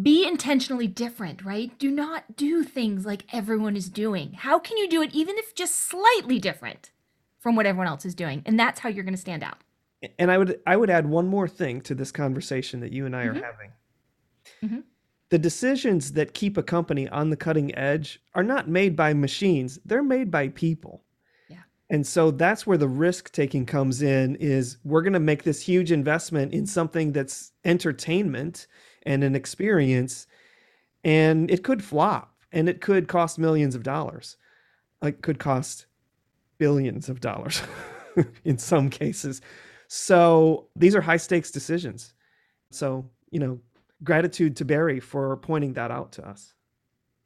be 0.00 0.26
intentionally 0.26 0.86
different, 0.86 1.44
right? 1.44 1.76
Do 1.78 1.90
not 1.90 2.36
do 2.36 2.62
things 2.64 3.04
like 3.04 3.24
everyone 3.32 3.76
is 3.76 3.88
doing. 3.90 4.32
How 4.32 4.58
can 4.58 4.78
you 4.78 4.88
do 4.88 5.02
it 5.02 5.14
even 5.14 5.36
if 5.36 5.54
just 5.54 5.76
slightly 5.76 6.38
different 6.38 6.90
from 7.38 7.56
what 7.56 7.66
everyone 7.66 7.88
else 7.88 8.04
is 8.06 8.14
doing? 8.14 8.42
And 8.46 8.58
that's 8.58 8.80
how 8.80 8.88
you're 8.88 9.04
going 9.04 9.14
to 9.14 9.20
stand 9.20 9.42
out. 9.42 9.58
And 10.18 10.32
I 10.32 10.38
would 10.38 10.60
I 10.66 10.76
would 10.76 10.90
add 10.90 11.06
one 11.06 11.28
more 11.28 11.46
thing 11.46 11.80
to 11.82 11.94
this 11.94 12.10
conversation 12.10 12.80
that 12.80 12.92
you 12.92 13.06
and 13.06 13.14
I 13.14 13.26
mm-hmm. 13.26 13.38
are 13.38 13.44
having. 13.44 13.72
Mm-hmm. 14.64 14.80
The 15.28 15.38
decisions 15.38 16.12
that 16.12 16.34
keep 16.34 16.56
a 16.56 16.62
company 16.62 17.08
on 17.08 17.30
the 17.30 17.36
cutting 17.36 17.74
edge 17.74 18.20
are 18.34 18.42
not 18.42 18.68
made 18.68 18.96
by 18.96 19.14
machines, 19.14 19.78
they're 19.84 20.02
made 20.02 20.30
by 20.30 20.48
people. 20.48 21.04
And 21.92 22.06
so 22.06 22.30
that's 22.30 22.66
where 22.66 22.78
the 22.78 22.88
risk 22.88 23.32
taking 23.32 23.66
comes 23.66 24.00
in 24.00 24.36
is 24.36 24.78
we're 24.82 25.02
going 25.02 25.12
to 25.12 25.20
make 25.20 25.42
this 25.42 25.60
huge 25.60 25.92
investment 25.92 26.54
in 26.54 26.64
something 26.64 27.12
that's 27.12 27.52
entertainment 27.66 28.66
and 29.02 29.22
an 29.22 29.36
experience 29.36 30.26
and 31.04 31.50
it 31.50 31.62
could 31.62 31.84
flop 31.84 32.34
and 32.50 32.66
it 32.66 32.80
could 32.80 33.08
cost 33.08 33.38
millions 33.38 33.74
of 33.74 33.82
dollars. 33.82 34.38
It 35.02 35.20
could 35.20 35.38
cost 35.38 35.84
billions 36.56 37.10
of 37.10 37.20
dollars 37.20 37.60
in 38.44 38.56
some 38.56 38.88
cases. 38.88 39.42
So 39.86 40.68
these 40.74 40.96
are 40.96 41.02
high 41.02 41.18
stakes 41.18 41.50
decisions. 41.50 42.14
So, 42.70 43.04
you 43.30 43.38
know, 43.38 43.60
gratitude 44.02 44.56
to 44.56 44.64
Barry 44.64 44.98
for 44.98 45.36
pointing 45.36 45.74
that 45.74 45.90
out 45.90 46.12
to 46.12 46.26
us. 46.26 46.54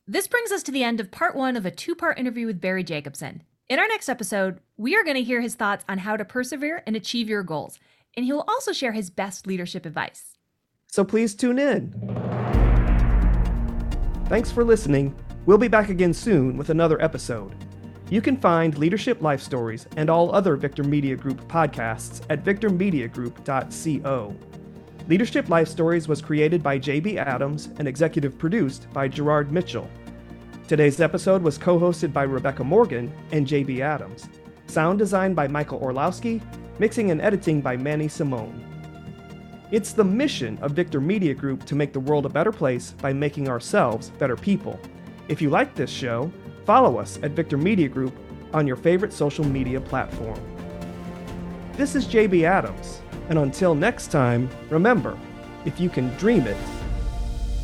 This 0.08 0.26
brings 0.26 0.50
us 0.50 0.64
to 0.64 0.72
the 0.72 0.82
end 0.82 0.98
of 0.98 1.12
part 1.12 1.36
one 1.36 1.56
of 1.56 1.64
a 1.64 1.70
two 1.70 1.94
part 1.94 2.18
interview 2.18 2.46
with 2.46 2.60
Barry 2.60 2.82
Jacobson. 2.82 3.44
In 3.68 3.80
our 3.80 3.88
next 3.88 4.08
episode, 4.08 4.60
we 4.76 4.94
are 4.94 5.02
going 5.02 5.16
to 5.16 5.24
hear 5.24 5.40
his 5.40 5.56
thoughts 5.56 5.84
on 5.88 5.98
how 5.98 6.16
to 6.16 6.24
persevere 6.24 6.84
and 6.86 6.94
achieve 6.94 7.28
your 7.28 7.42
goals, 7.42 7.80
and 8.16 8.24
he 8.24 8.32
will 8.32 8.44
also 8.46 8.72
share 8.72 8.92
his 8.92 9.10
best 9.10 9.44
leadership 9.44 9.84
advice. 9.84 10.36
So 10.86 11.02
please 11.02 11.34
tune 11.34 11.58
in. 11.58 11.92
Thanks 14.28 14.52
for 14.52 14.62
listening. 14.62 15.16
We'll 15.46 15.58
be 15.58 15.66
back 15.66 15.88
again 15.88 16.14
soon 16.14 16.56
with 16.56 16.70
another 16.70 17.02
episode. 17.02 17.56
You 18.08 18.20
can 18.20 18.36
find 18.36 18.78
Leadership 18.78 19.20
Life 19.20 19.42
Stories 19.42 19.88
and 19.96 20.08
all 20.08 20.32
other 20.32 20.54
Victor 20.54 20.84
Media 20.84 21.16
Group 21.16 21.40
podcasts 21.48 22.24
at 22.30 22.44
victormediagroup.co. 22.44 24.36
Leadership 25.08 25.48
Life 25.48 25.66
Stories 25.66 26.06
was 26.06 26.22
created 26.22 26.62
by 26.62 26.78
JB 26.78 27.16
Adams 27.16 27.70
and 27.80 27.88
executive 27.88 28.38
produced 28.38 28.86
by 28.92 29.08
Gerard 29.08 29.50
Mitchell. 29.50 29.90
Today's 30.68 31.00
episode 31.00 31.42
was 31.42 31.58
co 31.58 31.78
hosted 31.78 32.12
by 32.12 32.24
Rebecca 32.24 32.64
Morgan 32.64 33.12
and 33.30 33.46
JB 33.46 33.78
Adams. 33.78 34.28
Sound 34.66 34.98
design 34.98 35.32
by 35.32 35.46
Michael 35.46 35.78
Orlowski, 35.78 36.42
mixing 36.80 37.12
and 37.12 37.22
editing 37.22 37.60
by 37.60 37.76
Manny 37.76 38.08
Simone. 38.08 38.64
It's 39.70 39.92
the 39.92 40.02
mission 40.02 40.58
of 40.62 40.72
Victor 40.72 41.00
Media 41.00 41.34
Group 41.34 41.64
to 41.66 41.76
make 41.76 41.92
the 41.92 42.00
world 42.00 42.26
a 42.26 42.28
better 42.28 42.50
place 42.50 42.94
by 43.00 43.12
making 43.12 43.48
ourselves 43.48 44.10
better 44.18 44.34
people. 44.34 44.80
If 45.28 45.40
you 45.40 45.50
like 45.50 45.76
this 45.76 45.88
show, 45.90 46.32
follow 46.64 46.98
us 46.98 47.20
at 47.22 47.30
Victor 47.30 47.56
Media 47.56 47.88
Group 47.88 48.16
on 48.52 48.66
your 48.66 48.74
favorite 48.74 49.12
social 49.12 49.44
media 49.44 49.80
platform. 49.80 50.40
This 51.74 51.94
is 51.94 52.08
JB 52.08 52.42
Adams, 52.42 53.02
and 53.28 53.38
until 53.38 53.76
next 53.76 54.10
time, 54.10 54.50
remember 54.68 55.16
if 55.64 55.78
you 55.78 55.88
can 55.88 56.08
dream 56.16 56.48
it, 56.48 56.56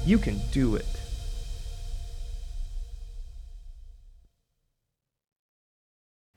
you 0.06 0.18
can 0.18 0.40
do 0.52 0.76
it. 0.76 0.91